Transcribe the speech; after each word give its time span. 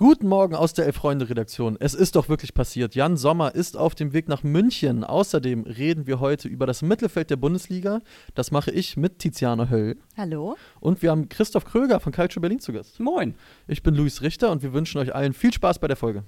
Guten 0.00 0.28
Morgen 0.28 0.54
aus 0.54 0.74
der 0.74 0.86
Elf-Freunde-Redaktion. 0.86 1.76
Es 1.80 1.92
ist 1.92 2.14
doch 2.14 2.28
wirklich 2.28 2.54
passiert. 2.54 2.94
Jan 2.94 3.16
Sommer 3.16 3.56
ist 3.56 3.76
auf 3.76 3.96
dem 3.96 4.12
Weg 4.12 4.28
nach 4.28 4.44
München. 4.44 5.02
Außerdem 5.02 5.64
reden 5.64 6.06
wir 6.06 6.20
heute 6.20 6.46
über 6.46 6.66
das 6.66 6.82
Mittelfeld 6.82 7.30
der 7.30 7.36
Bundesliga. 7.36 8.00
Das 8.36 8.52
mache 8.52 8.70
ich 8.70 8.96
mit 8.96 9.18
Tiziana 9.18 9.68
Höll. 9.70 9.96
Hallo. 10.16 10.56
Und 10.78 11.02
wir 11.02 11.10
haben 11.10 11.28
Christoph 11.28 11.64
Kröger 11.64 11.98
von 11.98 12.12
Calcio 12.12 12.40
Berlin 12.40 12.60
zu 12.60 12.72
Gast. 12.72 13.00
Moin. 13.00 13.34
Ich 13.66 13.82
bin 13.82 13.96
Luis 13.96 14.22
Richter 14.22 14.52
und 14.52 14.62
wir 14.62 14.72
wünschen 14.72 14.98
euch 14.98 15.12
allen 15.12 15.32
viel 15.32 15.52
Spaß 15.52 15.80
bei 15.80 15.88
der 15.88 15.96
Folge. 15.96 16.22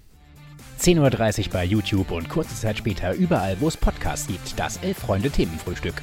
10.30 0.80 1.46
Uhr 1.46 1.52
bei 1.52 1.64
YouTube 1.64 2.11
und 2.11 2.29
kurze 2.29 2.57
Zeit 2.57 2.77
später 2.77 3.14
überall, 3.14 3.57
wo 3.61 3.68
es 3.68 3.77
Podcasts 3.77 4.27
gibt. 4.27 4.59
Das 4.59 4.79
Elf-Freunde-Themenfrühstück. 4.79 6.02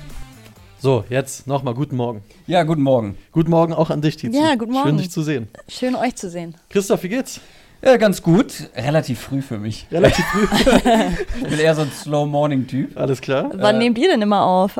So, 0.80 1.04
jetzt 1.10 1.48
nochmal 1.48 1.74
guten 1.74 1.96
Morgen. 1.96 2.22
Ja, 2.46 2.64
guten 2.64 2.84
Morgen. 2.84 3.18
Guten 3.32 3.50
Morgen 3.50 3.74
auch 3.74 3.90
an 3.90 4.02
dich, 4.02 4.16
Tizi. 4.18 4.38
Ja, 4.38 4.56
guten 4.56 4.72
Morgen. 4.74 4.90
Schön, 4.90 4.98
dich 4.98 5.10
zu 5.12 5.22
sehen. 5.24 5.48
Schön, 5.68 5.96
euch 5.96 6.16
zu 6.16 6.30
sehen. 6.30 6.56
Christoph, 6.70 7.02
wie 7.04 7.10
geht's? 7.10 7.40
Ja, 7.82 7.98
ganz 7.98 8.22
gut. 8.22 8.70
Relativ 8.76 9.20
früh 9.20 9.42
für 9.42 9.58
mich. 9.58 9.88
Relativ 9.92 10.24
früh. 10.26 10.48
Ich 11.42 11.50
bin 11.50 11.60
eher 11.60 11.74
so 11.76 11.82
ein 11.82 11.92
Slow-Morning-Typ. 11.92 12.98
Alles 12.98 13.22
klar? 13.22 13.50
Wann 13.56 13.76
Äh, 13.76 13.80
nehmt 13.80 13.98
ihr 13.98 14.10
denn 14.10 14.22
immer 14.22 14.44
auf? 14.44 14.80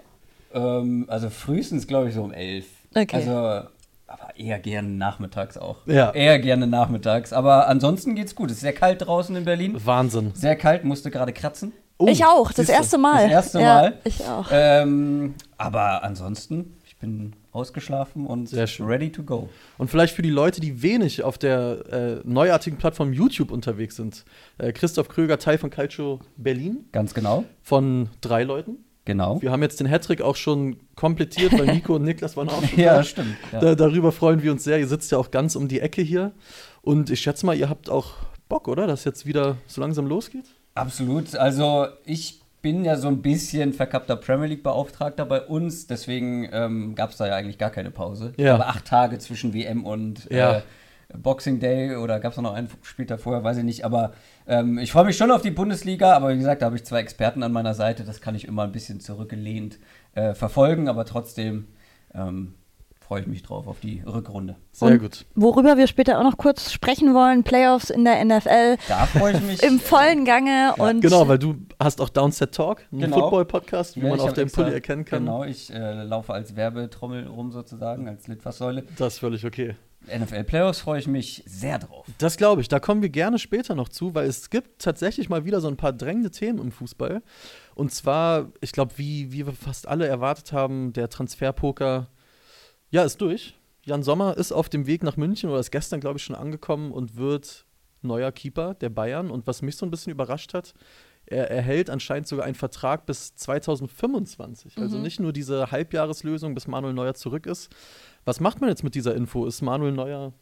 Ähm, 0.54 1.06
also 1.08 1.30
frühestens, 1.30 1.88
glaube 1.88 2.10
ich, 2.10 2.16
so 2.16 2.24
um 2.24 2.32
elf. 2.32 2.66
Okay. 2.96 3.16
Also, 3.16 3.32
aber 3.32 4.36
eher 4.36 4.60
gerne 4.60 4.90
nachmittags 4.90 5.58
auch. 5.58 5.78
Ja. 5.88 6.12
Eher 6.12 6.40
gerne 6.40 6.68
nachmittags. 6.68 7.34
Aber 7.34 7.68
ansonsten 7.68 8.16
geht's 8.16 8.36
gut. 8.36 8.50
Es 8.52 8.58
ist 8.58 8.62
sehr 8.62 8.74
kalt 8.74 9.02
draußen 9.06 9.36
in 9.36 9.46
Berlin. 9.46 9.76
Wahnsinn. 9.84 10.32
Sehr 10.36 10.56
kalt, 10.56 10.84
musste 10.84 11.10
gerade 11.12 11.34
kratzen. 11.34 11.74
Oh, 12.00 12.08
ich 12.08 12.24
auch, 12.26 12.52
das 12.52 12.70
erste 12.70 12.98
Mal. 12.98 13.24
Das 13.24 13.32
erste 13.32 13.60
ja, 13.60 13.74
Mal? 13.76 13.98
Ich 14.04 14.24
auch. 14.26 14.48
Ähm, 14.52 15.34
aber 15.58 16.04
ansonsten, 16.04 16.78
ich 16.86 16.96
bin 16.98 17.34
ausgeschlafen 17.52 18.28
und 18.28 18.50
Sehr 18.50 18.68
schön. 18.68 18.86
ready 18.86 19.12
to 19.12 19.24
go. 19.24 19.50
Und 19.80 19.90
vielleicht 19.90 20.14
für 20.16 20.22
die 20.22 20.30
Leute, 20.30 20.62
die 20.62 20.84
wenig 20.84 21.24
auf 21.24 21.38
der 21.40 21.86
äh, 21.92 22.22
neuartigen 22.24 22.78
Plattform 22.78 23.14
YouTube 23.14 23.52
unterwegs 23.52 23.96
sind. 23.96 24.26
Äh, 24.60 24.74
Christoph 24.74 25.10
Kröger, 25.10 25.40
Teil 25.40 25.58
von 25.58 25.72
Calcio 25.72 26.20
Berlin, 26.38 26.86
Ganz 26.92 27.14
genau. 27.16 27.46
von 27.64 28.10
drei 28.22 28.44
Leuten. 28.44 28.78
Genau. 29.06 29.42
Wir 29.42 29.52
haben 29.52 29.62
jetzt 29.64 29.80
den 29.80 29.88
Hattrick 29.88 30.22
auch 30.22 30.36
schon 30.36 30.78
komplettiert, 30.96 31.58
weil 31.58 31.66
Nico 31.74 31.96
und 31.96 32.04
Niklas 32.04 32.36
waren 32.38 32.50
auch 32.50 32.62
schon 32.70 32.78
Ja, 32.80 32.98
da. 32.98 33.04
stimmt. 33.04 33.38
Ja. 33.54 33.60
Da, 33.60 33.76
darüber 33.76 34.12
freuen 34.12 34.44
wir 34.44 34.52
uns 34.52 34.64
sehr. 34.66 34.78
Ihr 34.80 34.88
sitzt 34.88 35.12
ja 35.12 35.18
auch 35.18 35.32
ganz 35.32 35.56
um 35.56 35.68
die 35.68 35.80
Ecke 35.80 36.02
hier. 36.02 36.34
Und 36.82 37.10
ich 37.10 37.22
schätze 37.22 37.46
mal, 37.46 37.58
ihr 37.58 37.70
habt 37.70 37.90
auch 37.90 38.14
Bock, 38.50 38.68
oder? 38.68 38.86
Dass 38.86 39.04
jetzt 39.06 39.26
wieder 39.26 39.58
so 39.66 39.82
langsam 39.82 40.08
losgeht? 40.08 40.46
Absolut. 40.80 41.36
Also 41.36 41.88
ich 42.06 42.42
bin 42.62 42.84
ja 42.84 42.96
so 42.98 43.08
ein 43.08 43.22
bisschen 43.22 43.74
verkappter 43.74 44.16
Premier 44.16 44.48
League-Beauftragter 44.48 45.26
bei 45.26 45.42
uns, 45.42 45.88
deswegen 45.88 46.50
ähm, 46.52 46.96
gab 46.96 47.12
es 47.12 47.18
da 47.18 47.28
ja 47.28 47.36
eigentlich 47.36 47.58
gar 47.58 47.70
keine 47.70 47.92
Pause. 47.92 48.34
Ja. 48.38 48.56
Aber 48.56 48.68
acht 48.68 48.86
Tage 48.86 49.20
zwischen 49.20 49.54
WM 49.54 49.86
und 49.86 50.30
Ja. 50.32 50.58
äh, 50.58 50.62
Boxing 51.18 51.60
Day 51.62 51.96
oder 51.96 52.20
gab 52.20 52.34
es 52.34 52.38
noch 52.38 52.54
einen 52.54 52.70
Spieltag 52.82 53.22
vorher, 53.22 53.42
weiß 53.44 53.58
ich 53.58 53.64
nicht. 53.64 53.86
Aber 53.86 54.12
ähm, 54.48 54.78
ich 54.78 54.92
freue 54.92 55.06
mich 55.06 55.16
schon 55.16 55.32
auf 55.32 55.42
die 55.42 55.52
Bundesliga, 55.52 56.14
aber 56.14 56.30
wie 56.34 56.38
gesagt, 56.38 56.62
da 56.62 56.66
habe 56.66 56.76
ich 56.76 56.84
zwei 56.84 57.00
Experten 57.00 57.44
an 57.44 57.54
meiner 57.54 57.74
Seite, 57.74 58.04
das 58.04 58.20
kann 58.20 58.36
ich 58.36 58.46
immer 58.46 58.64
ein 58.64 58.74
bisschen 58.74 59.00
zurückgelehnt 59.00 59.80
äh, 60.16 60.34
verfolgen, 60.34 60.90
aber 60.90 61.06
trotzdem 61.06 61.68
ähm, 62.14 62.56
freue 63.08 63.22
ich 63.22 63.28
mich 63.28 63.42
drauf 63.42 63.68
auf 63.68 63.80
die 63.80 64.02
Rückrunde. 64.06 64.58
Sehr 64.74 64.90
Und 64.90 65.00
gut. 65.00 65.26
Worüber 65.34 65.78
wir 65.78 65.88
später 65.88 66.20
auch 66.20 66.24
noch 66.24 66.36
kurz 66.38 66.74
sprechen 66.74 67.14
wollen, 67.14 67.44
Playoffs 67.44 67.90
in 67.90 68.04
der 68.04 68.24
NFL 68.26 68.76
Da 68.90 69.06
freue 69.06 69.34
ich 69.38 69.42
mich. 69.42 69.64
im 69.68 69.80
vollen 69.80 70.26
Gange 70.26 70.74
und 70.78 71.00
Genau, 71.00 71.28
weil 71.30 71.40
du 71.40 71.56
hast 71.80 72.02
auch 72.02 72.10
Downset 72.10 72.54
Talk, 72.54 72.84
einen 72.92 73.02
Genau. 73.02 73.22
Football-Podcast, 73.22 73.96
wie 73.96 74.02
Ja, 74.02 74.10
man 74.10 74.20
auf 74.20 74.34
dem 74.34 74.52
Pulli 74.52 74.74
erkennen 74.74 75.06
kann. 75.06 75.20
Genau, 75.24 75.46
ich 75.46 75.74
äh, 75.74 76.04
laufe 76.04 76.34
als 76.34 76.58
Werbetrommel 76.58 77.28
rum 77.28 77.52
sozusagen, 77.54 78.10
als 78.10 78.28
Litfaßsäule. 78.28 78.84
Das 78.98 79.14
ist 79.14 79.20
völlig 79.20 79.46
okay. 79.46 79.76
NFL-Playoffs 80.14 80.82
freue 80.82 81.00
ich 81.00 81.08
mich 81.08 81.44
sehr 81.46 81.80
drauf. 81.80 82.06
Das 82.18 82.38
glaube 82.38 82.62
ich. 82.62 82.68
Da 82.68 82.80
kommen 82.80 83.02
wir 83.02 83.10
gerne 83.10 83.40
später 83.40 83.74
noch 83.76 83.90
zu, 83.90 84.16
weil 84.16 84.28
es 84.28 84.50
gibt 84.50 84.82
tatsächlich 84.82 85.30
mal 85.30 85.46
wieder 85.46 85.60
so 85.62 85.68
ein 85.70 85.78
paar 85.78 85.94
drängende 85.94 86.32
Themen 86.32 86.60
im 86.60 86.72
Fußball. 86.72 87.22
Und 87.76 87.92
zwar, 87.94 88.48
ich 88.62 88.72
glaube, 88.74 88.94
wie, 88.98 89.32
wie 89.32 89.46
wir 89.46 89.54
fast 89.54 89.88
alle 89.88 90.08
erwartet 90.08 90.52
haben, 90.54 90.94
der 90.94 91.10
Transferpoker, 91.10 92.08
ja, 92.90 93.04
ist 93.04 93.22
durch. 93.22 93.56
Jan 93.84 94.04
Sommer 94.04 94.38
ist 94.38 94.52
auf 94.52 94.70
dem 94.70 94.86
Weg 94.86 95.04
nach 95.04 95.18
München 95.18 95.50
oder 95.50 95.60
ist 95.60 95.72
gestern, 95.72 96.00
glaube 96.00 96.18
ich, 96.18 96.24
schon 96.24 96.36
angekommen 96.36 96.92
und 96.92 97.16
wird 97.16 97.66
neuer 98.02 98.32
Keeper 98.32 98.74
der 98.74 98.90
Bayern. 98.90 99.32
Und 99.32 99.48
was 99.48 99.62
mich 99.62 99.78
so 99.78 99.86
ein 99.86 99.92
bisschen 99.92 100.12
überrascht 100.12 100.54
hat, 100.54 100.74
er 101.26 101.52
erhält 101.52 101.90
anscheinend 101.90 102.28
sogar 102.28 102.46
einen 102.46 102.56
Vertrag 102.56 103.06
bis 103.06 103.36
2025. 103.36 104.78
Also 104.78 104.98
nicht 104.98 105.20
nur 105.20 105.34
diese 105.34 105.72
Halbjahreslösung, 105.72 106.54
bis 106.54 106.68
Manuel 106.68 106.94
Neuer 106.94 107.14
zurück 107.16 107.46
ist. 107.46 107.70
Was 108.24 108.40
macht 108.40 108.62
man 108.62 108.70
jetzt 108.70 108.84
mit 108.84 108.96
dieser 108.96 109.14
Info? 109.14 109.46
Ist 109.46 109.62
Manuel 109.62 109.92
Neuer 109.92 110.34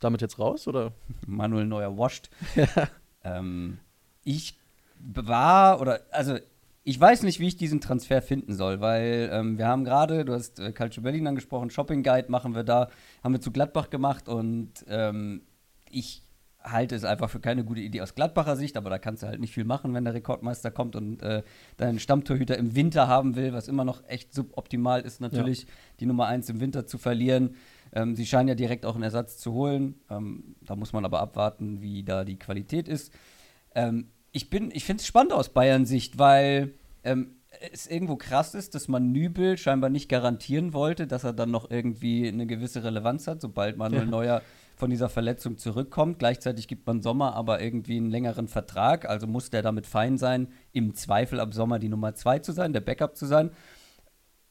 damit 0.00 0.20
jetzt 0.20 0.38
raus 0.38 0.68
oder? 0.68 0.92
Manuel 1.26 1.66
Neuer 1.66 1.96
washed. 1.96 2.28
ähm, 3.22 3.78
ich 4.22 4.58
war, 4.98 5.80
oder, 5.80 6.00
also, 6.10 6.38
ich 6.84 7.00
weiß 7.00 7.22
nicht, 7.22 7.40
wie 7.40 7.48
ich 7.48 7.56
diesen 7.56 7.80
Transfer 7.80 8.20
finden 8.20 8.54
soll, 8.54 8.80
weil 8.80 9.30
ähm, 9.32 9.56
wir 9.56 9.66
haben 9.66 9.84
gerade, 9.84 10.24
du 10.24 10.34
hast 10.34 10.60
äh, 10.60 10.70
Calcio 10.72 11.02
Berlin 11.02 11.26
angesprochen, 11.26 11.70
Shopping 11.70 12.02
Guide 12.02 12.30
machen 12.30 12.54
wir 12.54 12.62
da, 12.62 12.90
haben 13.22 13.32
wir 13.32 13.40
zu 13.40 13.50
Gladbach 13.50 13.88
gemacht 13.88 14.28
und 14.28 14.84
ähm, 14.88 15.42
ich 15.90 16.22
halte 16.62 16.94
es 16.94 17.04
einfach 17.04 17.30
für 17.30 17.40
keine 17.40 17.64
gute 17.64 17.80
Idee 17.80 18.02
aus 18.02 18.14
Gladbacher 18.14 18.56
Sicht, 18.56 18.76
aber 18.76 18.90
da 18.90 18.98
kannst 18.98 19.22
du 19.22 19.26
halt 19.26 19.40
nicht 19.40 19.52
viel 19.52 19.64
machen, 19.64 19.94
wenn 19.94 20.04
der 20.04 20.14
Rekordmeister 20.14 20.70
kommt 20.70 20.94
und 20.96 21.22
äh, 21.22 21.42
deinen 21.76 21.98
Stammtorhüter 21.98 22.56
im 22.56 22.74
Winter 22.74 23.08
haben 23.08 23.36
will, 23.36 23.52
was 23.52 23.68
immer 23.68 23.84
noch 23.84 24.02
echt 24.06 24.34
suboptimal 24.34 25.02
ist, 25.02 25.20
natürlich, 25.20 25.66
die 26.00 26.06
Nummer 26.06 26.26
eins 26.26 26.48
im 26.48 26.60
Winter 26.60 26.86
zu 26.86 26.98
verlieren. 26.98 27.56
Ähm, 27.92 28.14
sie 28.14 28.26
scheinen 28.26 28.48
ja 28.48 28.54
direkt 28.54 28.86
auch 28.86 28.94
einen 28.94 29.04
Ersatz 29.04 29.38
zu 29.38 29.52
holen. 29.52 29.94
Ähm, 30.10 30.56
da 30.62 30.74
muss 30.74 30.92
man 30.92 31.04
aber 31.04 31.20
abwarten, 31.20 31.80
wie 31.80 32.02
da 32.02 32.24
die 32.24 32.38
Qualität 32.38 32.88
ist. 32.88 33.12
Ähm, 33.74 34.08
ich 34.34 34.50
bin, 34.50 34.70
ich 34.74 34.84
finde 34.84 35.00
es 35.00 35.06
spannend 35.06 35.32
aus 35.32 35.48
Bayern 35.48 35.86
Sicht, 35.86 36.18
weil 36.18 36.74
ähm, 37.04 37.36
es 37.72 37.86
irgendwo 37.86 38.16
krass 38.16 38.54
ist, 38.54 38.74
dass 38.74 38.88
man 38.88 39.12
Nübel 39.12 39.56
scheinbar 39.56 39.90
nicht 39.90 40.08
garantieren 40.08 40.72
wollte, 40.72 41.06
dass 41.06 41.22
er 41.22 41.32
dann 41.32 41.52
noch 41.52 41.70
irgendwie 41.70 42.26
eine 42.26 42.44
gewisse 42.46 42.82
Relevanz 42.82 43.28
hat, 43.28 43.40
sobald 43.40 43.76
Manuel 43.76 44.04
Ja. 44.04 44.10
Neuer 44.10 44.42
von 44.76 44.90
dieser 44.90 45.08
Verletzung 45.08 45.56
zurückkommt. 45.56 46.18
Gleichzeitig 46.18 46.66
gibt 46.66 46.84
man 46.84 47.00
Sommer 47.00 47.36
aber 47.36 47.62
irgendwie 47.62 47.96
einen 47.96 48.10
längeren 48.10 48.48
Vertrag, 48.48 49.08
also 49.08 49.28
muss 49.28 49.50
der 49.50 49.62
damit 49.62 49.86
fein 49.86 50.18
sein, 50.18 50.48
im 50.72 50.94
Zweifel 50.94 51.38
ab 51.38 51.54
Sommer 51.54 51.78
die 51.78 51.88
Nummer 51.88 52.16
zwei 52.16 52.40
zu 52.40 52.50
sein, 52.50 52.72
der 52.72 52.80
Backup 52.80 53.16
zu 53.16 53.26
sein. 53.26 53.50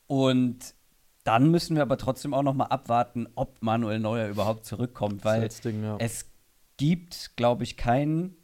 Und 0.07 0.75
dann 1.25 1.51
müssen 1.51 1.75
wir 1.75 1.81
aber 1.81 1.97
trotzdem 1.97 2.33
auch 2.33 2.41
noch 2.44 2.53
mal 2.53 2.67
abwarten, 2.67 3.27
ob 3.35 3.61
Manuel 3.61 4.00
Neuer 4.00 4.29
überhaupt 4.29 4.65
zurückkommt, 4.65 5.25
weil 5.25 5.50
Ding, 5.50 5.83
ja. 5.83 5.97
es 6.00 6.31
gibt, 6.77 7.35
glaube 7.35 7.63
ich, 7.63 7.75
keinen 7.75 8.38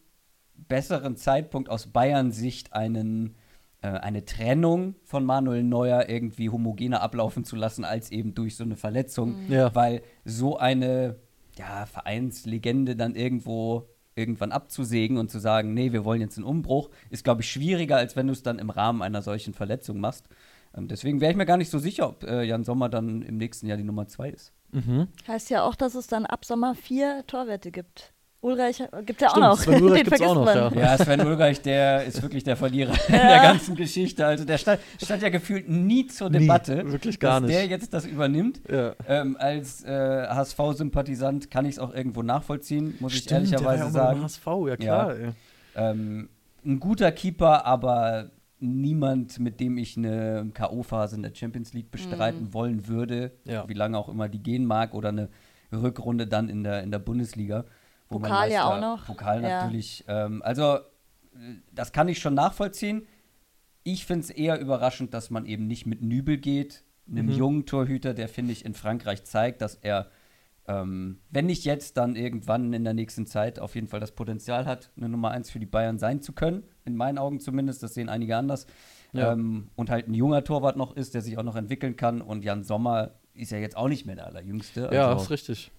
besseren 0.68 1.16
Zeitpunkt 1.16 1.70
aus 1.70 1.88
Bayern 1.88 2.32
Sicht 2.32 2.74
einen 2.74 3.36
äh, 3.82 3.88
eine 3.88 4.26
Trennung 4.26 4.96
von 5.06 5.24
Manuel 5.26 5.64
Neuer 5.64 6.10
irgendwie 6.10 6.50
homogener 6.50 7.02
ablaufen 7.02 7.46
zu 7.46 7.56
lassen 7.56 7.86
als 7.86 8.12
eben 8.12 8.34
durch 8.36 8.58
so 8.58 8.64
eine 8.66 8.76
Verletzung, 8.76 9.36
Ja. 9.48 9.74
weil 9.74 10.02
so 10.26 10.58
eine 10.58 11.16
ja, 11.58 11.86
Vereinslegende 11.86 12.96
dann 12.96 13.16
irgendwo 13.16 13.88
irgendwann 14.16 14.52
abzusägen 14.52 15.18
und 15.18 15.32
zu 15.32 15.40
sagen, 15.40 15.74
nee, 15.74 15.94
wir 15.94 16.04
wollen 16.04 16.20
jetzt 16.20 16.38
einen 16.38 16.46
Umbruch, 16.46 16.90
ist 17.10 17.24
glaube 17.24 17.42
ich 17.42 17.50
schwieriger, 17.50 17.96
als 17.96 18.18
wenn 18.18 18.28
du 18.28 18.34
es 18.34 18.44
dann 18.44 18.60
im 18.60 18.70
Rahmen 18.70 19.02
einer 19.02 19.22
solchen 19.22 19.54
Verletzung 19.54 20.00
machst. 20.02 20.28
Ähm, 20.76 20.90
deswegen 20.90 21.22
wäre 21.22 21.32
ich 21.32 21.38
mir 21.38 21.46
gar 21.46 21.56
nicht 21.58 21.70
so 21.72 21.80
sicher, 21.80 22.10
ob 22.10 22.24
äh, 22.26 22.44
Jan 22.44 22.66
Sommer 22.66 22.90
dann 22.90 23.22
im 23.22 23.38
nächsten 23.38 23.66
Jahr 23.68 23.78
die 23.78 23.84
Nummer 23.86 24.08
zwei 24.08 24.30
ist. 24.30 24.52
Mhm. 24.72 25.08
heißt 25.28 25.50
ja 25.50 25.64
auch, 25.64 25.76
dass 25.76 25.96
es 25.96 26.08
dann 26.08 26.26
ab 26.26 26.44
Sommer 26.44 26.76
vier 26.76 27.24
Torwerte 27.28 27.72
gibt. 27.72 28.14
Ulreich 28.42 28.82
gibt 29.06 29.22
ja 29.22 29.30
auch 29.32 29.38
noch. 29.38 29.60
Sven 29.60 29.82
Ulreich 29.84 30.04
Den 30.04 30.10
gibt's 30.10 30.22
auch 30.22 30.34
vergisst 30.46 30.56
noch, 30.64 30.72
man. 30.72 30.84
ja. 30.84 30.92
Ja, 30.92 30.98
Sven 30.98 31.22
Ulreich, 31.28 31.62
der 31.62 32.06
ist 32.06 32.22
wirklich 32.22 32.44
der 32.46 32.56
Verlierer 32.56 32.94
in 33.08 33.14
der 33.14 33.42
ganzen 33.42 33.76
Geschichte. 33.76 34.26
Also 34.26 34.46
der 34.46 34.58
stand, 34.58 34.80
stand 35.02 35.22
ja 35.22 35.30
gefühlt 35.30 35.68
nie 35.68 36.08
zur 36.08 36.30
Nie, 36.30 36.40
Debatte. 36.40 36.90
wirklich 36.92 37.20
gar 37.20 37.42
dass 37.42 37.50
nicht. 37.50 37.60
der 37.60 37.68
jetzt 37.68 37.94
das 37.94 38.06
übernimmt. 38.06 38.62
Ja. 38.72 38.94
Ähm, 39.08 39.36
als 39.40 39.84
äh, 39.84 40.28
HSV-Sympathisant 40.28 41.52
kann 41.52 41.66
ich 41.66 41.74
es 41.76 41.80
auch 41.80 41.94
irgendwo 41.94 42.22
nachvollziehen, 42.24 42.96
muss 43.00 43.14
ich 43.14 43.20
Stimmt, 43.24 43.32
der 43.32 43.60
ja 43.60 43.72
ehrlicherweise 43.72 43.86
auch 43.86 43.92
sagen. 43.92 44.20
beim 44.20 44.24
HSV, 44.24 44.48
ja 44.68 44.78
klar. 44.78 45.16
Ähm, 45.76 46.30
ein 46.66 46.80
guter 46.80 47.12
Keeper, 47.12 47.66
aber 47.66 48.30
niemand, 48.60 49.40
mit 49.40 49.60
dem 49.60 49.78
ich 49.78 49.96
eine 49.98 50.50
K.O.-Phase 50.54 51.16
in 51.16 51.24
der 51.24 51.34
Champions 51.34 51.74
League 51.74 51.92
bestreiten 51.92 52.54
wollen 52.54 52.88
würde, 52.88 53.32
Ja. 53.46 53.68
wie 53.68 53.74
lange 53.74 53.98
auch 53.98 54.10
immer 54.10 54.28
die 54.30 54.44
gehen 54.44 54.66
mag, 54.66 54.94
oder 54.94 55.10
eine 55.10 55.30
Rückrunde 55.72 56.28
dann 56.28 56.50
in 56.50 56.64
der, 56.64 56.84
in 56.84 56.92
der 56.92 57.00
Bundesliga. 57.00 57.66
Wo 58.10 58.20
man 58.20 58.30
Pokal 58.32 58.52
ja 58.52 58.64
auch 58.66 58.80
noch. 58.82 59.06
Pokal 59.06 59.42
Ja. 59.44 59.62
natürlich. 59.64 60.04
Ähm, 60.08 60.42
also, 60.44 60.76
äh, 60.78 60.80
das 61.72 61.92
kann 61.92 62.08
ich 62.08 62.20
schon 62.20 62.34
nachvollziehen. 62.34 63.06
Ich 63.84 64.06
finde 64.06 64.24
es 64.26 64.30
eher 64.30 64.60
überraschend, 64.60 65.14
dass 65.14 65.30
man 65.30 65.46
eben 65.46 65.68
nicht 65.68 65.86
mit 65.86 66.02
Nübel 66.02 66.38
geht, 66.38 66.84
einem 67.10 67.28
Mhm. 67.28 67.32
jungen 67.32 67.66
Torhüter, 67.66 68.14
der, 68.14 68.28
finde 68.30 68.52
ich, 68.52 68.66
in 68.66 68.74
Frankreich 68.74 69.24
zeigt, 69.24 69.62
dass 69.62 69.76
er, 69.76 70.12
ähm, 70.68 71.20
wenn 71.32 71.46
nicht 71.48 71.66
jetzt, 71.66 71.98
dann 71.98 72.16
irgendwann 72.16 72.72
in 72.74 72.84
der 72.84 72.94
nächsten 72.94 73.26
Zeit 73.26 73.60
auf 73.60 73.74
jeden 73.76 73.88
Fall 73.88 74.00
das 74.00 74.12
Potenzial 74.12 74.66
hat, 74.66 74.92
eine 74.98 75.10
Nummer 75.10 75.32
eins 75.32 75.50
für 75.50 75.60
die 75.60 75.66
Bayern 75.66 75.98
sein 75.98 76.22
zu 76.22 76.34
können. 76.34 76.64
In 76.86 76.96
meinen 76.96 77.18
Augen 77.18 77.40
zumindest, 77.40 77.82
das 77.82 77.94
sehen 77.96 78.10
einige 78.10 78.36
anders. 78.38 78.68
Ja. 79.14 79.32
Ähm, 79.34 79.70
und 79.76 79.90
halt 79.90 80.08
ein 80.08 80.14
junger 80.14 80.44
Torwart 80.44 80.78
noch 80.78 80.96
ist, 80.96 81.16
der 81.16 81.22
sich 81.22 81.38
auch 81.40 81.44
noch 81.44 81.56
entwickeln 81.56 81.96
kann. 81.96 82.22
Und 82.22 82.44
Jan 82.44 82.64
Sommer 82.64 83.12
ist 83.34 83.52
ja 83.52 83.58
jetzt 83.58 83.76
auch 83.76 83.88
nicht 83.88 84.06
mehr 84.06 84.16
der 84.16 84.28
Allerjüngste. 84.28 84.90
Ja, 84.94 85.08
also- 85.10 85.24
ist 85.24 85.30
richtig. 85.32 85.72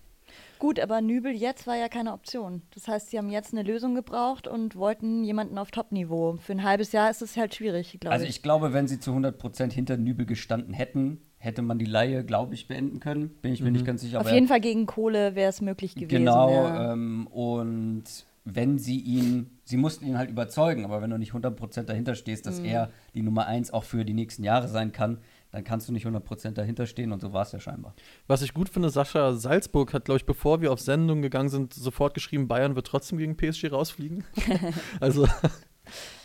Gut, 0.60 0.78
aber 0.78 1.00
Nübel 1.00 1.32
jetzt 1.32 1.66
war 1.66 1.74
ja 1.76 1.88
keine 1.88 2.12
Option. 2.12 2.62
Das 2.74 2.86
heißt, 2.86 3.10
sie 3.10 3.18
haben 3.18 3.30
jetzt 3.30 3.52
eine 3.52 3.62
Lösung 3.64 3.94
gebraucht 3.96 4.46
und 4.46 4.76
wollten 4.76 5.24
jemanden 5.24 5.58
auf 5.58 5.70
Top-Niveau. 5.72 6.36
Für 6.40 6.52
ein 6.52 6.62
halbes 6.62 6.92
Jahr 6.92 7.10
ist 7.10 7.22
es 7.22 7.36
halt 7.36 7.54
schwierig, 7.54 7.96
glaube 7.98 8.12
Also 8.12 8.24
ich. 8.24 8.30
ich 8.36 8.42
glaube, 8.42 8.72
wenn 8.72 8.86
sie 8.86 9.00
zu 9.00 9.10
100% 9.12 9.72
hinter 9.72 9.96
Nübel 9.96 10.26
gestanden 10.26 10.72
hätten, 10.74 11.22
hätte 11.38 11.62
man 11.62 11.78
die 11.78 11.86
Laie, 11.86 12.22
glaube 12.24 12.54
ich, 12.54 12.68
beenden 12.68 13.00
können. 13.00 13.30
Bin 13.40 13.52
ich 13.54 13.62
mir 13.62 13.70
nicht 13.72 13.86
ganz 13.86 14.02
sicher. 14.02 14.20
Auf 14.20 14.26
aber- 14.26 14.34
jeden 14.34 14.46
Fall 14.48 14.60
gegen 14.60 14.84
Kohle 14.86 15.34
wäre 15.34 15.48
es 15.48 15.62
möglich 15.62 15.94
gewesen. 15.94 16.08
Genau, 16.10 16.52
ja. 16.52 16.92
ähm, 16.92 17.26
und 17.28 18.04
wenn 18.44 18.78
sie 18.78 18.98
ihn, 18.98 19.58
sie 19.64 19.76
mussten 19.78 20.04
ihn 20.06 20.18
halt 20.18 20.28
überzeugen, 20.30 20.84
aber 20.84 21.00
wenn 21.00 21.10
du 21.10 21.18
nicht 21.18 21.32
100% 21.32 21.88
dahinter 21.88 22.14
stehst, 22.14 22.44
Mhm. 22.44 22.48
dass 22.50 22.58
er 22.60 22.90
die 23.14 23.22
Nummer 23.22 23.46
1 23.46 23.72
auch 23.72 23.84
für 23.84 24.04
die 24.04 24.14
nächsten 24.14 24.44
Jahre 24.44 24.68
sein 24.68 24.92
kann, 24.92 25.18
dann 25.52 25.64
kannst 25.64 25.88
du 25.88 25.92
nicht 25.92 26.06
100% 26.06 26.52
dahinter 26.52 26.86
stehen 26.86 27.12
und 27.12 27.20
so 27.20 27.32
war 27.32 27.42
es 27.42 27.52
ja 27.52 27.60
scheinbar. 27.60 27.94
Was 28.26 28.42
ich 28.42 28.54
gut 28.54 28.68
finde, 28.68 28.90
Sascha 28.90 29.32
Salzburg 29.34 29.92
hat, 29.92 30.04
glaube 30.04 30.18
ich, 30.18 30.26
bevor 30.26 30.60
wir 30.60 30.72
auf 30.72 30.80
Sendung 30.80 31.22
gegangen 31.22 31.48
sind, 31.48 31.74
sofort 31.74 32.14
geschrieben, 32.14 32.48
Bayern 32.48 32.76
wird 32.76 32.86
trotzdem 32.86 33.18
gegen 33.18 33.36
PSG 33.36 33.72
rausfliegen. 33.72 34.24
also, 35.00 35.26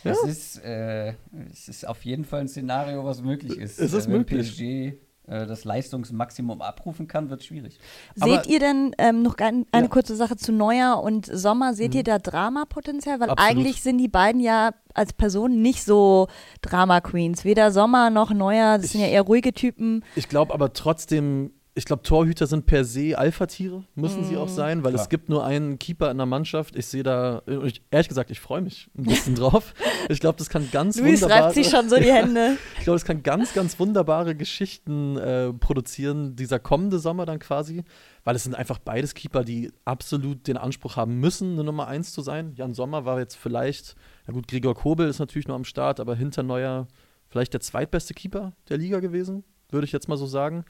Das 0.04 0.22
ist, 0.22 0.58
äh, 0.64 1.14
es 1.50 1.68
ist 1.68 1.86
auf 1.86 2.04
jeden 2.04 2.24
Fall 2.24 2.40
ein 2.40 2.48
Szenario, 2.48 3.04
was 3.04 3.22
möglich 3.22 3.58
ist. 3.58 3.78
Es 3.80 3.92
ist 3.92 4.06
äh, 4.06 4.10
wenn 4.10 4.18
möglich. 4.18 4.56
PSG 4.56 5.05
das 5.26 5.64
Leistungsmaximum 5.64 6.62
abrufen 6.62 7.06
kann, 7.08 7.30
wird 7.30 7.42
schwierig. 7.44 7.78
aber- 8.20 8.30
Seht 8.42 8.46
ihr 8.46 8.60
denn 8.60 8.94
ähm, 8.98 9.22
noch 9.22 9.36
ein, 9.38 9.66
eine 9.72 9.84
Ja. 9.86 9.88
kurze 9.90 10.14
Sache 10.16 10.36
zu 10.36 10.52
Neuer 10.52 11.02
und 11.02 11.26
Sommer? 11.26 11.74
Seht 11.74 11.94
ihr 11.94 12.04
da 12.04 12.18
Dramapotenzial? 12.18 13.18
Weil 13.20 13.30
Absolut. 13.30 13.50
eigentlich 13.50 13.82
sind 13.82 13.98
die 13.98 14.08
beiden 14.08 14.40
ja 14.40 14.70
als 14.94 15.12
Personen 15.12 15.62
nicht 15.62 15.84
so 15.84 16.28
Drama-Queens. 16.62 17.44
Weder 17.44 17.70
Sommer 17.70 18.10
noch 18.10 18.30
Neuer, 18.32 18.78
das 18.78 18.90
sind 18.92 19.00
ja 19.00 19.08
eher 19.08 19.22
ruhige 19.22 19.52
Typen. 19.52 20.04
ich 20.14 20.28
glaube 20.28 20.54
aber 20.54 20.72
trotzdem, 20.72 21.52
ich 21.76 21.84
glaube, 21.84 22.02
Torhüter 22.02 22.46
sind 22.46 22.64
per 22.64 22.86
se 22.86 23.18
Alpha-Tiere, 23.18 23.84
müssen 23.94 24.24
sie 24.24 24.38
auch 24.38 24.48
sein, 24.48 24.82
weil 24.82 24.92
Klar. 24.92 25.02
es 25.02 25.10
gibt 25.10 25.28
nur 25.28 25.44
einen 25.44 25.78
Keeper 25.78 26.10
in 26.10 26.16
der 26.16 26.24
Mannschaft. 26.24 26.74
Ich 26.74 26.86
sehe 26.86 27.02
da, 27.02 27.42
ich, 27.64 27.82
ehrlich 27.90 28.08
gesagt, 28.08 28.30
ich 28.30 28.40
freue 28.40 28.62
mich 28.62 28.88
ein 28.96 29.04
bisschen 29.04 29.34
drauf. 29.36 29.74
Ich 30.08 30.18
glaube, 30.18 30.38
das 30.38 30.48
kann 30.48 30.70
ganz 30.72 30.98
Luis 30.98 31.20
wunderbare, 31.20 31.44
reibt 31.44 31.54
sich 31.54 31.68
schon 31.68 31.90
so 31.90 31.96
die 31.96 32.10
Hände. 32.10 32.56
ich 32.78 32.84
glaube, 32.84 32.98
das 32.98 33.04
kann 33.04 33.22
ganz, 33.22 33.52
ganz 33.52 33.78
wunderbare 33.78 34.34
Geschichten 34.34 35.18
äh, 35.18 35.52
produzieren, 35.52 36.34
dieser 36.34 36.58
kommende 36.58 36.98
Sommer 36.98 37.26
dann 37.26 37.40
quasi, 37.40 37.84
weil 38.24 38.34
es 38.34 38.44
sind 38.44 38.54
einfach 38.54 38.78
beides 38.78 39.12
Keeper, 39.12 39.44
die 39.44 39.70
absolut 39.84 40.46
den 40.48 40.56
Anspruch 40.56 40.96
haben 40.96 41.20
müssen, 41.20 41.52
eine 41.52 41.64
Nummer 41.64 41.88
1 41.88 42.10
zu 42.10 42.22
sein. 42.22 42.54
Jan 42.54 42.72
Sommer 42.72 43.04
war 43.04 43.18
jetzt 43.18 43.36
vielleicht, 43.36 43.96
na 44.26 44.32
gut, 44.32 44.48
Gregor 44.48 44.74
Kobel 44.74 45.10
ist 45.10 45.18
natürlich 45.18 45.46
nur 45.46 45.56
am 45.56 45.64
Start, 45.64 46.00
aber 46.00 46.14
hinter 46.14 46.42
Neuer 46.42 46.88
vielleicht 47.28 47.52
der 47.52 47.60
zweitbeste 47.60 48.14
Keeper 48.14 48.54
der 48.70 48.78
Liga 48.78 49.00
gewesen, 49.00 49.44
würde 49.68 49.84
ich 49.84 49.92
jetzt 49.92 50.08
mal 50.08 50.16
so 50.16 50.26
sagen. 50.26 50.64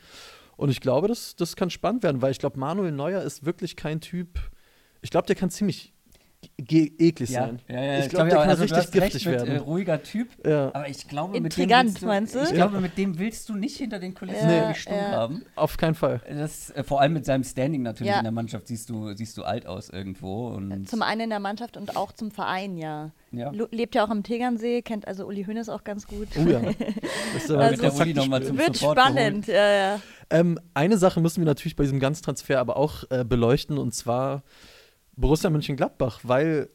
Und 0.56 0.70
ich 0.70 0.80
glaube, 0.80 1.08
das, 1.08 1.36
das 1.36 1.56
kann 1.56 1.70
spannend 1.70 2.02
werden, 2.02 2.22
weil 2.22 2.32
ich 2.32 2.38
glaube, 2.38 2.58
Manuel 2.58 2.92
Neuer 2.92 3.22
ist 3.22 3.44
wirklich 3.44 3.76
kein 3.76 4.00
Typ, 4.00 4.40
ich 5.02 5.10
glaube, 5.10 5.26
der 5.26 5.36
kann 5.36 5.50
ziemlich 5.50 5.92
eklig 6.58 7.30
sein. 7.30 7.60
ich 7.68 8.08
glaube, 8.08 8.28
der 8.30 8.38
kann 8.38 8.48
also 8.50 8.64
du 8.66 8.74
richtig 8.74 8.90
giftig 8.92 9.26
mit, 9.26 9.34
werden. 9.34 9.54
Äh, 9.54 9.58
ruhiger 9.58 10.02
Typ. 10.02 10.28
ja. 10.46 10.68
Aber 10.74 10.88
ich 10.88 11.06
glaube, 11.08 11.36
Intrigant, 11.36 11.92
mit 11.94 12.02
dem 12.02 12.02
willst 12.02 12.02
du, 12.02 12.06
meinst 12.06 12.34
du? 12.34 12.38
Ich 12.42 12.48
Ja. 12.50 12.54
glaube, 12.66 12.80
mit 12.80 12.96
dem 12.98 13.18
willst 13.18 13.48
du 13.48 13.54
nicht 13.54 13.76
hinter 13.76 13.98
den 13.98 14.14
Kulissen 14.14 14.48
Ja, 14.48 14.56
irgendwie 14.56 14.78
stumm 14.80 14.94
ja. 14.96 15.10
haben. 15.12 15.42
Auf 15.54 15.76
keinen 15.76 15.94
Fall. 15.94 16.20
Das, 16.28 16.70
äh, 16.70 16.82
vor 16.84 17.00
allem 17.00 17.12
mit 17.12 17.24
seinem 17.24 17.44
Standing 17.44 17.82
natürlich 17.82 18.12
Ja. 18.12 18.18
in 18.18 18.24
der 18.24 18.32
Mannschaft 18.32 18.66
siehst 18.68 18.90
du, 18.90 19.12
siehst 19.14 19.36
du 19.36 19.42
alt 19.44 19.66
aus 19.66 19.90
irgendwo. 19.90 20.48
Und 20.48 20.88
Zum 20.88 21.02
einen 21.02 21.22
in 21.22 21.30
der 21.30 21.40
Mannschaft 21.40 21.76
und 21.76 21.96
auch 21.96 22.12
zum 22.12 22.30
Verein, 22.30 22.76
ja. 22.76 23.10
ja. 23.32 23.50
Lebt 23.70 23.94
ja 23.94 24.04
auch 24.04 24.10
am 24.10 24.22
Tegernsee, 24.22 24.82
kennt 24.82 25.06
also 25.08 25.26
Uli 25.26 25.44
Hoeneß 25.44 25.68
auch 25.68 25.84
ganz 25.84 26.06
gut. 26.06 26.28
Oh 26.38 26.48
ja. 26.48 26.60
Das 27.34 27.44
ist 27.44 27.50
aber 27.50 27.64
Also- 27.64 27.82
mit 27.82 28.16
der 28.16 28.22
Uli 28.24 28.44
zum 28.46 28.58
Wird 28.58 28.76
Support 28.76 28.98
spannend, 28.98 29.46
ja, 29.46 29.72
ja. 29.72 30.00
Ähm, 30.30 30.58
eine 30.74 30.98
Sache 30.98 31.20
müssen 31.20 31.40
wir 31.40 31.46
natürlich 31.46 31.76
bei 31.76 31.84
diesem 31.84 32.00
ganzen 32.00 32.24
Transfer 32.24 32.58
aber 32.58 32.76
auch 32.76 33.04
äh, 33.10 33.24
beleuchten 33.24 33.78
und 33.78 33.94
zwar 33.94 34.42
Borussia 35.16 35.50
Mönchengladbach, 35.50 36.20
weil 36.22 36.68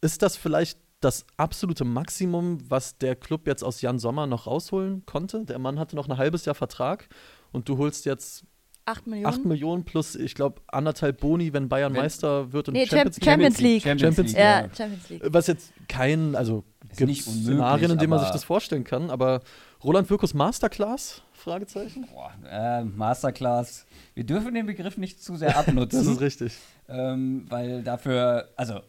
ist 0.00 0.22
das 0.22 0.36
vielleicht 0.36 0.78
das 1.00 1.26
absolute 1.36 1.84
Maximum, 1.84 2.58
was 2.70 2.96
der 2.98 3.16
Club 3.16 3.46
jetzt 3.46 3.62
aus 3.64 3.80
Jan 3.82 3.98
Sommer 3.98 4.26
noch 4.26 4.46
rausholen 4.46 5.04
konnte? 5.04 5.44
Der 5.44 5.58
Mann 5.58 5.78
hatte 5.78 5.96
noch 5.96 6.08
ein 6.08 6.16
halbes 6.16 6.44
Jahr 6.44 6.54
Vertrag 6.54 7.08
und 7.52 7.68
du 7.68 7.76
holst 7.78 8.04
jetzt 8.04 8.44
Acht 8.84 9.06
Millionen. 9.06 9.26
8 9.34 9.44
Millionen 9.44 9.84
plus, 9.84 10.16
ich 10.16 10.34
glaube, 10.34 10.60
anderthalb 10.66 11.20
Boni, 11.20 11.52
wenn 11.52 11.68
Bayern 11.68 11.92
Wenn- 11.94 12.02
Meister 12.02 12.52
wird 12.52 12.66
und 12.66 12.74
Nee, 12.74 12.86
Champions 12.86 13.16
Champ- 13.16 13.24
Champions 13.24 13.60
League. 13.60 13.82
Champions, 13.84 14.16
Champions 14.16 14.32
League. 14.32 14.40
ja. 14.40 14.68
Champions 14.76 15.08
League. 15.08 15.22
Was 15.26 15.46
jetzt 15.46 15.72
kein, 15.88 16.34
also 16.34 16.64
gibt 16.96 17.08
nicht 17.08 17.26
unmöglich, 17.26 17.54
Szenarien, 17.54 17.90
in 17.90 17.98
denen 17.98 18.10
man 18.10 18.20
sich 18.20 18.30
das 18.30 18.44
vorstellen 18.44 18.84
kann, 18.84 19.10
aber 19.10 19.40
Roland 19.82 20.08
Wirkus 20.10 20.34
Masterclass? 20.34 21.22
Fragezeichen? 21.32 22.06
Boah, 22.12 22.32
äh, 22.48 22.84
Masterclass. 22.84 23.86
Wir 24.14 24.24
dürfen 24.24 24.54
den 24.54 24.66
Begriff 24.66 24.96
nicht 24.96 25.22
zu 25.22 25.36
sehr 25.36 25.56
abnutzen. 25.56 25.98
Das 26.04 26.06
ist 26.06 26.20
richtig. 26.20 26.56
ähm, 26.88 27.46
weil 27.48 27.82
dafür, 27.82 28.48
also, 28.56 28.80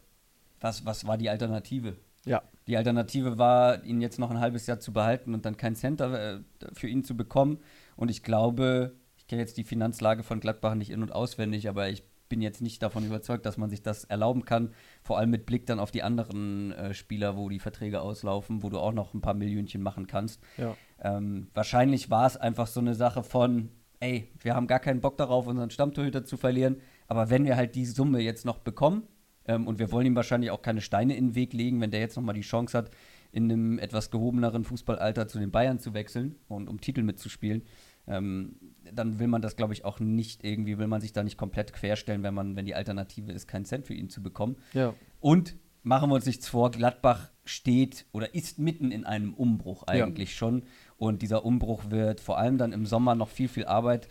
was, 0.61 0.85
was 0.85 1.05
war 1.07 1.17
die 1.17 1.29
Alternative? 1.29 1.95
Ja. 2.25 2.41
Die 2.67 2.77
Alternative 2.77 3.37
war, 3.37 3.83
ihn 3.83 4.01
jetzt 4.01 4.19
noch 4.19 4.31
ein 4.31 4.39
halbes 4.39 4.67
Jahr 4.67 4.79
zu 4.79 4.93
behalten 4.93 5.33
und 5.33 5.45
dann 5.45 5.57
kein 5.57 5.75
Center 5.75 6.35
äh, 6.35 6.39
für 6.73 6.87
ihn 6.87 7.03
zu 7.03 7.17
bekommen. 7.17 7.59
Und 7.95 8.09
ich 8.09 8.23
glaube, 8.23 8.95
ich 9.17 9.27
kenne 9.27 9.41
jetzt 9.41 9.57
die 9.57 9.63
Finanzlage 9.63 10.23
von 10.23 10.39
Gladbach 10.39 10.75
nicht 10.75 10.89
in- 10.89 11.01
und 11.01 11.11
auswendig, 11.11 11.67
aber 11.67 11.89
ich 11.89 12.03
bin 12.33 12.41
jetzt 12.41 12.63
nicht 12.63 12.81
davon 12.81 13.05
überzeugt, 13.05 13.45
dass 13.45 13.57
man 13.57 13.69
sich 13.69 13.83
das 13.83 14.05
erlauben 14.05 14.43
kann. 14.43 14.71
Vor 15.03 15.19
allem 15.19 15.29
mit 15.29 15.45
Blick 15.45 15.67
dann 15.67 15.79
auf 15.79 15.91
die 15.91 16.01
anderen 16.01 16.71
äh, 16.71 16.95
Spieler, 16.95 17.37
wo 17.37 17.47
die 17.47 17.59
Verträge 17.59 18.01
auslaufen, 18.01 18.63
wo 18.63 18.71
du 18.71 18.79
auch 18.79 18.91
noch 18.91 19.13
ein 19.13 19.21
paar 19.21 19.35
Millionchen 19.35 19.83
machen 19.83 20.07
kannst. 20.07 20.41
Ja. 20.57 20.75
Ähm, 20.99 21.51
wahrscheinlich 21.53 22.09
war 22.09 22.25
es 22.25 22.35
einfach 22.35 22.65
so 22.65 22.79
eine 22.79 22.95
Sache 22.95 23.21
von, 23.21 23.69
ey, 23.99 24.31
wir 24.41 24.55
haben 24.55 24.65
gar 24.65 24.79
keinen 24.79 24.99
Bock 24.99 25.15
darauf, 25.15 25.45
unseren 25.45 25.69
Stammtorhüter 25.69 26.25
zu 26.25 26.35
verlieren, 26.35 26.77
aber 27.07 27.29
wenn 27.29 27.45
wir 27.45 27.55
halt 27.55 27.75
die 27.75 27.85
Summe 27.85 28.19
jetzt 28.19 28.45
noch 28.45 28.57
bekommen, 28.57 29.03
ähm, 29.45 29.67
und 29.67 29.77
wir 29.77 29.91
wollen 29.91 30.07
ihm 30.07 30.15
wahrscheinlich 30.15 30.49
auch 30.49 30.63
keine 30.63 30.81
Steine 30.81 31.15
in 31.15 31.27
den 31.27 31.35
Weg 31.35 31.53
legen, 31.53 31.81
wenn 31.81 31.91
der 31.91 31.99
jetzt 31.99 32.15
nochmal 32.15 32.33
die 32.33 32.41
Chance 32.41 32.75
hat, 32.75 32.89
in 33.31 33.51
einem 33.51 33.77
etwas 33.77 34.09
gehobeneren 34.09 34.63
Fußballalter 34.63 35.27
zu 35.27 35.37
den 35.37 35.51
Bayern 35.51 35.77
zu 35.77 35.93
wechseln 35.93 36.35
und 36.47 36.67
um 36.67 36.81
Titel 36.81 37.03
mitzuspielen, 37.03 37.61
ähm, 38.07 38.55
dann 38.91 39.19
will 39.19 39.27
man 39.27 39.41
das, 39.41 39.55
glaube 39.55 39.73
ich, 39.73 39.85
auch 39.85 39.99
nicht 39.99 40.43
irgendwie, 40.43 40.77
will 40.77 40.87
man 40.87 41.01
sich 41.01 41.13
da 41.13 41.23
nicht 41.23 41.37
komplett 41.37 41.73
querstellen, 41.73 42.23
wenn 42.23 42.33
man, 42.33 42.55
wenn 42.55 42.65
die 42.65 42.75
Alternative 42.75 43.31
ist, 43.31 43.47
keinen 43.47 43.65
Cent 43.65 43.85
für 43.85 43.93
ihn 43.93 44.09
zu 44.09 44.21
bekommen. 44.21 44.57
Ja. 44.73 44.93
Und 45.19 45.55
machen 45.83 46.09
wir 46.09 46.15
uns 46.15 46.25
nichts 46.25 46.47
vor, 46.47 46.71
Gladbach 46.71 47.29
steht 47.45 48.05
oder 48.11 48.35
ist 48.35 48.59
mitten 48.59 48.91
in 48.91 49.05
einem 49.05 49.33
Umbruch 49.33 49.83
Ja. 49.87 50.05
eigentlich 50.05 50.35
schon. 50.35 50.63
Und 50.97 51.21
dieser 51.21 51.45
Umbruch 51.45 51.89
wird 51.89 52.19
vor 52.19 52.37
allem 52.37 52.57
dann 52.57 52.71
im 52.73 52.85
Sommer 52.85 53.15
noch 53.15 53.29
viel, 53.29 53.47
viel 53.47 53.65
Arbeit 53.65 54.07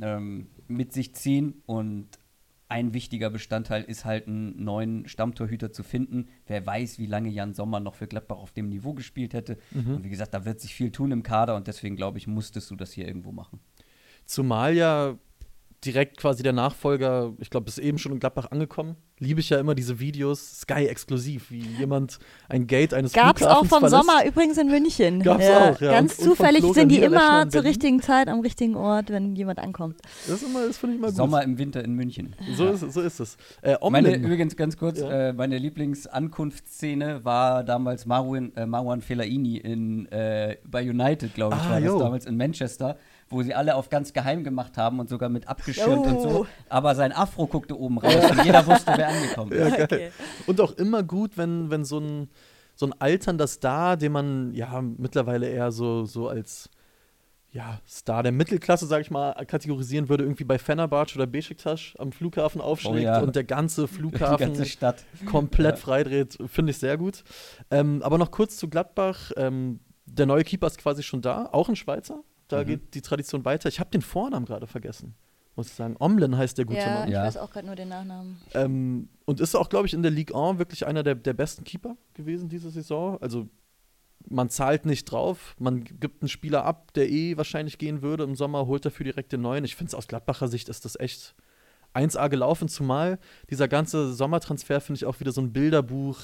ähm, 0.00 0.48
mit 0.68 0.92
sich 0.92 1.14
ziehen. 1.14 1.62
Und 1.66 2.08
ein 2.68 2.94
wichtiger 2.94 3.30
Bestandteil 3.30 3.82
ist 3.84 4.04
halt, 4.04 4.26
einen 4.26 4.64
neuen 4.64 5.08
Stammtorhüter 5.08 5.72
zu 5.72 5.82
finden. 5.82 6.28
Wer 6.46 6.66
weiß, 6.66 6.98
wie 6.98 7.06
lange 7.06 7.28
Jan 7.28 7.54
Sommer 7.54 7.80
noch 7.80 7.94
für 7.94 8.08
Gladbach 8.08 8.38
auf 8.38 8.52
dem 8.52 8.68
Niveau 8.68 8.92
gespielt 8.92 9.34
hätte. 9.34 9.58
Und 9.94 10.04
wie 10.04 10.10
gesagt, 10.10 10.34
da 10.34 10.44
wird 10.44 10.60
sich 10.60 10.74
viel 10.74 10.90
tun 10.90 11.12
im 11.12 11.22
Kader 11.22 11.54
und 11.56 11.68
deswegen 11.68 11.96
glaube 11.96 12.18
ich, 12.18 12.26
musstest 12.26 12.70
du 12.70 12.76
das 12.76 12.92
hier 12.92 13.06
irgendwo 13.06 13.32
machen. 13.32 13.60
Zumal 14.24 14.74
ja 14.74 15.16
direkt 15.86 16.18
quasi 16.18 16.42
der 16.42 16.52
Nachfolger, 16.52 17.32
ich 17.38 17.48
glaube, 17.50 17.68
ist 17.68 17.78
eben 17.78 17.98
schon 17.98 18.12
in 18.12 18.20
Gladbach 18.20 18.50
angekommen. 18.50 18.96
Liebe 19.18 19.40
ich 19.40 19.48
ja 19.48 19.58
immer 19.58 19.74
diese 19.74 19.98
Videos, 19.98 20.60
Sky 20.60 20.86
exklusiv, 20.88 21.50
wie 21.50 21.60
jemand 21.60 22.18
ein 22.50 22.66
Gate 22.66 22.92
eines 22.92 23.14
Gab's 23.14 23.42
auch 23.42 23.64
Flughafens 23.64 23.68
vom 23.70 23.78
verlässt. 23.80 24.06
Sommer 24.06 24.26
übrigens 24.26 24.58
in 24.58 24.66
München. 24.68 25.22
Gab's 25.22 25.46
auch, 25.48 25.80
ja. 25.80 25.92
Ganz 25.92 26.18
Und- 26.18 26.24
und 26.24 26.30
zufällig 26.36 26.58
Florian 26.60 26.74
sind 26.74 26.88
die 26.90 26.98
immer 27.02 27.48
zur 27.48 27.64
richtigen 27.64 28.02
Zeit 28.02 28.28
am 28.28 28.40
richtigen 28.40 28.74
Ort, 28.76 29.08
wenn 29.10 29.34
jemand 29.34 29.58
ankommt. 29.58 30.00
Das, 30.26 30.42
ist 30.42 30.48
immer, 30.48 30.66
das 30.66 30.76
finde 30.76 30.96
ich 30.96 30.98
immer 30.98 31.08
gut. 31.08 31.16
Sommer 31.16 31.42
im 31.42 31.56
Winter 31.56 31.82
in 31.82 31.94
München. 31.94 32.36
So, 32.56 32.66
ist, 32.68 32.80
so 32.92 33.00
ist 33.00 33.20
es. 33.20 33.36
Äh, 33.62 33.76
Meine, 33.88 34.14
übrigens 34.16 34.54
ganz 34.56 34.76
kurz, 34.76 34.98
Ja. 35.00 35.28
äh, 35.28 35.32
meine 35.32 35.56
Lieblingsankunftsszene 35.56 37.24
war 37.24 37.64
damals 37.64 38.06
Marwan, 38.06 38.52
äh, 38.56 38.66
Marwan 38.66 39.00
Fellaini 39.00 39.56
in, 39.58 40.06
äh, 40.12 40.56
bei 40.64 40.82
United, 40.88 41.34
glaube 41.34 41.56
ich, 41.56 41.62
Ah, 41.62 41.70
war 41.70 41.80
das 41.80 41.98
damals 41.98 42.26
in 42.26 42.36
Manchester, 42.36 42.96
wo 43.28 43.42
sie 43.42 43.54
alle 43.54 43.74
auf 43.74 43.88
ganz 43.88 44.12
geheim 44.12 44.44
gemacht 44.44 44.76
haben 44.76 45.00
und 45.00 45.08
sogar 45.08 45.28
mit 45.28 45.48
abgeschirmt 45.48 46.06
und 46.06 46.20
so. 46.22 46.28
Oh. 46.28 46.46
Aber 46.68 46.94
sein 46.94 47.12
Afro 47.12 47.46
guckte 47.46 47.78
oben 47.78 47.98
raus 47.98 48.30
und 48.30 48.44
jeder 48.44 48.66
wusste, 48.66 48.92
wer 48.96 49.08
angekommen 49.08 49.52
ist. 49.52 49.76
Ja. 49.78 49.84
Okay. 49.84 50.10
Und 50.46 50.60
auch 50.60 50.72
immer 50.72 51.02
gut, 51.02 51.36
wenn, 51.36 51.70
wenn 51.70 51.84
so 51.84 51.98
ein, 51.98 52.28
so 52.76 52.86
ein 52.86 52.94
alternder 53.00 53.46
Star, 53.48 53.96
den 53.96 54.12
man 54.12 54.54
ja 54.54 54.80
mittlerweile 54.80 55.48
eher 55.48 55.72
so, 55.72 56.04
so 56.04 56.28
als 56.28 56.70
ja, 57.50 57.80
Star 57.88 58.22
der 58.22 58.32
Mittelklasse, 58.32 58.86
sag 58.86 59.00
ich 59.00 59.10
mal, 59.10 59.32
kategorisieren 59.46 60.08
würde, 60.10 60.24
irgendwie 60.24 60.44
bei 60.44 60.58
Fenerbahce 60.58 61.14
oder 61.16 61.26
Besiktas 61.26 61.94
am 61.98 62.12
Flughafen 62.12 62.60
aufschlägt 62.60 62.96
Oh 62.96 63.00
ja. 63.00 63.20
und 63.20 63.34
der 63.34 63.44
ganze 63.44 63.82
Die 63.82 63.94
Flughafen 63.94 64.48
ganze 64.48 64.66
Stadt. 64.66 65.04
komplett 65.24 65.76
Ja. 65.76 65.80
freidreht, 65.80 66.36
finde 66.46 66.70
ich 66.72 66.78
sehr 66.78 66.98
gut. 66.98 67.24
Ähm, 67.70 68.02
aber 68.02 68.18
noch 68.18 68.30
kurz 68.30 68.56
zu 68.58 68.68
Gladbach. 68.68 69.32
Ähm, 69.36 69.80
der 70.04 70.26
neue 70.26 70.44
Keeper 70.44 70.66
ist 70.66 70.78
quasi 70.78 71.02
schon 71.02 71.22
da, 71.22 71.48
auch 71.50 71.68
ein 71.70 71.76
Schweizer. 71.76 72.20
Da 72.48 72.62
Mhm. 72.62 72.66
geht 72.66 72.94
die 72.94 73.00
Tradition 73.02 73.44
weiter. 73.44 73.68
Ich 73.68 73.80
habe 73.80 73.90
den 73.90 74.02
Vornamen 74.02 74.46
gerade 74.46 74.66
vergessen, 74.66 75.14
muss 75.56 75.66
ich 75.68 75.74
sagen. 75.74 75.96
Omlen 75.98 76.36
heißt 76.36 76.58
der 76.58 76.64
gute 76.64 76.78
Ja, 76.80 76.90
Mann. 76.90 77.08
ich 77.08 77.14
Ja. 77.14 77.24
weiß 77.24 77.36
auch 77.38 77.50
gerade 77.50 77.66
nur 77.66 77.76
den 77.76 77.88
Nachnamen. 77.88 78.38
Ähm, 78.54 79.08
und 79.24 79.40
ist 79.40 79.54
auch, 79.54 79.68
glaube 79.68 79.86
ich, 79.86 79.94
in 79.94 80.02
der 80.02 80.10
Ligue 80.12 80.34
1 80.36 80.58
wirklich 80.58 80.86
einer 80.86 81.02
der, 81.02 81.14
der 81.16 81.32
besten 81.34 81.64
Keeper 81.64 81.96
gewesen 82.14 82.48
diese 82.48 82.70
Saison. 82.70 83.18
Also 83.20 83.48
man 84.28 84.48
zahlt 84.48 84.86
nicht 84.86 85.04
drauf, 85.04 85.54
man 85.58 85.84
gibt 85.84 86.22
einen 86.22 86.28
Spieler 86.28 86.64
ab, 86.64 86.92
der 86.94 87.08
eh 87.10 87.36
wahrscheinlich 87.36 87.78
gehen 87.78 88.02
würde 88.02 88.24
im 88.24 88.34
Sommer, 88.34 88.66
holt 88.66 88.84
dafür 88.84 89.04
direkt 89.04 89.32
den 89.32 89.40
neuen. 89.40 89.64
Ich 89.64 89.76
finde 89.76 89.90
es 89.90 89.94
aus 89.94 90.08
Gladbacher 90.08 90.48
Sicht 90.48 90.68
ist 90.68 90.84
das 90.84 90.98
echt 90.98 91.34
1A 91.94 92.28
gelaufen, 92.28 92.68
zumal 92.68 93.18
dieser 93.50 93.68
ganze 93.68 94.12
Sommertransfer, 94.12 94.80
finde 94.80 94.98
ich, 94.98 95.04
auch 95.06 95.18
wieder 95.20 95.32
so 95.32 95.40
ein 95.40 95.52
Bilderbuch 95.52 96.18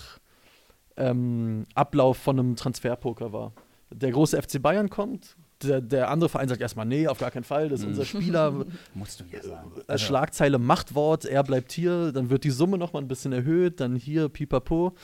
ähm, 0.96 1.64
Ablauf 1.74 2.18
von 2.18 2.38
einem 2.38 2.56
Transferpoker 2.56 3.32
war. 3.32 3.52
Der 3.90 4.10
große 4.10 4.40
FC 4.40 4.60
Bayern 4.60 4.90
kommt, 4.90 5.36
der, 5.62 5.80
der 5.80 6.10
andere 6.10 6.28
Verein 6.28 6.48
sagt 6.48 6.60
erstmal, 6.60 6.86
nee, 6.86 7.06
auf 7.06 7.18
gar 7.18 7.30
keinen 7.30 7.44
Fall, 7.44 7.68
das 7.68 7.80
ist 7.80 7.86
unser 7.86 8.04
Spieler. 8.04 8.64
Musst 8.94 9.20
du 9.20 9.24
ja 9.30 9.42
sagen. 9.42 9.70
Äh, 9.86 9.98
Schlagzeile 9.98 10.58
Machtwort, 10.58 11.24
er 11.24 11.42
bleibt 11.42 11.72
hier, 11.72 12.12
dann 12.12 12.30
wird 12.30 12.44
die 12.44 12.50
Summe 12.50 12.78
nochmal 12.78 13.02
ein 13.02 13.08
bisschen 13.08 13.32
erhöht, 13.32 13.80
dann 13.80 13.96
hier 13.96 14.28
pipapo. 14.28 14.94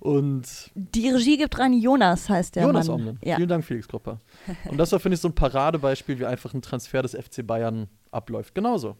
Und 0.00 0.70
Die 0.74 1.08
Regie 1.08 1.38
gibt 1.38 1.58
rein 1.58 1.72
Jonas, 1.72 2.28
heißt 2.28 2.56
der 2.56 2.64
Jonas 2.64 2.88
Mann. 2.88 3.00
Omlen. 3.00 3.18
Ja. 3.24 3.36
Vielen 3.36 3.48
Dank, 3.48 3.64
Felix 3.64 3.88
Kropper. 3.88 4.20
Und 4.70 4.76
das 4.76 4.92
war, 4.92 5.00
finde 5.00 5.14
ich, 5.14 5.20
so 5.20 5.28
ein 5.28 5.34
Paradebeispiel, 5.34 6.18
wie 6.18 6.26
einfach 6.26 6.52
ein 6.52 6.60
Transfer 6.60 7.00
des 7.00 7.12
FC 7.12 7.46
Bayern 7.46 7.88
abläuft. 8.10 8.54
Genauso. 8.54 8.96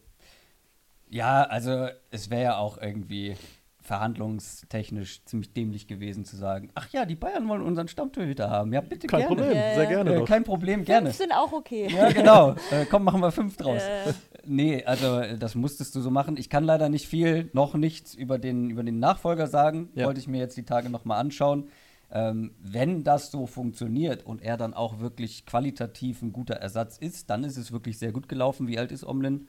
Ja, 1.11 1.43
also 1.43 1.89
es 2.11 2.31
wäre 2.31 2.43
ja 2.43 2.57
auch 2.57 2.79
irgendwie 2.81 3.37
verhandlungstechnisch 3.85 5.25
ziemlich 5.25 5.53
dämlich 5.53 5.87
gewesen 5.87 6.25
zu 6.25 6.37
sagen, 6.37 6.71
ach 6.75 6.89
ja, 6.91 7.05
die 7.05 7.15
Bayern 7.15 7.47
wollen 7.49 7.63
unseren 7.63 7.87
Stammtorhüter 7.87 8.51
haben. 8.51 8.73
Ja, 8.73 8.81
bitte 8.81 9.07
Kein 9.07 9.21
gerne. 9.21 9.37
Problem, 9.37 9.57
Ja, 9.57 9.75
sehr 9.75 9.87
gerne. 9.87 10.15
Äh, 10.15 10.25
kein 10.25 10.45
Problem, 10.45 10.85
gerne. 10.85 11.11
Fünf 11.11 11.19
sind 11.19 11.33
auch 11.33 11.53
okay. 11.53 11.89
Ja, 11.95 12.11
genau. 12.11 12.55
Äh, 12.71 12.87
komm, 12.91 13.05
machen 13.05 13.21
wir 13.21 13.31
fünf 13.31 13.57
draus. 13.57 13.83
Äh, 13.83 14.13
Nee, 14.47 14.85
also 14.85 15.21
äh, 15.21 15.39
das 15.39 15.55
musstest 15.55 15.95
du 15.95 16.01
so 16.01 16.11
machen. 16.11 16.37
Ich 16.37 16.51
kann 16.51 16.65
leider 16.65 16.89
nicht 16.89 17.09
viel, 17.09 17.51
noch 17.53 17.75
nichts 17.75 18.15
über 18.15 18.39
den, 18.39 18.71
über 18.71 18.83
den 18.83 18.99
Nachfolger 18.99 19.47
sagen. 19.47 19.89
Ja. 19.95 20.07
Wollte 20.07 20.21
ich 20.21 20.29
mir 20.29 20.39
jetzt 20.39 20.57
die 20.57 20.65
Tage 20.65 20.91
nochmal 20.91 21.21
anschauen. 21.21 21.69
Ähm, 22.11 22.53
wenn 22.61 23.03
das 23.03 23.31
so 23.31 23.47
funktioniert 23.47 24.25
und 24.25 24.43
er 24.43 24.57
dann 24.57 24.75
auch 24.75 25.01
wirklich 25.01 25.47
qualitativ 25.47 26.23
ein 26.23 26.33
guter 26.33 26.55
Ersatz 26.55 26.99
ist, 26.99 27.31
dann 27.31 27.45
ist 27.45 27.57
es 27.57 27.73
wirklich 27.73 27.99
sehr 27.99 28.13
gut 28.13 28.29
gelaufen. 28.29 28.69
Wie 28.69 28.79
alt 28.79 28.93
ist 28.93 29.05
Omlin? 29.05 29.49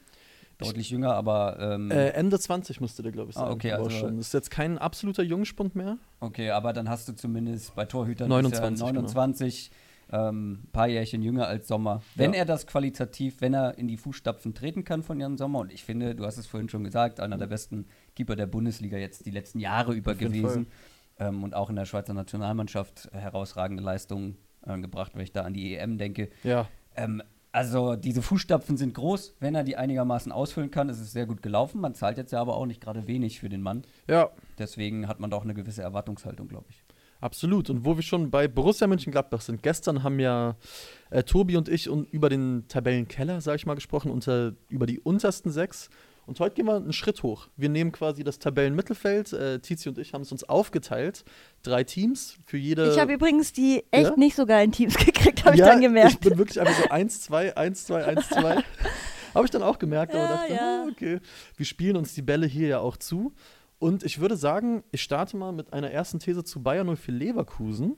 Deutlich 0.57 0.89
jünger, 0.89 1.13
aber 1.15 1.57
ähm, 1.59 1.91
Äh, 1.91 2.09
Ende 2.09 2.39
20 2.39 2.79
musste 2.81 3.03
der, 3.03 3.11
glaube 3.11 3.31
ich, 3.31 3.37
Ah, 3.37 3.41
sein. 3.41 3.51
okay, 3.51 3.71
aber 3.73 3.85
also- 3.85 3.97
schon. 3.97 4.17
Das 4.17 4.27
ist 4.27 4.33
jetzt 4.33 4.51
kein 4.51 4.77
absoluter 4.77 5.23
Jungspund 5.23 5.75
mehr. 5.75 5.97
okay, 6.21 6.51
aber 6.51 6.71
dann 6.73 6.89
hast 6.89 7.07
du 7.09 7.13
zumindest 7.13 7.75
bei 7.75 7.85
Torhütern 7.85 8.29
29, 8.29 8.73
ist 8.75 8.81
er 8.81 8.93
29 8.93 9.71
ähm, 10.11 10.59
paar 10.71 10.87
Jährchen 10.87 11.23
jünger 11.23 11.47
als 11.47 11.67
Sommer. 11.67 12.01
Wenn 12.13 12.33
Ja. 12.33 12.39
er 12.41 12.45
das 12.45 12.67
qualitativ, 12.67 13.41
wenn 13.41 13.55
er 13.55 13.77
in 13.79 13.87
die 13.87 13.97
Fußstapfen 13.97 14.53
treten 14.53 14.83
kann 14.83 15.01
von 15.01 15.19
Jan 15.19 15.35
Sommer, 15.35 15.59
und 15.59 15.73
ich 15.73 15.83
finde, 15.83 16.13
du 16.13 16.25
hast 16.25 16.37
es 16.37 16.45
vorhin 16.45 16.69
schon 16.69 16.83
gesagt, 16.83 17.19
einer 17.19 17.37
der 17.39 17.47
besten 17.47 17.87
Keeper 18.15 18.35
der 18.35 18.45
Bundesliga 18.45 18.97
jetzt 18.97 19.25
die 19.25 19.31
letzten 19.31 19.59
Jahre 19.59 19.93
über 19.95 20.13
gewesen 20.13 20.67
ähm, 21.19 21.43
und 21.43 21.55
auch 21.55 21.71
in 21.71 21.75
der 21.75 21.85
Schweizer 21.85 22.13
Nationalmannschaft 22.13 23.09
herausragende 23.13 23.81
Leistungen 23.81 24.37
äh, 24.67 24.77
gebracht, 24.79 25.13
wenn 25.15 25.23
ich 25.23 25.31
da 25.31 25.41
an 25.41 25.53
die 25.53 25.75
EM 25.75 25.97
denke. 25.97 26.29
Ja. 26.43 26.67
Ähm, 26.95 27.23
also 27.55 27.95
diese 27.95 28.21
Fußstapfen 28.21 28.75
sind 28.75 28.93
groß. 28.93 29.35
Wenn 29.39 29.55
er 29.55 29.63
die 29.63 29.77
einigermaßen 29.77 30.31
ausfüllen 30.31 30.71
kann, 30.71 30.89
ist 30.89 30.99
es 30.99 31.13
sehr 31.13 31.25
gut 31.25 31.41
gelaufen. 31.41 31.79
Man 31.79 31.93
zahlt 31.95 32.17
jetzt 32.17 32.33
ja 32.33 32.41
aber 32.41 32.57
auch 32.57 32.65
nicht 32.65 32.81
gerade 32.81 33.07
wenig 33.07 33.39
für 33.39 33.47
den 33.47 33.61
Mann. 33.61 33.83
Ja, 34.09 34.31
Deswegen 34.57 35.07
hat 35.07 35.21
man 35.21 35.29
doch 35.29 35.43
eine 35.43 35.53
gewisse 35.53 35.81
Erwartungshaltung, 35.81 36.49
glaube 36.49 36.65
ich. 36.69 36.83
Absolut. 37.21 37.69
Und 37.69 37.85
wo 37.85 37.95
wir 37.95 38.03
schon 38.03 38.29
bei 38.29 38.49
Borussia 38.49 38.87
Mönchengladbach 38.87 39.39
sind, 39.39 39.63
gestern 39.63 40.03
haben 40.03 40.19
ja 40.19 40.57
äh, 41.09 41.23
Tobi 41.23 41.55
und 41.55 41.69
ich 41.69 41.89
un 41.89 42.05
über 42.05 42.27
den 42.27 42.65
Tabellenkeller, 42.67 43.39
sage 43.39 43.55
ich 43.55 43.65
mal, 43.65 43.75
gesprochen, 43.75 44.11
unter, 44.11 44.53
über 44.67 44.85
die 44.85 44.99
untersten 44.99 45.49
sechs. 45.49 45.89
Und 46.25 46.39
heute 46.39 46.55
gehen 46.55 46.65
wir 46.65 46.75
einen 46.75 46.93
Schritt 46.93 47.21
hoch. 47.23 47.47
Wir 47.55 47.69
nehmen 47.69 47.91
quasi 47.91 48.23
das 48.23 48.39
Tabellenmittelfeld. 48.39 49.33
Äh, 49.33 49.59
Tizi 49.59 49.89
und 49.89 49.97
ich 49.97 50.13
haben 50.13 50.21
es 50.23 50.31
uns 50.31 50.43
aufgeteilt. 50.43 51.23
Drei 51.63 51.83
Teams 51.83 52.37
für 52.45 52.57
jede. 52.57 52.91
ich 52.91 52.99
habe 52.99 53.13
übrigens 53.13 53.53
die 53.53 53.83
echt 53.91 54.09
Ja? 54.11 54.15
nicht 54.15 54.35
so 54.35 54.45
geilen 54.45 54.71
Teams 54.71 54.95
gekriegt, 55.05 55.45
habe 55.45 55.55
ja, 55.57 55.65
ich 55.65 55.71
dann 55.71 55.81
Ich 55.81 55.85
gemerkt. 55.87 56.19
bin 56.21 56.37
wirklich 56.37 56.59
einfach 56.59 56.75
so 56.83 56.89
1, 56.89 57.21
2, 57.21 57.55
1, 57.57 57.85
2, 57.85 58.05
1, 58.05 58.29
2. 58.29 58.55
habe 59.35 59.45
ich 59.45 59.51
dann 59.51 59.63
auch 59.63 59.77
gemerkt, 59.79 60.13
aber 60.15 60.23
Ja, 60.23 60.35
dachte, 60.35 60.53
ja. 60.53 60.83
oh, 60.85 60.89
okay. 60.91 61.19
Wir 61.57 61.65
spielen 61.65 61.95
uns 61.97 62.13
die 62.13 62.21
Bälle 62.21 62.47
hier 62.47 62.67
ja 62.67 62.79
auch 62.79 62.97
zu. 62.97 63.33
Und 63.77 64.03
ich 64.03 64.19
würde 64.19 64.37
sagen, 64.37 64.83
ich 64.91 65.01
starte 65.03 65.35
mal 65.37 65.51
mit 65.51 65.73
einer 65.73 65.91
ersten 65.91 66.19
These 66.19 66.43
zu 66.43 66.63
Bayern 66.63 66.87
04 66.95 67.13
Leverkusen. 67.13 67.97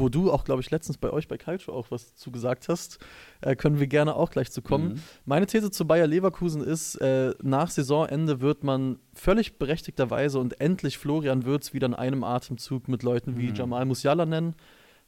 Wo 0.00 0.08
du 0.08 0.32
auch, 0.32 0.44
glaube 0.44 0.62
ich, 0.62 0.70
letztens 0.70 0.98
bei 0.98 1.10
euch 1.10 1.28
bei 1.28 1.36
Calcio 1.36 1.74
auch 1.74 1.90
was 1.90 2.14
zu 2.16 2.30
gesagt 2.32 2.68
hast, 2.68 2.98
äh, 3.42 3.54
können 3.54 3.78
wir 3.78 3.86
gerne 3.86 4.16
auch 4.16 4.30
gleich 4.30 4.50
zu 4.50 4.62
kommen. 4.62 4.94
Mhm. 4.94 5.02
Meine 5.26 5.46
These 5.46 5.70
zu 5.70 5.86
Bayer 5.86 6.06
Leverkusen 6.06 6.64
ist, 6.64 6.96
äh, 6.96 7.34
nach 7.42 7.70
Saisonende 7.70 8.40
wird 8.40 8.64
man 8.64 8.98
völlig 9.14 9.58
berechtigterweise 9.58 10.38
und 10.38 10.60
endlich 10.60 10.98
Florian 10.98 11.44
Würz 11.44 11.72
wieder 11.74 11.86
in 11.86 11.94
einem 11.94 12.24
Atemzug 12.24 12.88
mit 12.88 13.02
Leuten 13.02 13.36
wie 13.36 13.48
Mhm. 13.48 13.54
Jamal 13.54 13.84
Musiala 13.84 14.26
nennen, 14.26 14.54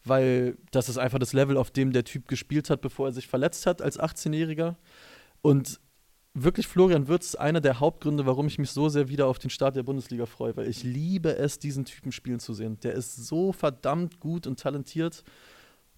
weil 0.05 0.57
das 0.71 0.89
ist 0.89 0.99
einfach 0.99 1.19
das 1.19 1.33
Level, 1.33 1.57
auf 1.57 1.71
dem 1.71 1.93
der 1.93 2.05
Typ 2.05 2.29
gespielt 2.29 2.71
hat, 2.71 2.81
bevor 2.81 3.09
er 3.09 3.13
sich 3.13 3.29
verletzt 3.29 3.67
hat 3.67 3.81
als 3.83 3.99
18-Jähriger. 3.99 4.77
Und 5.41 5.81
wirklich 6.35 6.67
Florian 6.67 7.09
Würz 7.09 7.35
einer 7.35 7.61
der 7.61 7.81
Hauptgründe, 7.81 8.27
warum 8.27 8.47
ich 8.47 8.59
mich 8.59 8.71
so 8.71 8.89
sehr 8.89 9.09
wieder 9.09 9.27
auf 9.27 9.39
den 9.39 9.51
Start 9.51 9.77
der 9.77 9.83
Bundesliga 9.83 10.27
freue, 10.27 10.57
weil 10.57 10.69
ich 10.69 10.83
liebe 10.83 11.37
es, 11.37 11.59
diesen 11.59 11.85
Typen 11.85 12.13
spielen 12.13 12.41
zu 12.41 12.55
sehen. 12.55 12.79
Der 12.81 12.95
ist 12.95 13.17
so 13.17 13.53
verdammt 13.53 14.21
gut 14.21 14.47
und 14.47 14.59
talentiert 14.59 15.25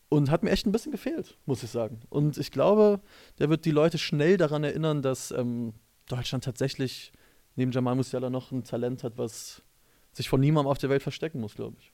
und 0.08 0.30
hat 0.30 0.42
mir 0.42 0.50
echt 0.50 0.66
ein 0.66 0.72
bisschen 0.72 0.92
gefehlt, 0.92 1.38
muss 1.46 1.62
ich 1.62 1.70
sagen. 1.70 2.00
Und 2.08 2.36
ich 2.38 2.50
glaube, 2.50 3.00
der 3.38 3.48
wird 3.48 3.64
die 3.64 3.70
Leute 3.70 3.98
schnell 3.98 4.36
daran 4.36 4.64
erinnern, 4.64 5.02
dass 5.02 5.30
ähm, 5.30 5.74
Deutschland 6.06 6.44
tatsächlich 6.44 7.12
neben 7.56 7.72
Jamal 7.72 7.94
Musiala 7.94 8.30
noch 8.30 8.50
ein 8.50 8.64
Talent 8.64 9.04
hat, 9.04 9.16
was 9.16 9.62
sich 10.12 10.28
von 10.28 10.40
niemandem 10.40 10.70
auf 10.70 10.78
der 10.78 10.90
Welt 10.90 11.02
verstecken 11.02 11.40
muss, 11.40 11.54
glaube 11.54 11.76
ich. 11.78 11.92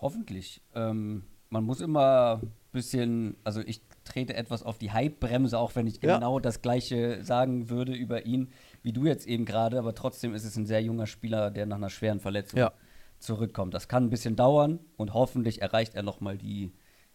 Hoffentlich. 0.00 0.60
Ähm, 0.74 1.24
man 1.48 1.64
muss 1.64 1.80
immer 1.80 2.42
bisschen, 2.76 3.36
also 3.42 3.60
ich 3.60 3.80
trete 4.04 4.34
etwas 4.34 4.62
auf 4.62 4.78
die 4.78 4.92
Hype-Bremse, 4.92 5.58
auch 5.58 5.74
wenn 5.74 5.86
ich 5.86 6.00
Ja. 6.02 6.14
genau 6.16 6.38
das 6.38 6.62
Gleiche 6.62 7.24
sagen 7.24 7.68
würde 7.70 7.92
über 7.94 8.26
ihn, 8.26 8.50
wie 8.82 8.92
du 8.92 9.06
jetzt 9.06 9.26
eben 9.26 9.44
gerade, 9.46 9.78
aber 9.78 9.94
trotzdem 9.94 10.34
ist 10.34 10.44
es 10.44 10.56
ein 10.56 10.66
sehr 10.66 10.82
junger 10.82 11.06
Spieler, 11.06 11.50
der 11.50 11.66
nach 11.66 11.76
einer 11.78 11.90
schweren 11.90 12.20
Verletzung 12.20 12.60
Ja. 12.60 12.72
zurückkommt. 13.18 13.72
Das 13.74 13.88
kann 13.88 14.04
ein 14.04 14.10
bisschen 14.10 14.36
dauern 14.36 14.78
und 14.96 15.14
hoffentlich 15.14 15.62
erreicht 15.62 15.94
er 15.94 16.02
nochmal 16.02 16.36
die, 16.38 16.72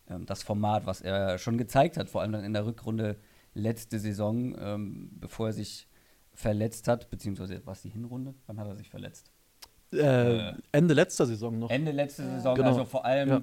ähm, 0.10 0.26
das 0.26 0.44
Format, 0.44 0.86
was 0.86 1.00
er 1.02 1.38
schon 1.38 1.58
gezeigt 1.58 1.96
hat, 1.98 2.10
vor 2.10 2.22
allem 2.22 2.32
dann 2.34 2.44
in 2.44 2.54
der 2.54 2.66
Rückrunde 2.66 3.18
letzte 3.54 4.00
Saison, 4.00 4.56
ähm, 4.60 5.12
bevor 5.20 5.48
er 5.48 5.54
sich 5.54 5.88
verletzt 6.34 6.88
hat, 6.88 7.10
beziehungsweise 7.10 7.62
was 7.66 7.82
die 7.84 7.90
Hinrunde? 7.90 8.34
Wann 8.48 8.60
hat 8.60 8.68
er 8.68 8.76
sich 8.76 8.90
verletzt? 8.90 9.32
Äh, 9.94 9.98
Äh, 10.50 10.54
Ende 10.72 10.94
letzter 10.94 11.26
Saison 11.26 11.60
noch. 11.60 11.70
Ende 11.70 11.92
letzte 11.92 12.24
Saison, 12.24 12.56
Genau. 12.56 12.70
also 12.70 12.86
vor 12.86 13.04
allem 13.06 13.30
Ja. 13.30 13.42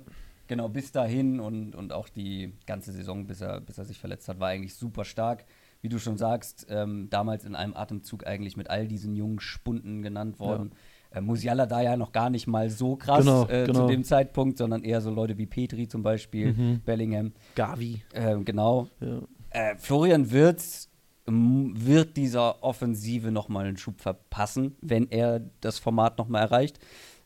Genau 0.49 0.69
bis 0.69 0.91
dahin 0.93 1.39
und, 1.41 1.75
und 1.75 1.93
auch 1.93 2.09
die 2.09 2.55
ganze 2.67 2.93
Saison, 2.93 3.27
bis 3.27 3.41
er, 3.41 3.61
bis 3.61 3.79
er 3.79 3.85
sich 3.85 3.99
verletzt 3.99 4.29
hat, 4.29 4.41
war 4.41 4.49
eigentlich 4.49 4.75
super 4.75 5.05
stark. 5.05 5.45
Wie 5.81 5.89
du 5.89 5.99
schon 6.01 6.19
sagst, 6.19 6.67
ähm, 6.71 7.07
damals 7.11 7.45
in 7.45 7.55
einem 7.55 7.75
Atemzug 7.77 8.27
eigentlich 8.27 8.57
mit 8.57 8.69
all 8.69 8.89
diesen 8.89 9.15
jungen 9.15 9.39
Spunden 9.39 10.03
genannt 10.03 10.41
worden. 10.41 10.73
Äh, 11.13 11.21
Musiala 11.21 11.67
da 11.67 11.81
ja 11.81 11.97
noch 11.97 12.11
gar 12.11 12.31
nicht 12.31 12.49
mal 12.49 12.69
so 12.69 12.97
krass 12.97 13.21
Genau, 13.25 13.47
äh, 13.49 13.65
genau. 13.65 13.83
zu 13.83 13.87
dem 13.87 14.03
Zeitpunkt, 14.03 14.59
sondern 14.59 14.83
eher 14.83 15.01
so 15.01 15.11
Leute 15.11 15.39
wie 15.39 15.47
Petri 15.47 15.87
zum 15.87 16.03
Beispiel, 16.03 16.53
Mhm. 16.53 16.81
Bellingham. 16.85 17.33
Gavi. 17.55 18.03
Ähm, 18.13 18.45
genau. 18.45 18.89
Ja. 19.01 19.21
Äh, 19.51 19.77
Florian 19.79 20.31
Wirtz 20.33 20.89
wird 21.27 22.17
dieser 22.17 22.63
Offensive 22.65 23.31
nochmal 23.31 23.67
einen 23.67 23.77
Schub 23.77 24.01
verpassen, 24.01 24.77
wenn 24.81 25.11
er 25.11 25.41
das 25.61 25.79
Format 25.79 26.19
nochmal 26.19 26.43
erreicht, 26.43 26.79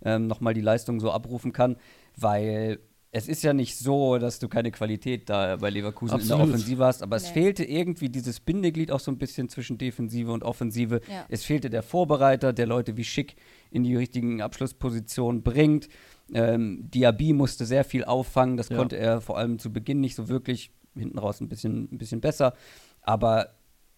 ähm, 0.04 0.26
nochmal 0.26 0.54
die 0.54 0.60
Leistung 0.60 0.98
so 1.00 1.10
abrufen 1.12 1.52
kann, 1.52 1.76
weil 2.16 2.80
es 3.14 3.28
ist 3.28 3.42
ja 3.42 3.52
nicht 3.52 3.76
so, 3.76 4.16
dass 4.16 4.38
du 4.38 4.48
keine 4.48 4.70
Qualität 4.70 5.28
da 5.28 5.56
bei 5.56 5.68
Leverkusen 5.68 6.14
in 6.14 6.20
Absolut. 6.22 6.46
der 6.46 6.48
Offensive 6.54 6.84
hast, 6.84 7.02
aber 7.02 7.16
es 7.16 7.24
Nee. 7.28 7.32
fehlte 7.34 7.62
irgendwie 7.64 8.08
dieses 8.08 8.40
Bindeglied 8.40 8.90
auch 8.90 9.00
so 9.00 9.10
ein 9.10 9.18
bisschen 9.18 9.50
zwischen 9.50 9.76
Defensive 9.76 10.32
und 10.32 10.42
Offensive. 10.42 11.02
Ja. 11.08 11.26
Es 11.28 11.44
fehlte 11.44 11.68
der 11.68 11.82
Vorbereiter, 11.82 12.54
der 12.54 12.66
Leute 12.66 12.96
wie 12.96 13.04
Schick 13.04 13.36
in 13.70 13.84
die 13.84 13.94
richtigen 13.96 14.40
Abschlusspositionen 14.40 15.42
bringt. 15.42 15.88
Ähm, 16.32 16.88
Diaby 16.90 17.34
musste 17.34 17.66
sehr 17.66 17.84
viel 17.84 18.04
auffangen, 18.04 18.56
das 18.56 18.70
Ja. 18.70 18.78
konnte 18.78 18.96
er 18.96 19.20
vor 19.20 19.36
allem 19.36 19.58
zu 19.58 19.70
Beginn 19.70 20.00
nicht 20.00 20.14
so 20.14 20.28
wirklich, 20.30 20.72
hinten 20.96 21.18
raus 21.18 21.40
ein 21.42 21.48
bisschen, 21.50 21.88
ein 21.92 21.98
bisschen 21.98 22.22
besser. 22.22 22.54
Aber 23.02 23.48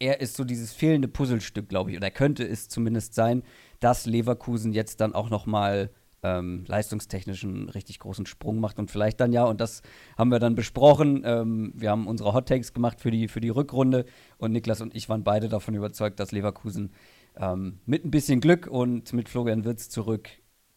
er 0.00 0.20
ist 0.20 0.36
so 0.36 0.42
dieses 0.42 0.72
fehlende 0.72 1.06
Puzzlestück, 1.06 1.68
glaube 1.68 1.92
ich, 1.92 1.96
oder 1.96 2.08
er 2.08 2.10
könnte 2.10 2.44
es 2.44 2.68
zumindest 2.68 3.14
sein, 3.14 3.44
dass 3.78 4.06
Leverkusen 4.06 4.72
jetzt 4.72 5.00
dann 5.00 5.14
auch 5.14 5.30
noch 5.30 5.46
mal 5.46 5.90
ähm, 6.24 6.64
leistungstechnisch 6.66 7.44
einen 7.44 7.68
richtig 7.68 7.98
großen 7.98 8.24
Sprung 8.24 8.58
macht 8.58 8.78
und 8.78 8.90
vielleicht 8.90 9.20
dann 9.20 9.32
ja, 9.32 9.44
und 9.44 9.60
das 9.60 9.82
haben 10.16 10.30
wir 10.30 10.38
dann 10.38 10.54
besprochen, 10.54 11.22
ähm, 11.24 11.72
wir 11.76 11.90
haben 11.90 12.06
unsere 12.06 12.32
Hot 12.32 12.48
Takes 12.48 12.72
gemacht 12.72 13.00
für 13.00 13.10
die, 13.10 13.28
für 13.28 13.40
die 13.40 13.50
Rückrunde 13.50 14.06
und 14.38 14.52
Niklas 14.52 14.80
und 14.80 14.94
ich 14.96 15.08
waren 15.10 15.22
beide 15.22 15.48
davon 15.50 15.74
überzeugt, 15.74 16.18
dass 16.18 16.32
Leverkusen 16.32 16.92
ähm, 17.36 17.80
mit 17.84 18.04
ein 18.04 18.10
bisschen 18.10 18.40
Glück 18.40 18.66
und 18.66 19.12
mit 19.12 19.28
Florian 19.28 19.64
Wirtz 19.64 19.90
zurück 19.90 20.30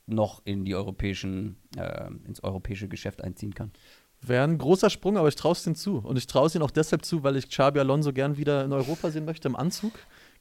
noch 0.05 0.41
in 0.45 0.65
die 0.65 0.75
europäischen, 0.75 1.57
äh, 1.77 2.09
ins 2.25 2.43
europäische 2.43 2.89
Geschäft 2.89 3.23
einziehen 3.23 3.53
kann. 3.53 3.71
Wäre 4.21 4.43
ein 4.43 4.57
großer 4.57 4.89
Sprung, 4.89 5.17
aber 5.17 5.27
ich 5.27 5.35
traue 5.35 5.51
es 5.53 5.65
ihnen 5.65 5.75
zu. 5.75 5.99
Und 5.99 6.17
ich 6.17 6.27
traue 6.27 6.47
es 6.47 6.55
ihnen 6.55 6.63
auch 6.63 6.71
deshalb 6.71 7.05
zu, 7.05 7.23
weil 7.23 7.35
ich 7.35 7.49
Xabi 7.49 7.79
Alonso 7.79 8.13
gern 8.13 8.37
wieder 8.37 8.65
in 8.65 8.73
Europa 8.73 9.11
sehen 9.11 9.25
möchte, 9.25 9.47
im 9.47 9.55
Anzug. 9.55 9.93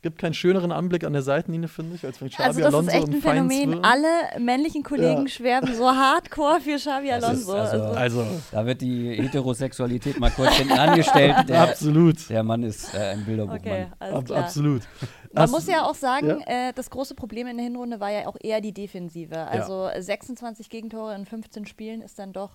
Gibt 0.02 0.18
keinen 0.18 0.34
schöneren 0.34 0.70
Anblick 0.70 1.02
an 1.04 1.12
der 1.14 1.22
Seitenlinie, 1.22 1.66
finde 1.68 1.96
ich, 1.96 2.04
als 2.04 2.20
wenn 2.20 2.28
Xabi 2.28 2.42
Also 2.44 2.60
das 2.60 2.68
Alonso 2.74 2.90
ist 2.90 2.94
echt 2.96 3.08
ein 3.08 3.20
Phänomen. 3.22 3.84
Alle 3.84 4.06
männlichen 4.38 4.82
Kollegen 4.84 5.22
Ja. 5.22 5.28
schwärmen 5.28 5.74
so 5.74 5.86
hardcore 5.90 6.60
für 6.60 6.76
Xabi 6.76 7.08
Das 7.08 7.18
ist 7.18 7.48
Alonso. 7.48 7.52
also- 7.54 7.84
also, 7.94 8.20
Also, 8.20 8.26
Da 8.52 8.66
wird 8.66 8.80
die 8.82 9.14
Heterosexualität 9.20 10.20
mal 10.20 10.30
kurz 10.30 10.54
hinten 10.56 10.78
angestellt. 10.78 11.34
Der, 11.48 11.62
absolut. 11.62 12.28
der 12.30 12.42
Mann 12.42 12.62
ist 12.62 12.94
äh, 12.94 12.98
ein 12.98 13.24
Bilderbuchmann. 13.24 13.58
okay, 13.60 13.86
Ab, 13.98 14.30
absolut. 14.30 14.82
Man 15.32 15.42
Hast- 15.42 15.50
muss 15.50 15.66
ja 15.66 15.84
auch 15.84 15.94
sagen, 15.94 16.40
Ja. 16.46 16.68
äh, 16.68 16.72
das 16.74 16.88
große 16.90 17.14
Problem 17.14 17.46
in 17.46 17.56
der 17.56 17.64
Hinrunde 17.64 17.98
war 17.98 18.10
ja 18.10 18.26
auch 18.26 18.36
eher 18.40 18.60
die 18.60 18.72
Defensive. 18.72 19.36
Also 19.36 19.86
äh, 19.88 20.00
26 20.02 20.68
Gegentore 20.70 21.14
in 21.14 21.26
15 21.26 21.66
Spielen 21.66 22.00
ist 22.00 22.18
dann 22.18 22.32
doch 22.32 22.50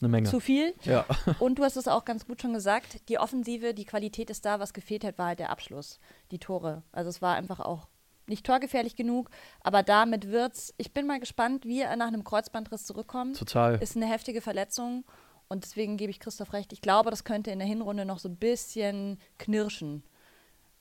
eine 0.00 0.08
Menge. 0.08 0.28
zu 0.28 0.40
viel. 0.40 0.74
Ja. 0.82 1.06
Und 1.38 1.58
du 1.58 1.64
hast 1.64 1.76
es 1.76 1.88
auch 1.88 2.04
ganz 2.04 2.26
gut 2.26 2.42
schon 2.42 2.52
gesagt, 2.52 3.08
die 3.08 3.18
Offensive, 3.18 3.74
die 3.74 3.84
Qualität 3.84 4.30
ist 4.30 4.44
da, 4.44 4.60
was 4.60 4.72
gefehlt 4.72 5.04
hat, 5.04 5.18
war 5.18 5.28
halt 5.28 5.38
der 5.38 5.50
Abschluss, 5.50 6.00
die 6.30 6.38
Tore. 6.38 6.82
Also 6.92 7.10
es 7.10 7.22
war 7.22 7.36
einfach 7.36 7.60
auch 7.60 7.88
nicht 8.26 8.46
torgefährlich 8.46 8.96
genug, 8.96 9.30
aber 9.60 9.82
damit 9.82 10.30
wird's, 10.30 10.72
ich 10.78 10.92
bin 10.92 11.06
mal 11.06 11.20
gespannt, 11.20 11.64
wie 11.64 11.82
er 11.82 11.94
nach 11.96 12.08
einem 12.08 12.24
Kreuzbandriss 12.24 12.86
zurückkommt. 12.86 13.38
Total. 13.38 13.80
Ist 13.82 13.96
eine 13.96 14.06
heftige 14.06 14.40
Verletzung 14.40 15.04
und 15.48 15.64
deswegen 15.64 15.96
gebe 15.96 16.10
ich 16.10 16.20
Christoph 16.20 16.52
recht. 16.52 16.72
Ich 16.72 16.80
glaube, 16.80 17.10
das 17.10 17.24
könnte 17.24 17.50
in 17.50 17.58
der 17.58 17.68
Hinrunde 17.68 18.04
noch 18.04 18.18
so 18.18 18.28
ein 18.28 18.36
bisschen 18.36 19.18
knirschen. 19.38 20.02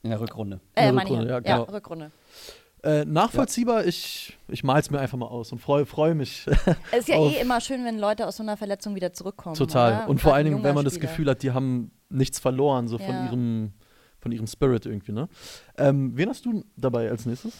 In 0.04 0.10
der 0.10 0.20
Rückrunde. 0.20 0.60
Äh, 0.76 0.84
der 0.84 0.94
meine 0.94 1.10
ich, 1.10 1.12
Rückrunde, 1.12 1.34
ja, 1.34 1.40
ja, 1.40 1.58
genau. 1.58 1.72
Rückrunde. 1.72 2.12
Äh, 2.84 3.06
nachvollziehbar, 3.06 3.86
ich, 3.86 4.38
ich 4.50 4.64
mal's 4.64 4.92
mir 4.92 5.00
einfach 5.00 5.18
mal 5.18 5.28
aus 5.28 5.52
und 5.54 5.60
freue 5.60 5.86
freu 5.86 6.14
mich. 6.16 6.46
Es 6.92 7.00
ist 7.00 7.08
ja 7.08 7.16
eh 7.18 7.40
immer 7.42 7.62
schön, 7.62 7.86
wenn 7.86 7.98
Leute 7.98 8.28
aus 8.28 8.38
so 8.38 8.44
einer 8.44 8.58
Verletzung 8.58 8.94
wieder 8.96 9.14
zurückkommen. 9.14 9.56
Total. 9.56 9.94
Oder? 9.94 10.10
Und 10.10 10.20
vor 10.20 10.32
gerade 10.32 10.36
allen 10.36 10.46
Dingen, 10.54 10.64
wenn 10.64 10.76
man 10.76 10.84
das 10.84 10.96
Spieler. 10.96 11.10
Gefühl 11.10 11.30
hat, 11.30 11.44
die 11.44 11.52
haben 11.52 11.92
nichts 12.10 12.40
verloren, 12.40 12.88
so 12.90 12.98
von 12.98 13.08
Ja. 13.08 13.26
ihrem 13.26 13.72
von 14.20 14.32
ihrem 14.32 14.48
Spirit 14.48 14.86
irgendwie, 14.86 15.12
ne? 15.12 15.28
Ähm, 15.78 16.16
wen 16.16 16.30
hast 16.30 16.46
du 16.46 16.64
dabei 16.78 17.10
als 17.10 17.26
nächstes? 17.26 17.54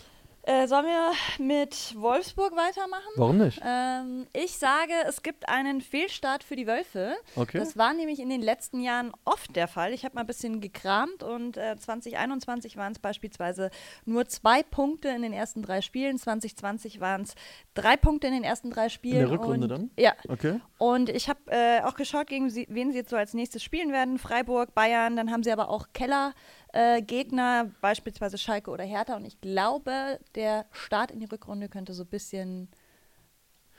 Äh, 0.46 0.68
sollen 0.68 0.86
wir 0.86 1.12
mit 1.40 1.96
Wolfsburg 1.98 2.52
weitermachen? 2.58 3.08
Warum 3.16 3.38
nicht? 3.38 3.62
Ähm, 3.66 4.28
ich 4.34 4.58
sage, 4.58 4.92
es 5.08 5.24
gibt 5.24 5.48
einen 5.48 5.80
Fehlstart 5.80 6.44
für 6.44 6.58
die 6.58 6.68
Wölfe. 6.68 7.16
Okay. 7.38 7.60
Das 7.60 7.78
war 7.78 7.94
nämlich 7.94 8.20
in 8.20 8.28
den 8.28 8.42
letzten 8.42 8.82
Jahren 8.82 9.14
oft 9.24 9.56
der 9.56 9.70
Fall. 9.70 9.94
Ich 9.94 10.04
habe 10.04 10.16
mal 10.16 10.22
ein 10.22 10.28
bisschen 10.28 10.60
gekramt 10.60 11.24
und 11.24 11.56
äh, 11.56 11.78
2021 11.78 12.76
waren 12.76 12.92
es 12.92 13.00
beispielsweise 13.00 13.72
nur 14.04 14.28
zwei 14.28 14.64
Punkte 14.64 15.08
in 15.08 15.22
den 15.22 15.32
ersten 15.32 15.62
drei 15.62 15.80
Spielen. 15.80 16.18
2020 16.18 17.00
waren 17.00 17.22
es 17.22 17.36
drei 17.74 17.96
Punkte 17.96 18.28
in 18.28 18.34
den 18.34 18.44
ersten 18.44 18.70
drei 18.70 18.90
Spielen. 18.90 19.20
der 19.20 19.32
Rückrunde 19.32 19.64
und, 19.64 19.70
dann? 19.70 19.92
Ja. 19.98 20.12
Okay. 20.28 20.60
Und 20.78 21.08
ich 21.08 21.30
habe 21.30 21.40
äh, 21.48 21.82
auch 21.84 21.96
geschaut, 21.96 22.28
gegen 22.28 22.50
sie, 22.50 22.68
wen 22.70 22.92
sie 22.92 22.98
jetzt 22.98 23.12
so 23.12 23.16
als 23.16 23.34
nächstes 23.34 23.64
spielen 23.64 23.94
werden. 23.94 24.20
Freiburg, 24.20 24.76
Bayern, 24.76 25.16
dann 25.16 25.32
haben 25.32 25.44
sie 25.44 25.54
aber 25.54 25.70
auch 25.70 25.88
Keller. 25.94 26.34
Äh, 26.74 27.02
Gegner, 27.02 27.72
beispielsweise 27.82 28.38
Schalke 28.38 28.70
oder 28.72 28.84
Hertha. 28.84 29.16
Und 29.16 29.26
ich 29.26 29.40
glaube, 29.40 30.20
der 30.36 30.66
Start 30.72 31.12
in 31.12 31.20
die 31.20 31.28
Rückrunde 31.28 31.70
könnte 31.70 31.94
so 31.94 32.04
ein 32.04 32.10
bisschen 32.10 32.70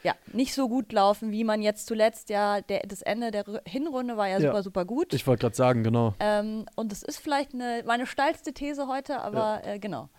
ja, 0.04 0.14
nicht 0.32 0.54
so 0.54 0.68
gut 0.68 0.92
laufen, 0.92 1.32
wie 1.32 1.44
man 1.44 1.62
jetzt 1.62 1.86
zuletzt 1.86 2.28
ja, 2.28 2.60
der, 2.60 2.80
das 2.86 3.00
Ende 3.02 3.30
der 3.30 3.44
Hinrunde 3.66 4.16
war 4.16 4.28
ja, 4.28 4.38
Ja. 4.38 4.48
super, 4.48 4.62
super 4.62 4.84
gut. 4.84 5.14
Ich 5.14 5.26
wollte 5.26 5.40
gerade 5.40 5.56
sagen, 5.56 5.82
genau. 5.82 6.14
ähm, 6.20 6.66
und 6.76 6.92
das 6.92 7.02
ist 7.02 7.18
vielleicht 7.18 7.54
eine, 7.54 7.82
meine 7.86 8.06
steilste 8.06 8.52
These 8.52 8.86
heute, 8.86 9.20
aber 9.22 9.62
äh, 9.64 9.78
genau. 9.78 10.10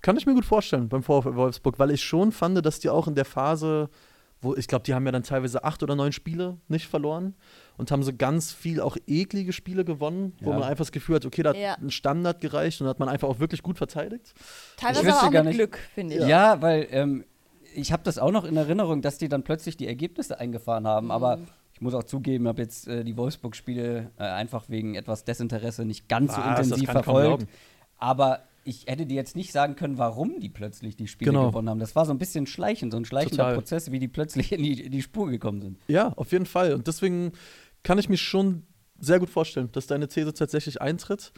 Kann 0.00 0.16
ich 0.16 0.24
mir 0.26 0.34
gut 0.34 0.46
vorstellen 0.46 0.88
beim 0.88 1.02
VfL 1.02 1.36
Wolfsburg, 1.36 1.78
weil 1.78 1.90
ich 1.90 2.02
schon 2.02 2.32
fand, 2.32 2.64
dass 2.64 2.80
die 2.80 2.88
auch 2.88 3.06
in 3.06 3.14
der 3.14 3.26
Phase, 3.26 3.90
wo 4.44 4.54
ich 4.54 4.68
glaube, 4.68 4.84
die 4.84 4.94
haben 4.94 5.04
ja 5.06 5.12
dann 5.12 5.22
teilweise 5.24 5.64
acht 5.64 5.82
oder 5.82 5.96
neun 5.96 6.12
Spiele 6.12 6.58
nicht 6.68 6.86
verloren 6.86 7.34
und 7.76 7.90
haben 7.90 8.02
so 8.02 8.12
ganz 8.16 8.52
viel 8.52 8.80
auch 8.80 8.96
eklige 9.06 9.52
Spiele 9.52 9.84
gewonnen, 9.84 10.34
wo 10.40 10.50
Ja. 10.50 10.58
man 10.58 10.68
einfach 10.68 10.84
das 10.84 10.92
Gefühl 10.92 11.16
hat, 11.16 11.26
okay, 11.26 11.42
da 11.42 11.50
hat 11.50 11.56
Ja. 11.56 11.74
ein 11.74 11.90
Standard 11.90 12.40
gereicht 12.40 12.80
und 12.80 12.86
hat 12.86 12.98
man 13.00 13.08
einfach 13.08 13.28
auch 13.28 13.40
wirklich 13.40 13.62
gut 13.62 13.78
verteidigt. 13.78 14.34
Teilweise 14.76 15.08
aber 15.08 15.26
auch 15.26 15.30
gar 15.32 15.42
mit 15.42 15.50
nicht- 15.52 15.56
Glück, 15.58 15.78
finde 15.94 16.14
ich. 16.16 16.26
Ja, 16.26 16.62
weil 16.62 16.86
ähm, 16.90 17.24
ich 17.74 17.90
habe 17.92 18.02
das 18.04 18.18
auch 18.18 18.30
noch 18.30 18.44
in 18.44 18.56
Erinnerung, 18.56 19.02
dass 19.02 19.18
die 19.18 19.28
dann 19.28 19.42
plötzlich 19.42 19.76
die 19.76 19.88
Ergebnisse 19.88 20.38
eingefahren 20.38 20.86
haben. 20.86 21.10
Aber 21.10 21.38
Mhm. 21.38 21.46
ich 21.72 21.80
muss 21.80 21.94
auch 21.94 22.04
zugeben, 22.04 22.46
habe 22.46 22.62
jetzt 22.62 22.86
äh, 22.86 23.02
die 23.02 23.16
Wolfsburg-Spiele 23.16 24.10
äh, 24.18 24.22
einfach 24.22 24.68
wegen 24.68 24.94
etwas 24.94 25.24
Desinteresse 25.24 25.84
nicht 25.84 26.08
ganz 26.08 26.34
so 26.36 26.40
Was? 26.40 26.56
Das 26.58 26.66
intensiv 26.68 26.90
verfolgt. 26.90 27.46
Aber 27.98 28.40
ich 28.64 28.86
hätte 28.86 29.06
dir 29.06 29.14
jetzt 29.14 29.36
nicht 29.36 29.52
sagen 29.52 29.76
können, 29.76 29.98
warum 29.98 30.40
die 30.40 30.48
plötzlich 30.48 30.96
die 30.96 31.06
Spiele 31.06 31.30
Genau. 31.32 31.48
gewonnen 31.48 31.68
haben. 31.68 31.78
Das 31.80 31.94
war 31.94 32.06
so 32.06 32.12
ein 32.12 32.18
bisschen 32.18 32.46
schleichend, 32.46 32.92
so 32.92 32.98
ein 32.98 33.04
schleichender 33.04 33.36
Total. 33.44 33.54
Prozess, 33.54 33.90
wie 33.90 33.98
die 33.98 34.08
plötzlich 34.08 34.52
in 34.52 34.62
die, 34.62 34.80
in 34.82 34.92
die 34.92 35.02
Spur 35.02 35.30
gekommen 35.30 35.60
sind. 35.60 35.78
Ja, 35.88 36.08
auf 36.16 36.32
jeden 36.32 36.46
Fall. 36.46 36.74
Und 36.74 36.86
deswegen 36.86 37.32
kann 37.82 37.98
ich 37.98 38.08
mir 38.08 38.16
schon 38.16 38.62
sehr 38.98 39.18
gut 39.18 39.28
vorstellen, 39.30 39.70
dass 39.72 39.86
deine 39.86 40.08
These 40.08 40.32
tatsächlich 40.34 40.80
eintritt. 40.80 41.32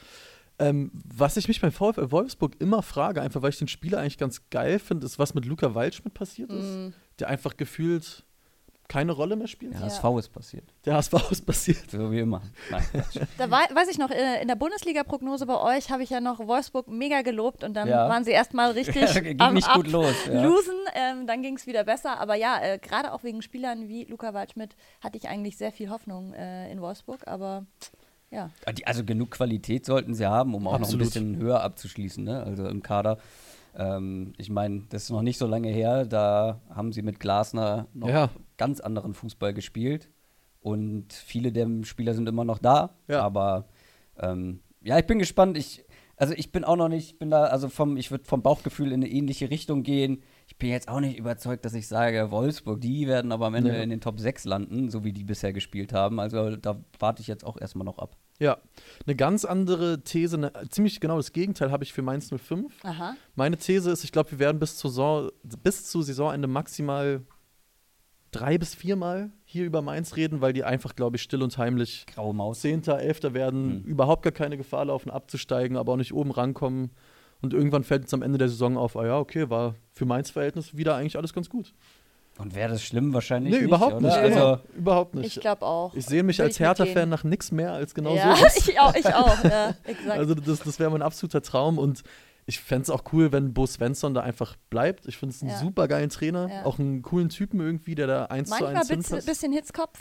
Ähm, 0.58 0.90
was 0.94 1.36
ich 1.36 1.48
mich 1.48 1.60
beim 1.60 1.72
VfL 1.72 2.10
Wolfsburg 2.10 2.56
immer 2.60 2.82
frage, 2.82 3.20
einfach 3.20 3.42
weil 3.42 3.50
ich 3.50 3.58
den 3.58 3.68
Spieler 3.68 3.98
eigentlich 3.98 4.16
ganz 4.18 4.48
geil 4.50 4.78
finde, 4.78 5.04
ist, 5.04 5.18
was 5.18 5.34
mit 5.34 5.44
Luca 5.44 5.74
Waldschmidt 5.74 6.14
passiert 6.14 6.50
ist, 6.50 6.64
Mhm. 6.76 6.94
der 7.18 7.28
einfach 7.28 7.56
gefühlt 7.56 8.24
keine 8.88 9.12
Rolle 9.12 9.36
mehr 9.36 9.46
spielt. 9.48 9.72
Der 9.74 9.80
Ja. 9.80 9.86
HSV 9.86 10.04
ist 10.18 10.28
passiert. 10.32 10.64
Der 10.84 10.94
HSV 10.94 11.12
ist 11.30 11.44
passiert. 11.46 11.90
So 11.90 12.10
wie 12.12 12.20
immer. 12.20 12.42
Nein. 12.70 12.84
Da 13.38 13.50
wei- 13.50 13.68
weiß 13.74 13.88
ich 13.90 13.98
noch, 13.98 14.10
äh, 14.10 14.40
in 14.42 14.48
der 14.48 14.54
Bundesliga-Prognose 14.56 15.46
bei 15.46 15.58
euch 15.60 15.90
habe 15.90 16.02
ich 16.02 16.10
ja 16.10 16.20
noch 16.20 16.38
Wolfsburg 16.46 16.88
mega 16.88 17.22
gelobt 17.22 17.64
und 17.64 17.74
dann 17.74 17.88
Ja. 17.88 18.08
waren 18.08 18.24
sie 18.24 18.30
erstmal 18.30 18.70
richtig 18.72 18.94
Ja, 19.14 19.20
ging 19.20 19.40
am 19.40 19.54
nicht 19.54 19.72
gut 19.72 19.88
los, 19.88 20.14
ja. 20.26 20.42
Losen, 20.42 20.74
ähm, 20.94 21.26
dann 21.26 21.42
ging 21.42 21.56
es 21.56 21.66
wieder 21.66 21.84
besser. 21.84 22.18
Aber 22.20 22.34
ja, 22.36 22.58
äh, 22.62 22.78
gerade 22.78 23.12
auch 23.12 23.22
wegen 23.24 23.42
Spielern 23.42 23.88
wie 23.88 24.04
Luca 24.04 24.34
Waldschmidt 24.34 24.76
hatte 25.00 25.16
ich 25.18 25.28
eigentlich 25.28 25.56
sehr 25.56 25.72
viel 25.72 25.90
Hoffnung 25.90 26.32
äh, 26.34 26.70
in 26.70 26.80
Wolfsburg. 26.80 27.26
Aber 27.26 27.66
ja, 28.30 28.50
Ah, 28.66 28.72
Also 28.84 29.04
genug 29.04 29.30
Qualität 29.32 29.86
sollten 29.86 30.14
sie 30.14 30.26
haben, 30.26 30.54
um 30.54 30.66
auch 30.66 30.72
noch 30.72 30.78
ein 30.78 30.82
Absolut. 30.84 31.06
bisschen 31.06 31.36
höher 31.36 31.62
abzuschließen, 31.62 32.24
ne? 32.24 32.42
also 32.42 32.66
im 32.68 32.82
Kader. 32.82 33.18
Ähm, 33.78 34.32
ich 34.38 34.48
meine, 34.48 34.84
das 34.88 35.04
ist 35.04 35.10
noch 35.10 35.22
nicht 35.22 35.38
so 35.38 35.46
lange 35.46 35.68
her, 35.68 36.06
da 36.06 36.60
haben 36.74 36.92
sie 36.92 37.02
mit 37.02 37.20
Glasner 37.20 37.86
noch 37.92 38.08
Ja. 38.08 38.30
Ganz 38.56 38.80
anderen 38.80 39.14
Fußball 39.14 39.52
gespielt 39.54 40.08
und 40.60 41.12
viele 41.12 41.52
der 41.52 41.68
Spieler 41.84 42.14
sind 42.14 42.28
immer 42.28 42.44
noch 42.44 42.58
da, 42.58 42.96
Ja. 43.08 43.22
aber 43.22 43.68
ähm, 44.18 44.60
ja, 44.82 44.98
ich 44.98 45.06
bin 45.06 45.18
gespannt. 45.18 45.56
Ich, 45.58 45.84
also 46.16 46.32
ich 46.34 46.50
bin 46.52 46.64
auch 46.64 46.76
noch 46.76 46.88
nicht, 46.88 47.10
ich 47.12 47.18
bin 47.18 47.28
da, 47.30 47.44
also 47.44 47.68
vom, 47.68 47.96
ich 47.96 48.10
würde 48.10 48.24
vom 48.24 48.42
Bauchgefühl 48.42 48.88
in 48.92 48.94
eine 49.02 49.08
ähnliche 49.10 49.50
Richtung 49.50 49.82
gehen. 49.82 50.22
Ich 50.46 50.56
bin 50.56 50.70
jetzt 50.70 50.88
auch 50.88 51.00
nicht 51.00 51.18
überzeugt, 51.18 51.64
dass 51.64 51.74
ich 51.74 51.88
sage, 51.88 52.30
Wolfsburg, 52.30 52.80
die 52.80 53.06
werden 53.06 53.32
aber 53.32 53.46
am 53.46 53.54
Ende 53.54 53.72
Nee. 53.72 53.82
in 53.82 53.90
den 53.90 54.00
Top 54.00 54.18
6 54.18 54.44
landen, 54.44 54.88
so 54.90 55.04
wie 55.04 55.12
die 55.12 55.24
bisher 55.24 55.52
gespielt 55.52 55.92
haben. 55.92 56.18
Also 56.20 56.56
da 56.56 56.80
warte 56.98 57.20
ich 57.20 57.26
jetzt 57.28 57.44
auch 57.44 57.60
erstmal 57.60 57.84
noch 57.84 57.98
ab. 57.98 58.16
Ja, 58.38 58.58
eine 59.06 59.16
ganz 59.16 59.44
andere 59.44 60.02
These, 60.04 60.36
eine, 60.36 60.52
ziemlich 60.70 61.00
genau 61.00 61.16
das 61.16 61.32
Gegenteil 61.32 61.70
habe 61.72 61.84
ich 61.84 61.92
für 61.92 62.02
Mainz 62.02 62.30
05. 62.30 62.66
aha. 62.84 63.14
Meine 63.34 63.56
These 63.58 63.90
ist, 63.90 64.04
ich 64.04 64.12
glaube, 64.12 64.30
wir 64.32 64.38
werden 64.38 64.58
bis, 64.58 64.76
zur 64.76 64.90
Saison, 64.90 65.30
bis 65.62 65.84
zu 65.84 66.00
Saisonende 66.02 66.46
maximal 66.48 67.22
drei 68.38 68.58
bis 68.58 68.74
viermal 68.74 69.30
hier 69.44 69.64
über 69.64 69.82
Mainz 69.82 70.16
reden, 70.16 70.40
weil 70.40 70.52
die 70.52 70.64
einfach, 70.64 70.94
glaube 70.96 71.16
ich, 71.16 71.22
still 71.22 71.42
und 71.42 71.56
heimlich 71.58 72.06
Graue 72.12 72.34
Maus. 72.34 72.60
Zehnter, 72.60 72.98
Elfter 73.00 73.34
werden, 73.34 73.82
Mhm. 73.82 73.84
überhaupt 73.84 74.22
gar 74.22 74.32
keine 74.32 74.56
Gefahr 74.56 74.84
laufen, 74.86 75.10
abzusteigen, 75.10 75.76
aber 75.76 75.92
auch 75.92 75.96
nicht 75.96 76.12
oben 76.14 76.30
rankommen. 76.30 76.90
Und 77.42 77.52
irgendwann 77.52 77.84
fällt 77.84 78.06
es 78.06 78.14
am 78.14 78.22
Ende 78.22 78.38
der 78.38 78.48
Saison 78.48 78.76
auf, 78.78 78.96
ah 78.96 79.06
ja, 79.06 79.18
okay, 79.18 79.50
war 79.50 79.74
für 79.92 80.04
Mainz 80.06 80.30
Verhältnis 80.30 80.76
wieder 80.76 80.96
eigentlich 80.96 81.16
alles 81.16 81.32
ganz 81.32 81.48
gut. 81.50 81.74
Und 82.38 82.54
wäre 82.54 82.68
das 82.70 82.82
schlimm 82.82 83.14
wahrscheinlich 83.14 83.50
Nee, 83.52 83.58
nicht, 83.60 83.68
überhaupt 83.68 83.94
oder? 83.94 84.08
nicht. 84.08 84.16
Also, 84.16 84.38
genau. 84.38 84.60
Überhaupt 84.76 85.14
nicht. 85.14 85.36
Ich 85.36 85.40
glaube 85.40 85.64
auch. 85.64 85.94
Ich 85.94 86.04
sehe 86.04 86.22
mich 86.22 86.38
Will 86.38 86.46
als. 86.46 86.60
Hertha-Fan 86.60 87.08
nach 87.08 87.24
nichts 87.24 87.50
mehr 87.50 87.72
als 87.72 87.94
genau 87.94 88.14
ja, 88.14 88.36
sowas. 88.36 88.56
ich 88.68 88.78
auch, 88.78 88.94
ich 88.94 89.06
auch. 89.06 89.42
Ja, 89.44 89.74
exakt. 89.84 90.18
Also 90.18 90.34
das, 90.34 90.58
das 90.60 90.78
wäre 90.78 90.90
mein 90.90 91.00
absoluter 91.00 91.40
Traum 91.40 91.78
und 91.78 92.02
ich 92.46 92.60
fände 92.60 92.82
es 92.82 92.90
auch 92.90 93.02
cool, 93.12 93.32
wenn 93.32 93.52
Bo 93.52 93.66
Svensson 93.66 94.14
da 94.14 94.20
einfach 94.22 94.56
bleibt. 94.70 95.06
Ich 95.06 95.16
finde 95.16 95.34
es 95.34 95.42
einen 95.42 95.50
Ja. 95.50 95.58
super 95.58 95.88
geilen 95.88 96.10
Trainer, 96.10 96.48
Ja. 96.48 96.64
auch 96.64 96.78
einen 96.78 97.02
coolen 97.02 97.28
Typen 97.28 97.60
irgendwie, 97.60 97.94
der 97.94 98.06
da 98.06 98.24
eins 98.26 98.48
zu 98.48 98.54
Manchmal 98.54 98.76
eins 98.76 98.90
ein 98.90 98.98
bisschen, 98.98 99.04
hinpasst. 99.16 99.26
bisschen 99.26 99.52
Hitzkopf. 99.52 99.98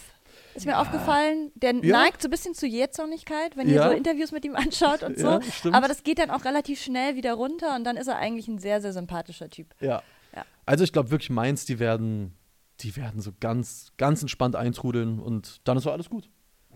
Ist 0.54 0.66
mir 0.66 0.78
aufgefallen, 0.80 1.52
der 1.56 1.74
Ja. 1.76 1.98
neigt 1.98 2.22
so 2.22 2.28
ein 2.28 2.32
bisschen 2.32 2.54
zu 2.54 2.68
Jähzornigkeit, 2.68 3.56
wenn 3.58 3.68
ihr 3.68 3.76
Ja. 3.76 3.90
so 3.90 3.96
Interviews 3.96 4.32
mit 4.32 4.46
ihm 4.46 4.56
anschaut 4.56 5.02
und 5.04 5.18
so. 5.20 5.28
Ja, 5.28 5.42
stimmt. 5.42 5.76
Aber 5.76 5.88
das 5.88 6.04
geht 6.04 6.20
dann 6.20 6.30
auch 6.30 6.46
relativ 6.46 6.82
schnell 6.82 7.16
wieder 7.16 7.34
runter 7.34 7.76
und 7.76 7.84
dann 7.84 7.98
ist 7.98 8.08
er 8.08 8.18
eigentlich 8.18 8.48
ein 8.48 8.60
sehr, 8.60 8.82
sehr 8.82 8.94
sympathischer 8.94 9.50
Typ. 9.50 9.74
Ja. 9.80 10.02
Ja. 10.36 10.46
Also 10.66 10.84
ich 10.84 10.92
glaube 10.94 11.12
wirklich 11.12 11.30
Mainz, 11.30 11.66
die 11.66 11.80
werden, 11.80 12.36
die 12.82 12.96
werden 12.96 13.22
so 13.22 13.32
ganz, 13.40 13.92
ganz 13.98 14.22
entspannt 14.22 14.56
eintrudeln 14.56 15.20
und 15.20 15.62
dann 15.64 15.78
ist 15.78 15.88
auch 15.88 15.94
alles 15.94 16.10
gut. 16.10 16.30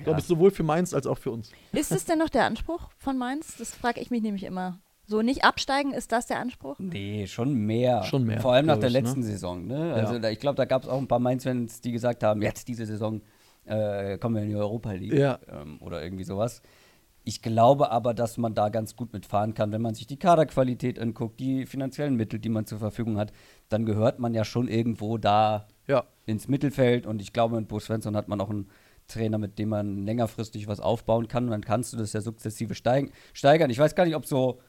Glaube 0.03 0.21
ich, 0.21 0.25
sowohl 0.25 0.49
für 0.51 0.63
Mainz 0.63 0.93
als 0.93 1.05
auch 1.05 1.17
für 1.17 1.29
uns. 1.31 1.51
Ist 1.73 1.91
es 1.91 2.05
denn 2.05 2.19
noch 2.19 2.29
der 2.29 2.45
Anspruch 2.45 2.89
von 2.97 3.17
Mainz? 3.17 3.57
Das 3.57 3.75
frage 3.75 3.99
ich 3.99 4.09
mich 4.09 4.21
nämlich 4.21 4.45
immer. 4.45 4.79
So 5.09 5.23
nicht 5.23 5.43
absteigen, 5.43 5.91
ist 5.91 6.11
das 6.11 6.27
der 6.27 6.39
Anspruch? 6.39 6.75
nee, 6.77 7.25
schon 7.25 7.53
mehr. 7.55 8.03
Schon 8.03 8.25
mehr, 8.25 8.39
Vor 8.41 8.53
allem 8.53 8.67
nach 8.67 8.77
der 8.77 8.89
ich, 8.89 8.93
ne? 8.93 8.99
letzten 9.01 9.23
Saison. 9.23 9.65
Ne? 9.65 9.91
Also 9.95 10.13
Ja. 10.13 10.19
da, 10.19 10.29
ich 10.29 10.39
glaube, 10.39 10.55
da 10.55 10.65
gab 10.65 10.83
es 10.83 10.87
auch 10.87 10.99
ein 10.99 11.07
paar 11.07 11.17
Mainz-Fans, 11.17 11.81
die 11.81 11.91
gesagt 11.91 12.21
haben, 12.23 12.43
jetzt 12.43 12.67
diese 12.67 12.85
Saison 12.85 13.21
äh, 13.65 14.19
kommen 14.19 14.35
wir 14.35 14.43
in 14.43 14.49
die 14.49 14.55
Europa 14.55 14.91
League 14.91 15.13
Ja. 15.13 15.39
ähm, 15.51 15.77
oder 15.81 16.03
irgendwie 16.03 16.23
sowas. 16.25 16.61
Ich 17.23 17.41
glaube 17.41 17.91
aber, 17.91 18.13
dass 18.13 18.37
man 18.37 18.53
da 18.53 18.69
ganz 18.69 18.95
gut 18.95 19.11
mitfahren 19.11 19.55
kann, 19.55 19.71
wenn 19.71 19.81
man 19.81 19.95
sich 19.95 20.05
die 20.05 20.17
Kaderqualität 20.17 20.99
anguckt, 20.99 21.39
die 21.39 21.65
finanziellen 21.65 22.15
Mittel, 22.15 22.37
die 22.39 22.49
man 22.49 22.67
zur 22.67 22.77
Verfügung 22.77 23.17
hat, 23.17 23.31
dann 23.67 23.85
gehört 23.87 24.19
man 24.19 24.35
ja 24.35 24.45
schon 24.45 24.67
irgendwo 24.67 25.17
da 25.17 25.67
Ja, 25.87 26.05
ins 26.27 26.47
Mittelfeld 26.47 27.07
und 27.07 27.19
ich 27.19 27.33
glaube, 27.33 27.55
mit 27.55 27.67
Bo 27.67 27.79
Svensson 27.79 28.15
hat 28.15 28.27
man 28.27 28.39
auch 28.41 28.49
einen 28.51 28.69
Trainer, 29.07 29.39
mit 29.39 29.57
dem 29.57 29.69
man 29.69 30.05
längerfristig 30.05 30.67
was 30.67 30.79
aufbauen 30.79 31.27
kann 31.27 31.45
und 31.45 31.49
dann 31.51 31.65
kannst 31.65 31.93
du 31.93 31.97
das 31.97 32.13
ja 32.13 32.21
sukzessive 32.21 32.75
steigen, 32.75 33.11
steigern. 33.33 33.71
Ich 33.71 33.79
weiß 33.79 33.95
gar 33.95 34.05
nicht, 34.05 34.15
ob 34.15 34.27
so 34.27 34.59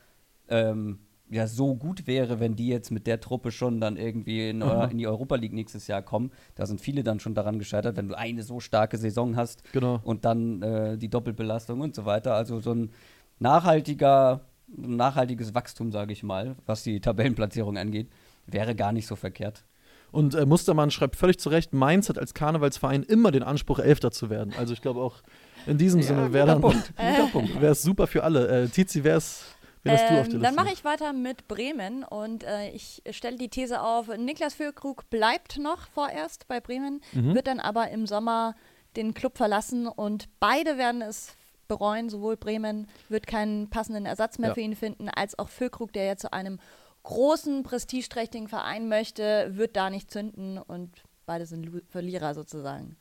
ähm, 0.51 0.99
ja 1.31 1.47
so 1.47 1.77
gut 1.77 2.07
wäre, 2.07 2.41
wenn 2.41 2.57
die 2.57 2.67
jetzt 2.69 2.91
mit 2.91 3.07
der 3.07 3.21
Truppe 3.21 3.53
schon 3.53 3.81
dann 3.81 3.97
irgendwie 3.97 4.51
in, 4.51 4.63
Aha. 4.63 4.87
in 4.87 4.99
die 4.99 5.07
Europa 5.07 5.37
League 5.37 5.53
nächstes 5.53 5.87
Jahr 5.87 6.03
kommen. 6.03 6.33
Da 6.57 6.67
sind 6.67 6.81
viele 6.81 7.05
dann 7.05 7.21
schon 7.21 7.35
daran 7.35 7.59
gescheitert, 7.59 7.97
wenn 7.97 8.09
du 8.09 8.19
eine 8.19 8.43
so 8.43 8.59
starke 8.61 8.99
Saison 8.99 9.37
hast 9.37 9.63
Genau. 9.73 10.01
und 10.03 10.25
dann 10.25 10.61
äh, 10.63 10.99
die 10.99 11.09
Doppelbelastung 11.09 11.81
und 11.81 11.95
so 11.95 12.05
weiter. 12.05 12.35
Also 12.35 12.59
so 12.59 12.73
ein 12.75 12.91
nachhaltiger, 13.39 14.41
nachhaltiges 14.67 15.55
Wachstum, 15.55 15.93
sage 15.93 16.13
ich 16.13 16.23
mal, 16.23 16.57
was 16.67 16.83
die 16.83 17.01
Tabellenplatzierung 17.01 17.79
angeht, 17.79 18.09
wäre 18.47 18.75
gar 18.75 18.93
nicht 18.93 19.07
so 19.07 19.17
verkehrt. 19.17 19.65
Und 20.13 20.35
äh, 20.35 20.45
Mustermann 20.45 20.91
schreibt 20.91 21.15
völlig 21.15 21.39
zu 21.39 21.51
Recht, 21.51 21.73
Mainz 21.73 22.09
hat 22.09 22.19
als 22.19 22.35
Karnevalsverein 22.35 23.05
immer 23.05 23.31
den 23.31 23.45
Anspruch, 23.45 23.79
Elfter 23.79 24.11
zu 24.11 24.29
werden. 24.29 24.53
Also 24.59 24.73
ich 24.73 24.83
glaube 24.83 25.01
auch 25.01 25.23
in 25.67 25.79
diesem 25.79 26.03
Sinne 26.03 26.33
wäre 26.33 26.61
wäre 27.61 27.73
es 27.73 27.83
super 27.83 28.07
für 28.09 28.25
alle. 28.25 28.49
Äh, 28.49 28.69
Tizi, 28.69 29.05
wer 29.05 29.17
ist, 29.17 29.45
wen 29.83 29.93
hast 29.93 30.11
du 30.11 30.21
auf 30.21 30.27
der 30.29 30.35
Ähm, 30.37 30.43
dann 30.43 30.55
mache 30.55 30.73
ich 30.73 30.85
weiter 30.85 31.13
mit 31.13 31.49
Bremen 31.49 32.05
und 32.05 32.45
äh, 32.45 32.71
ich 32.71 33.03
stelle 33.11 33.37
die 33.37 33.49
These 33.49 33.81
auf, 33.83 34.09
Niklas 34.17 34.55
Füllkrug 34.55 35.09
bleibt 35.11 35.59
noch 35.59 35.87
vorerst 35.89 36.47
bei 36.49 36.61
Bremen, 36.61 37.01
Mhm. 37.13 37.35
wird 37.35 37.47
dann 37.47 37.61
aber 37.61 37.91
im 37.91 38.07
Sommer 38.07 38.55
den 38.97 39.15
Club 39.15 39.37
verlassen 39.37 39.87
und 39.87 40.29
beide 40.41 40.77
werden 40.79 41.01
es 41.03 41.35
bereuen, 41.69 42.11
sowohl 42.11 42.37
Bremen 42.37 42.89
wird 43.09 43.27
keinen 43.29 43.71
passenden 43.71 44.05
Ersatz 44.07 44.39
mehr 44.39 44.49
Ja. 44.51 44.55
für 44.55 44.61
ihn 44.61 44.75
finden, 44.75 45.09
als 45.09 45.39
auch 45.39 45.49
Füllkrug, 45.49 45.93
der 45.93 46.05
ja 46.05 46.17
zu 46.17 46.33
einem 46.33 46.59
großen, 47.05 47.63
prestigeträchtigen 47.63 48.49
Verein 48.49 48.89
möchte, 48.89 49.51
wird 49.57 49.77
da 49.77 49.89
nicht 49.89 50.11
zünden 50.11 50.59
und 50.59 50.91
beide 51.27 51.47
sind 51.47 51.65
Lu 51.65 51.79
Verlierer 51.89 52.35
sozusagen. 52.35 52.97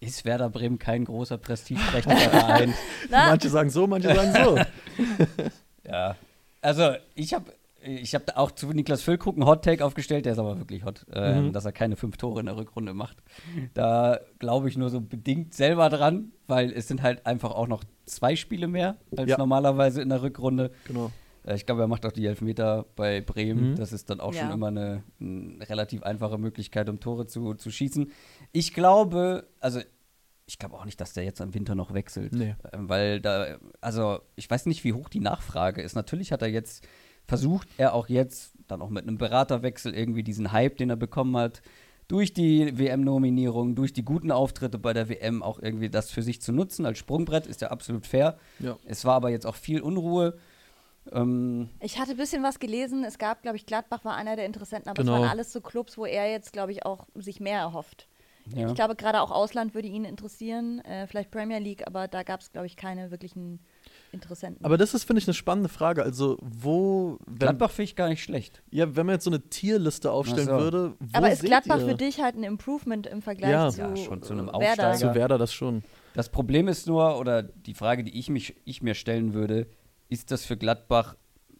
Ist 0.00 0.24
Werder 0.24 0.48
Bremen 0.50 0.78
kein 0.80 1.04
großer 1.04 1.38
prestigeträchtiger 1.38 2.16
Verein? 2.16 2.74
Manche 3.10 3.48
sagen 3.50 3.70
so, 3.70 3.86
manche 3.86 4.12
sagen 4.14 4.32
so. 4.42 4.58
Ja. 5.92 6.16
Also, 6.60 6.92
ich 7.14 7.34
habe 7.34 7.52
ich 7.84 8.14
hab 8.14 8.24
da 8.26 8.34
auch 8.36 8.52
zu 8.52 8.68
Niklas 8.68 9.02
Füllkrug 9.02 9.34
einen 9.36 9.44
Hot-Take 9.46 9.84
aufgestellt, 9.84 10.24
der 10.24 10.34
ist 10.34 10.38
aber 10.38 10.56
wirklich 10.56 10.84
hot, 10.84 11.04
ähm, 11.12 11.46
Mhm. 11.48 11.52
dass 11.52 11.64
er 11.64 11.72
keine 11.72 11.96
fünf 11.96 12.16
Tore 12.16 12.38
in 12.38 12.46
der 12.46 12.56
Rückrunde 12.56 12.94
macht. 12.94 13.16
Da 13.74 14.20
glaube 14.38 14.68
ich 14.68 14.76
nur 14.78 14.88
so 14.88 15.00
bedingt 15.00 15.52
selber 15.52 15.88
dran, 15.88 16.30
weil 16.46 16.70
es 16.72 16.86
sind 16.86 17.02
halt 17.02 17.26
einfach 17.26 17.50
auch 17.50 17.66
noch 17.66 17.82
zwei 18.06 18.36
Spiele 18.36 18.68
mehr 18.68 18.96
als 19.16 19.30
Ja. 19.30 19.36
normalerweise 19.38 20.00
in 20.00 20.08
der 20.10 20.22
Rückrunde. 20.22 20.70
genau. 20.86 21.10
Äh, 21.44 21.56
Ich 21.56 21.66
glaube, 21.66 21.80
er 21.80 21.88
macht 21.88 22.06
auch 22.06 22.12
die 22.12 22.24
Elfmeter 22.24 22.86
bei 22.94 23.20
Bremen. 23.20 23.72
Mhm. 23.72 23.74
Das 23.76 23.92
ist 23.92 24.08
dann 24.10 24.20
auch 24.20 24.32
Ja. 24.32 24.42
schon 24.42 24.52
immer 24.52 24.68
eine, 24.68 25.02
eine 25.20 25.68
relativ 25.68 26.04
einfache 26.04 26.38
Möglichkeit, 26.38 26.88
um 26.88 27.00
Tore 27.00 27.26
zu, 27.26 27.54
zu 27.54 27.70
schießen. 27.72 28.12
Ich 28.52 28.74
glaube, 28.74 29.48
also 29.58 29.80
ich 30.46 30.58
glaube 30.58 30.74
auch 30.76 30.84
nicht, 30.84 31.00
dass 31.00 31.12
der 31.12 31.24
jetzt 31.24 31.40
im 31.40 31.54
Winter 31.54 31.74
noch 31.74 31.94
wechselt. 31.94 32.32
Nee. 32.32 32.54
Ähm, 32.72 32.88
Weil 32.88 33.20
da, 33.20 33.58
also 33.80 34.20
ich 34.36 34.50
weiß 34.50 34.66
nicht, 34.66 34.84
wie 34.84 34.92
hoch 34.92 35.08
die 35.08 35.20
Nachfrage 35.20 35.82
ist. 35.82 35.94
Natürlich 35.94 36.32
hat 36.32 36.42
er 36.42 36.48
jetzt, 36.48 36.86
versucht 37.26 37.68
er 37.78 37.94
auch 37.94 38.08
jetzt, 38.08 38.52
dann 38.68 38.82
auch 38.82 38.90
mit 38.90 39.06
einem 39.06 39.18
Beraterwechsel 39.18 39.94
irgendwie 39.94 40.22
diesen 40.22 40.52
Hype, 40.52 40.76
den 40.76 40.90
er 40.90 40.96
bekommen 40.96 41.36
hat, 41.36 41.62
durch 42.08 42.34
die 42.34 42.76
WM-Nominierung, 42.78 43.74
durch 43.74 43.92
die 43.92 44.04
guten 44.04 44.30
Auftritte 44.32 44.78
bei 44.78 44.92
der 44.92 45.08
WM 45.08 45.42
auch 45.42 45.58
irgendwie 45.60 45.88
das 45.88 46.10
für 46.10 46.22
sich 46.22 46.42
zu 46.42 46.52
nutzen. 46.52 46.84
Als 46.84 46.98
Sprungbrett 46.98 47.46
ist 47.46 47.60
ja 47.62 47.68
absolut 47.68 48.06
fair. 48.06 48.38
Ja. 48.58 48.76
Es 48.84 49.04
war 49.04 49.14
aber 49.14 49.30
jetzt 49.30 49.46
auch 49.46 49.54
viel 49.54 49.80
Unruhe. 49.80 50.36
Ähm, 51.10 51.70
Ich 51.80 51.98
hatte 51.98 52.12
ein 52.12 52.16
bisschen 52.16 52.42
was 52.42 52.58
gelesen. 52.58 53.04
Es 53.04 53.18
gab, 53.18 53.42
glaube 53.42 53.56
ich, 53.56 53.66
Gladbach 53.66 54.04
war 54.04 54.14
einer 54.14 54.36
der 54.36 54.46
Interessenten, 54.46 54.90
aber 54.90 55.02
Genau. 55.02 55.14
es 55.14 55.20
waren 55.20 55.30
alles 55.30 55.52
so 55.52 55.60
Clubs, 55.60 55.96
wo 55.96 56.04
er 56.04 56.30
jetzt, 56.30 56.52
glaube 56.52 56.72
ich, 56.72 56.84
auch 56.84 57.06
sich 57.14 57.40
mehr 57.40 57.58
erhofft. 57.60 58.08
Ja. 58.54 58.68
Ich 58.68 58.74
glaube, 58.74 58.96
gerade 58.96 59.20
auch 59.20 59.30
Ausland 59.30 59.74
würde 59.74 59.88
ihn 59.88 60.04
interessieren, 60.04 60.80
äh, 60.84 61.06
vielleicht 61.06 61.30
Premier 61.30 61.58
League, 61.58 61.86
aber 61.86 62.08
da 62.08 62.22
gab 62.22 62.40
es, 62.40 62.50
glaube 62.52 62.66
ich, 62.66 62.76
keine 62.76 63.10
wirklichen 63.10 63.60
Interessenten. 64.12 64.64
Aber 64.64 64.76
das 64.76 64.94
ist, 64.94 65.04
finde 65.04 65.20
ich, 65.20 65.26
eine 65.28 65.34
spannende 65.34 65.68
Frage. 65.68 66.02
Also, 66.02 66.36
wo, 66.40 67.18
wenn, 67.26 67.38
Gladbach 67.38 67.70
finde 67.70 67.84
ich 67.84 67.96
gar 67.96 68.08
nicht 68.08 68.22
schlecht. 68.22 68.62
ja, 68.70 68.94
wenn 68.94 69.06
man 69.06 69.14
jetzt 69.14 69.24
so 69.24 69.30
eine 69.30 69.40
Tierliste 69.48 70.10
aufstellen 70.10 70.48
so. 70.48 70.58
würde, 70.58 70.94
wo 71.00 71.06
aber 71.16 71.30
ist 71.30 71.42
Gladbach 71.44 71.78
ihr 71.78 71.86
für 71.86 71.94
dich 71.94 72.20
halt 72.20 72.36
ein 72.36 72.42
Improvement 72.44 73.06
im 73.06 73.22
Vergleich 73.22 73.50
Ja. 73.50 73.70
zu, 73.70 73.80
Ja, 73.80 73.96
schon 73.96 74.22
zu 74.22 74.32
einem 74.34 74.48
äh, 74.48 74.52
Werder? 74.52 74.56
Aufsteiger. 74.90 74.98
zu 74.98 75.14
Werder 75.14 75.38
das 75.38 75.52
schon? 75.54 75.82
Das 76.14 76.28
Problem 76.28 76.68
ist 76.68 76.86
nur, 76.86 77.18
oder 77.18 77.42
die 77.42 77.74
Frage, 77.74 78.04
die 78.04 78.18
ich, 78.18 78.28
mich, 78.28 78.54
ich 78.64 78.82
mir 78.82 78.94
stellen 78.94 79.32
würde, 79.32 79.66
ist 80.10 80.30
das 80.30 80.44
für 80.44 80.58
Gladbach, 80.58 81.16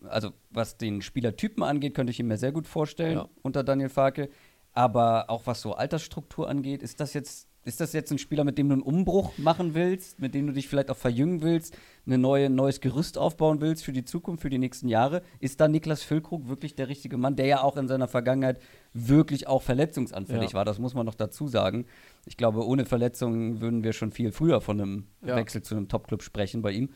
also 0.09 0.31
was 0.51 0.77
den 0.77 1.01
Spielertypen 1.01 1.63
angeht, 1.63 1.95
könnte 1.95 2.11
ich 2.11 2.21
ihn 2.21 2.27
mir 2.27 2.37
sehr 2.37 2.53
gut 2.53 2.67
vorstellen 2.67 3.15
Ja. 3.19 3.29
unter 3.43 3.65
Daniel 3.65 3.89
Farke. 3.89 4.29
Aber 4.75 5.29
auch 5.31 5.47
was 5.47 5.61
so 5.61 5.75
Altersstruktur 5.75 6.49
angeht, 6.49 6.83
ist 6.83 7.01
das 7.01 7.15
jetzt. 7.15 7.49
Ist 7.65 7.81
das 7.81 7.93
jetzt 7.93 8.11
ein 8.11 8.19
Spieler, 8.19 8.43
mit 8.43 8.59
dem 8.59 8.69
du 8.69 8.73
einen 8.73 8.83
Umbruch 8.83 9.39
machen 9.39 9.75
willst, 9.75 10.19
mit 10.19 10.35
dem 10.35 10.49
du 10.49 10.53
dich 10.53 10.67
vielleicht 10.67 10.91
auch 10.91 10.97
verjüngen 10.97 11.43
willst, 11.43 11.77
eine 12.07 12.19
neue, 12.19 12.47
ein 12.47 12.57
neues 12.57 12.81
Gerüst 12.81 13.17
aufbauen 13.17 13.61
willst 13.61 13.85
für 13.85 13.93
die 13.93 14.05
Zukunft, 14.05 14.43
für 14.43 14.51
die 14.51 14.59
nächsten 14.59 14.89
Jahre? 14.89 15.23
Ist 15.39 15.61
da 15.61 15.69
Niklas 15.69 16.03
Füllkrug 16.03 16.49
wirklich 16.49 16.75
der 16.75 16.89
richtige 16.89 17.17
Mann, 17.19 17.37
der 17.37 17.47
ja 17.47 17.63
auch 17.63 17.77
in 17.77 17.87
seiner 17.87 18.09
Vergangenheit 18.09 18.61
wirklich 18.95 19.47
auch 19.47 19.63
verletzungsanfällig 19.63 20.51
Ja. 20.51 20.55
war? 20.55 20.65
Das 20.65 20.81
muss 20.81 20.95
man 20.95 21.07
noch 21.07 21.15
dazu 21.15 21.47
sagen. 21.47 21.87
Ich 22.27 22.37
glaube, 22.37 22.67
ohne 22.67 22.85
Verletzungen 22.85 23.61
würden 23.61 23.85
wir 23.85 23.93
schon 23.93 24.11
viel 24.11 24.33
früher 24.33 24.61
von 24.61 24.81
einem 24.81 25.07
Ja. 25.25 25.37
Wechsel 25.37 25.63
zu 25.63 25.77
einem 25.77 25.87
Topclub 25.89 26.25
sprechen 26.25 26.63
bei 26.63 26.73
ihm. 26.73 26.91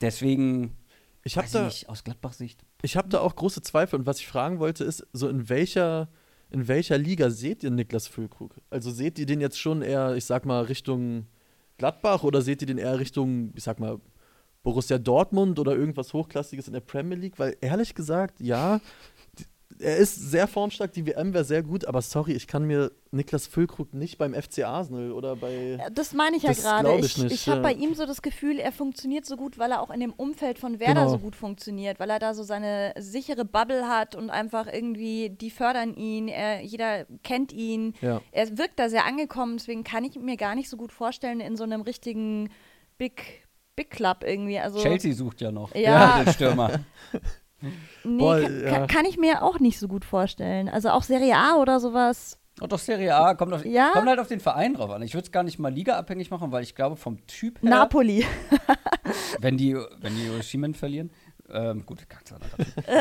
Deswegen, 0.00 0.76
Ich 1.24 1.36
habe 1.36 1.48
da, 1.52 1.64
nicht, 1.64 1.88
aus 1.88 2.04
Gladbach-Sicht. 2.04 2.64
ich 2.82 2.96
hab 2.96 3.10
da 3.10 3.18
auch 3.18 3.34
große 3.34 3.62
Zweifel. 3.62 3.98
Und 3.98 4.06
was 4.06 4.20
ich 4.20 4.28
fragen 4.28 4.60
wollte, 4.60 4.84
ist, 4.84 5.04
so 5.12 5.28
in 5.28 5.48
welcher, 5.48 6.08
in 6.50 6.68
welcher 6.68 6.98
Liga 6.98 7.30
seht 7.30 7.62
ihr 7.62 7.70
Niklas 7.70 8.06
Füllkrug? 8.06 8.54
Also 8.70 8.90
seht 8.90 9.18
ihr 9.18 9.26
den 9.26 9.40
jetzt 9.40 9.58
schon 9.58 9.82
eher, 9.82 10.14
ich 10.16 10.24
sag 10.24 10.46
mal, 10.46 10.62
Richtung 10.64 11.26
Gladbach 11.78 12.22
oder 12.22 12.42
seht 12.42 12.62
ihr 12.62 12.66
den 12.66 12.78
eher 12.78 12.98
Richtung, 12.98 13.52
ich 13.54 13.64
sag 13.64 13.80
mal, 13.80 14.00
Borussia 14.62 14.98
Dortmund 14.98 15.58
oder 15.58 15.76
irgendwas 15.76 16.12
Hochklassiges 16.12 16.66
in 16.66 16.72
der 16.72 16.80
Premier 16.80 17.16
League? 17.16 17.38
Weil 17.38 17.56
ehrlich 17.60 17.94
gesagt, 17.94 18.40
ja, 18.40 18.80
er 19.78 19.96
ist 19.96 20.14
sehr 20.30 20.46
formstark, 20.48 20.92
die 20.92 21.06
WM 21.06 21.34
wäre 21.34 21.44
sehr 21.44 21.62
gut, 21.62 21.84
aber 21.84 22.02
sorry, 22.02 22.32
ich 22.32 22.46
kann 22.46 22.64
mir 22.64 22.92
Niklas 23.10 23.46
Füllkrug 23.46 23.94
nicht 23.94 24.18
beim 24.18 24.34
FC 24.34 24.64
Arsenal 24.64 25.12
oder 25.12 25.36
bei. 25.36 25.76
Ja, 25.78 25.90
Das 25.90 26.12
meine 26.12 26.36
ich 26.36 26.42
ja 26.42 26.52
gerade. 26.52 26.96
Ich, 26.98 27.18
ich 27.18 27.32
ich, 27.32 27.48
habe 27.48 27.58
ja. 27.58 27.62
bei 27.62 27.72
ihm 27.72 27.94
so 27.94 28.04
das 28.06 28.22
Gefühl, 28.22 28.58
er 28.58 28.72
funktioniert 28.72 29.24
so 29.26 29.36
gut, 29.36 29.58
weil 29.58 29.70
er 29.72 29.80
auch 29.80 29.90
in 29.90 30.00
dem 30.00 30.12
Umfeld 30.12 30.58
von 30.58 30.80
Werder 30.80 30.94
Genau. 31.02 31.08
so 31.10 31.18
gut 31.18 31.36
funktioniert, 31.36 31.98
weil 32.00 32.10
er 32.10 32.18
da 32.18 32.34
so 32.34 32.42
seine 32.42 32.92
sichere 32.98 33.44
Bubble 33.44 33.88
hat 33.88 34.14
und 34.14 34.30
einfach 34.30 34.66
irgendwie, 34.72 35.30
die 35.30 35.50
fördern 35.50 35.94
ihn, 35.94 36.28
er, 36.28 36.60
jeder 36.62 37.06
kennt 37.22 37.52
ihn. 37.52 37.94
Ja. 38.00 38.20
Er 38.32 38.58
wirkt 38.58 38.78
da 38.78 38.88
sehr 38.88 39.04
angekommen, 39.06 39.56
deswegen 39.58 39.84
kann 39.84 40.04
ich 40.04 40.18
mir 40.18 40.36
gar 40.36 40.54
nicht 40.54 40.68
so 40.68 40.76
gut 40.76 40.92
vorstellen 40.92 41.40
in 41.40 41.56
so 41.56 41.64
einem 41.64 41.80
richtigen 41.82 42.50
Big, 42.98 43.46
Big 43.76 43.90
Club 43.90 44.24
irgendwie. 44.26 44.58
Also, 44.58 44.78
Chelsea 44.80 45.14
sucht 45.14 45.40
ja 45.40 45.50
noch 45.52 45.74
Ja. 45.74 46.22
den 46.22 46.32
Stürmer. 46.32 46.80
Nee, 47.60 48.18
Boah, 48.18 48.40
kann, 48.40 48.60
ja. 48.62 48.86
kann, 48.86 49.04
ich 49.06 49.16
mir 49.16 49.42
auch 49.42 49.58
nicht 49.60 49.78
so 49.78 49.88
gut 49.88 50.04
vorstellen. 50.04 50.68
Also 50.68 50.90
auch 50.90 51.02
Serie 51.02 51.36
A 51.36 51.56
oder 51.56 51.80
sowas. 51.80 52.38
Und 52.60 52.72
doch 52.72 52.78
Serie 52.78 53.14
A 53.14 53.34
kommt, 53.34 53.52
auf, 53.52 53.64
Ja. 53.64 53.90
kommt 53.92 54.08
halt 54.08 54.18
auf 54.20 54.28
den 54.28 54.40
Verein 54.40 54.74
drauf 54.74 54.90
an. 54.90 55.02
Ich 55.02 55.14
würde 55.14 55.26
es 55.26 55.32
gar 55.32 55.42
nicht 55.42 55.58
mal 55.58 55.72
ligaabhängig 55.72 56.30
machen, 56.30 56.52
weil 56.52 56.62
ich 56.62 56.74
glaube, 56.74 56.96
vom 56.96 57.26
Typ 57.26 57.60
her, 57.62 57.68
Napoli. 57.70 58.24
wenn 59.40 59.56
die, 59.56 59.74
wenn 60.00 60.16
die 60.16 60.30
Oshimen 60.30 60.74
verlieren, 60.74 61.10
ähm, 61.50 61.84
gut. 61.86 61.98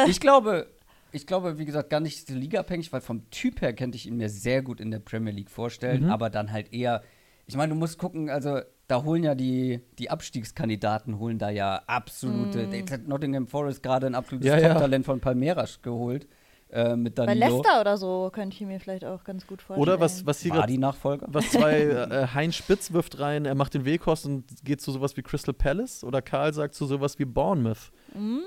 Ich 0.07 0.19
glaube, 0.19 0.67
ich 1.11 1.25
glaube, 1.25 1.57
wie 1.57 1.65
gesagt, 1.65 1.89
gar 1.89 1.99
nicht 2.01 2.29
ligaabhängig, 2.29 2.91
weil 2.91 3.01
vom 3.01 3.29
Typ 3.29 3.61
her 3.61 3.73
könnte 3.73 3.95
ich 3.95 4.05
ihn 4.07 4.17
mir 4.17 4.29
sehr 4.29 4.61
gut 4.61 4.79
in 4.81 4.91
der 4.91 4.99
Premier 4.99 5.33
League 5.33 5.49
vorstellen, 5.49 6.03
Mhm. 6.03 6.09
aber 6.11 6.29
dann 6.29 6.51
halt 6.51 6.73
eher, 6.73 7.01
ich 7.47 7.55
meine, 7.55 7.73
du 7.73 7.79
musst 7.79 7.97
gucken, 7.97 8.29
also 8.29 8.59
da 8.87 9.03
holen 9.03 9.23
ja 9.23 9.35
die, 9.35 9.81
die 9.97 10.09
Abstiegskandidaten, 10.09 11.19
holen 11.19 11.39
da 11.39 11.49
ja 11.49 11.81
absolute, 11.87 12.61
jetzt 12.71 12.91
hat 12.91 13.07
Nottingham 13.07 13.47
Forest 13.47 13.81
gerade 13.83 14.07
ein 14.07 14.15
absolutes 14.15 14.47
Ja, 14.47 14.57
ja. 14.57 14.69
Top-Talent 14.73 15.05
von 15.05 15.19
Palmeiras 15.19 15.81
geholt, 15.81 16.27
äh, 16.69 16.95
mit 16.95 17.15
Bei 17.15 17.25
Danilo. 17.25 17.57
Leicester 17.57 17.81
oder 17.81 17.97
so 17.97 18.29
könnte 18.33 18.55
ich 18.55 18.61
mir 18.61 18.79
vielleicht 18.79 19.05
auch 19.05 19.23
ganz 19.23 19.45
gut 19.47 19.61
vorstellen. 19.61 19.81
Oder 19.81 19.99
was, 19.99 20.25
was 20.25 20.39
hier 20.41 20.51
War 20.51 20.59
gerade 20.61 20.71
die 20.73 20.77
Nachfolger? 20.79 21.27
was 21.29 21.49
zwei 21.51 21.79
äh, 21.81 22.27
Heinz 22.33 22.55
Spitz 22.55 22.91
wirft 22.93 23.19
rein, 23.19 23.45
er 23.45 23.55
macht 23.55 23.73
den 23.73 23.85
Weghorst 23.85 24.25
und 24.25 24.45
geht 24.63 24.81
zu 24.81 24.91
sowas 24.91 25.15
wie 25.17 25.21
Crystal 25.23 25.53
Palace 25.53 26.03
oder 26.03 26.21
Karl 26.21 26.53
sagt 26.53 26.75
zu 26.75 26.85
sowas 26.85 27.17
wie 27.19 27.25
Bournemouth. 27.25 27.91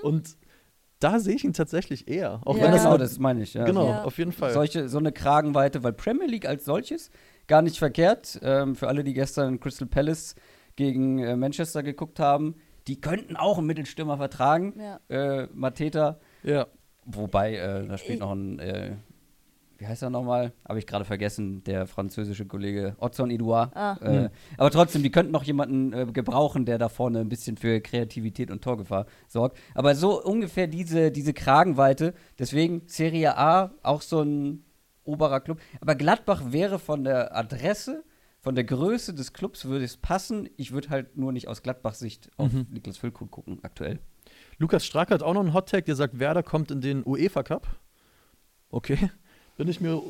Und 0.02 0.36
da 1.00 1.20
sehe 1.20 1.34
ich 1.36 1.44
ihn 1.44 1.52
tatsächlich 1.52 2.08
eher. 2.08 2.40
Auch 2.44 2.56
Ja. 2.56 2.64
wenn 2.64 2.72
das 2.72 2.82
genau, 2.82 2.96
das 2.98 3.18
meine 3.20 3.42
ich. 3.42 3.54
Ja. 3.54 3.64
genau, 3.64 3.86
Ja. 3.88 4.02
auf 4.04 4.18
jeden 4.18 4.32
Fall. 4.32 4.52
Solche, 4.52 4.88
so 4.88 4.98
eine 4.98 5.12
Kragenweite, 5.12 5.84
weil 5.84 5.92
Premier 5.92 6.26
League 6.26 6.46
als 6.46 6.64
solches 6.64 7.10
gar 7.48 7.62
nicht 7.62 7.78
verkehrt. 7.78 8.38
Ähm, 8.42 8.76
für 8.76 8.86
alle, 8.88 9.02
die 9.02 9.14
gestern 9.14 9.58
Crystal 9.58 9.88
Palace 9.88 10.36
gegen 10.76 11.18
äh, 11.18 11.36
Manchester 11.36 11.82
geguckt 11.82 12.20
haben, 12.20 12.54
die 12.86 13.00
könnten 13.00 13.36
auch 13.36 13.58
einen 13.58 13.66
Mittelstürmer 13.66 14.16
vertragen. 14.16 14.74
Ja. 14.78 15.00
Äh, 15.42 15.48
Mateta. 15.52 16.20
ja. 16.42 16.66
Wobei, 17.10 17.56
äh, 17.56 17.86
da 17.86 17.96
spielt 17.96 18.20
noch 18.20 18.32
ein, 18.32 18.58
äh, 18.58 18.96
wie 19.78 19.86
heißt 19.86 20.02
er 20.02 20.10
nochmal? 20.10 20.52
Habe 20.68 20.78
ich 20.78 20.86
gerade 20.86 21.06
vergessen, 21.06 21.64
der 21.64 21.86
französische 21.86 22.44
Kollege 22.44 22.96
Otson 22.98 23.30
Edouard. 23.30 23.74
Ah. 23.74 23.96
Äh, 24.02 24.10
Mhm. 24.24 24.28
Aber 24.58 24.70
trotzdem, 24.70 25.02
die 25.02 25.10
könnten 25.10 25.32
noch 25.32 25.44
jemanden 25.44 25.94
äh, 25.94 26.04
gebrauchen, 26.12 26.66
der 26.66 26.76
da 26.76 26.90
vorne 26.90 27.20
ein 27.20 27.30
bisschen 27.30 27.56
für 27.56 27.80
Kreativität 27.80 28.50
und 28.50 28.62
Torgefahr 28.62 29.06
sorgt. 29.26 29.56
Aber 29.74 29.94
so 29.94 30.22
ungefähr 30.22 30.66
diese, 30.66 31.10
diese 31.10 31.32
Kragenweite. 31.32 32.12
Deswegen 32.38 32.82
Serie 32.86 33.38
A 33.38 33.70
auch 33.82 34.02
so 34.02 34.20
ein 34.20 34.64
oberer 35.08 35.40
Club. 35.40 35.60
Aber 35.80 35.94
Gladbach 35.96 36.42
wäre 36.52 36.78
von 36.78 37.02
der 37.02 37.34
Adresse, 37.36 38.04
von 38.40 38.54
der 38.54 38.64
Größe 38.64 39.14
des 39.14 39.32
Clubs 39.32 39.64
würde 39.64 39.84
es 39.84 39.96
passen. 39.96 40.48
Ich 40.56 40.70
würde 40.72 40.90
halt 40.90 41.16
nur 41.16 41.32
nicht 41.32 41.48
aus 41.48 41.62
Gladbachs 41.62 41.98
Sicht 41.98 42.30
auf 42.36 42.52
Mhm. 42.52 42.66
Niklas 42.70 42.96
Füllkrug 42.98 43.30
gucken, 43.30 43.58
aktuell. 43.62 43.98
Lukas 44.58 44.84
Strack 44.86 45.10
hat 45.10 45.22
auch 45.22 45.34
noch 45.34 45.40
einen 45.40 45.54
Hottag, 45.54 45.86
der 45.86 45.96
sagt, 45.96 46.18
Werder 46.18 46.42
kommt 46.42 46.70
in 46.70 46.80
den 46.80 47.04
UEFA 47.04 47.42
Cup. 47.42 47.66
Okay. 48.70 49.10
Bin 49.56 49.66
ich 49.68 49.80
mir 49.80 50.00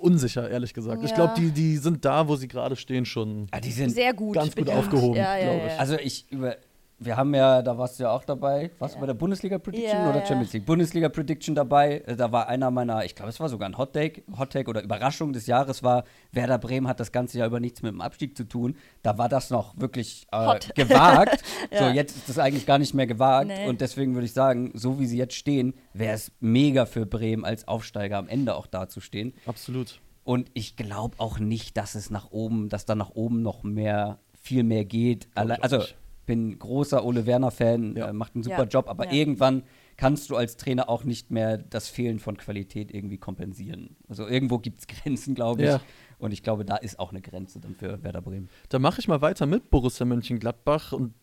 unsicher, 0.00 0.50
ehrlich 0.50 0.74
gesagt. 0.74 1.02
Ich 1.02 1.10
Ja. 1.10 1.16
glaube, 1.16 1.34
die, 1.38 1.50
die 1.50 1.78
sind 1.78 2.04
da, 2.04 2.28
wo 2.28 2.36
sie 2.36 2.46
gerade 2.46 2.76
stehen, 2.76 3.06
schon 3.06 3.46
Ja, 3.54 3.60
die 3.60 3.72
sind 3.72 3.90
Sehr 3.90 4.12
gut. 4.12 4.34
ganz 4.34 4.54
gut 4.54 4.68
aufgehoben, 4.68 5.16
ja, 5.16 5.36
ja, 5.38 5.44
glaube 5.44 5.66
ich. 5.66 5.72
ja. 5.72 5.78
Also 5.78 5.96
ich 5.98 6.30
über 6.30 6.56
wir 7.00 7.16
haben 7.16 7.34
ja, 7.34 7.62
da 7.62 7.78
warst 7.78 7.98
du 7.98 8.04
ja 8.04 8.10
auch 8.10 8.24
dabei. 8.24 8.70
Warst 8.78 8.96
du 8.96 9.00
bei 9.00 9.06
der 9.06 9.14
Bundesliga 9.14 9.58
Prediction 9.58 9.90
Ja, 9.90 10.10
oder 10.10 10.18
ja. 10.20 10.26
Champions 10.26 10.52
League? 10.52 10.66
Bundesliga 10.66 11.08
Prediction 11.08 11.54
dabei. 11.54 12.02
Äh, 12.06 12.16
Da 12.16 12.32
war 12.32 12.48
einer 12.48 12.70
meiner, 12.70 13.04
ich 13.04 13.14
glaube, 13.14 13.30
es 13.30 13.38
war 13.38 13.48
sogar 13.48 13.68
ein 13.68 13.78
Hot 13.78 13.92
Take, 13.92 14.22
Hot 14.36 14.50
Take 14.50 14.68
oder 14.68 14.82
Überraschung 14.82 15.32
des 15.32 15.46
Jahres 15.46 15.82
war, 15.82 16.04
Werder 16.32 16.58
Bremen 16.58 16.88
hat 16.88 16.98
das 16.98 17.12
ganze 17.12 17.38
Jahr 17.38 17.46
über 17.46 17.60
nichts 17.60 17.82
mit 17.82 17.92
dem 17.92 18.00
Abstieg 18.00 18.36
zu 18.36 18.44
tun. 18.44 18.76
Da 19.02 19.16
war 19.16 19.28
das 19.28 19.50
noch 19.50 19.78
wirklich 19.78 20.26
äh, 20.32 20.58
gewagt. 20.74 21.44
So, 21.76 21.84
jetzt 21.86 22.16
ist 22.16 22.28
das 22.28 22.38
eigentlich 22.38 22.66
gar 22.66 22.78
nicht 22.78 22.94
mehr 22.94 23.06
gewagt. 23.06 23.48
Nee. 23.48 23.68
Und 23.68 23.80
deswegen 23.80 24.14
würde 24.14 24.26
ich 24.26 24.32
sagen, 24.32 24.72
so 24.74 24.98
wie 24.98 25.06
sie 25.06 25.18
jetzt 25.18 25.34
stehen, 25.34 25.74
wäre 25.92 26.14
es 26.14 26.32
mega 26.40 26.84
für 26.86 27.06
Bremen 27.06 27.44
als 27.44 27.68
Aufsteiger 27.68 28.18
am 28.18 28.28
Ende 28.28 28.56
auch 28.56 28.66
dazustehen. 28.66 29.34
Absolut. 29.46 30.00
Und 30.24 30.50
ich 30.52 30.76
glaube 30.76 31.14
auch 31.18 31.38
nicht, 31.38 31.76
dass 31.76 31.94
es 31.94 32.10
nach 32.10 32.30
oben, 32.32 32.68
dass 32.68 32.84
da 32.84 32.94
nach 32.94 33.10
oben 33.10 33.40
noch 33.42 33.62
mehr, 33.62 34.18
viel 34.42 34.62
mehr 34.62 34.84
geht. 34.84 35.28
Alle, 35.34 35.62
also 35.62 35.78
nicht. 35.78 35.96
Bin 36.28 36.56
großer 36.60 37.04
Ole 37.04 37.26
Werner-Fan, 37.26 37.96
Ja. 37.96 38.10
äh, 38.10 38.12
macht 38.12 38.36
einen 38.36 38.44
super 38.44 38.58
Ja. 38.62 38.68
Job, 38.68 38.88
aber 38.88 39.06
Ja. 39.06 39.12
irgendwann 39.12 39.64
kannst 39.96 40.30
du 40.30 40.36
als 40.36 40.56
Trainer 40.56 40.88
auch 40.88 41.02
nicht 41.02 41.32
mehr 41.32 41.58
das 41.58 41.88
Fehlen 41.88 42.20
von 42.20 42.36
Qualität 42.36 42.94
irgendwie 42.94 43.18
kompensieren. 43.18 43.96
Also 44.06 44.28
irgendwo 44.28 44.58
gibt 44.60 44.78
es 44.78 44.86
Grenzen, 44.86 45.34
glaube 45.34 45.62
ich. 45.62 45.68
Ja. 45.68 45.80
Und 46.18 46.32
ich 46.32 46.44
glaube, 46.44 46.64
da 46.64 46.76
ist 46.76 47.00
auch 47.00 47.10
eine 47.10 47.20
Grenze 47.20 47.58
dann 47.58 47.74
für 47.74 48.00
Werder 48.04 48.22
Bremen. 48.22 48.48
Da 48.68 48.78
mache 48.78 49.00
ich 49.00 49.08
mal 49.08 49.20
weiter 49.20 49.46
mit 49.46 49.70
Borussia 49.70 50.06
Mönchengladbach 50.06 50.92
und 50.92 51.14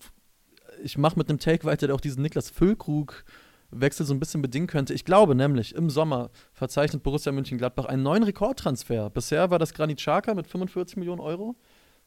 ich 0.83 0.97
mache 0.97 1.17
mit 1.17 1.29
einem 1.29 1.39
Take 1.39 1.63
weiter, 1.63 1.87
der 1.87 1.95
auch 1.95 2.01
diesen 2.01 2.21
Niklas 2.21 2.49
Füllkrug 2.49 3.23
Wechsel 3.71 4.05
so 4.05 4.13
ein 4.13 4.19
bisschen 4.19 4.41
bedingen 4.41 4.67
könnte. 4.67 4.93
Ich 4.93 5.05
glaube 5.05 5.35
nämlich, 5.35 5.73
im 5.75 5.89
Sommer 5.89 6.29
verzeichnet 6.53 7.01
Borussia 7.03 7.31
Mönchengladbach 7.31 7.85
einen 7.85 8.03
neuen 8.03 8.23
Rekordtransfer. 8.23 9.09
Bisher 9.09 9.49
war 9.51 9.59
das 9.59 9.73
Granit 9.73 9.97
Xhaka 9.97 10.33
mit 10.33 10.47
45 10.47 10.97
Millionen 10.97 11.19
Euro. 11.21 11.55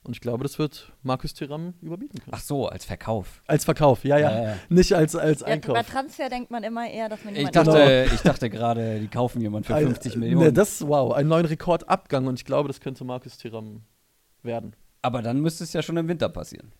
Und 0.04 0.12
ich 0.14 0.20
glaube, 0.20 0.42
das 0.44 0.58
wird 0.58 0.92
Markus 1.02 1.34
Thuram 1.34 1.74
überbieten 1.82 2.18
können. 2.20 2.32
Ach 2.34 2.40
so, 2.40 2.66
als 2.68 2.84
Verkauf. 2.84 3.42
Als 3.46 3.64
Verkauf, 3.64 4.04
ja, 4.04 4.16
ja. 4.16 4.30
Ja, 4.30 4.42
ja. 4.50 4.56
Nicht 4.68 4.92
als, 4.94 5.14
als 5.16 5.40
Ja, 5.40 5.46
bei 5.46 5.52
Einkauf. 5.52 5.86
Transfer 5.86 6.28
denkt 6.30 6.50
man 6.50 6.62
immer 6.62 6.88
eher, 6.88 7.08
dass 7.08 7.24
man 7.24 7.34
Ich 7.34 7.40
jemanden 7.40 7.64
dachte, 7.64 8.06
ich 8.14 8.20
dachte 8.22 8.48
gerade, 8.48 9.00
die 9.00 9.08
kaufen 9.08 9.40
jemanden 9.42 9.66
für 9.66 9.74
Ein- 9.74 9.84
50 9.86 10.14
Ne, 10.14 10.20
Millionen. 10.20 10.54
das, 10.54 10.86
wow, 10.86 11.12
einen 11.12 11.28
neuen 11.28 11.44
Rekordabgang 11.46 12.26
und 12.26 12.38
ich 12.38 12.44
glaube, 12.44 12.68
das 12.68 12.80
könnte 12.80 13.04
Markus 13.04 13.36
Thuram 13.38 13.82
werden. 14.42 14.74
aber 15.02 15.20
dann 15.20 15.40
müsste 15.40 15.64
es 15.64 15.72
ja 15.72 15.82
schon 15.82 15.96
im 15.96 16.08
Winter 16.08 16.28
passieren. 16.28 16.72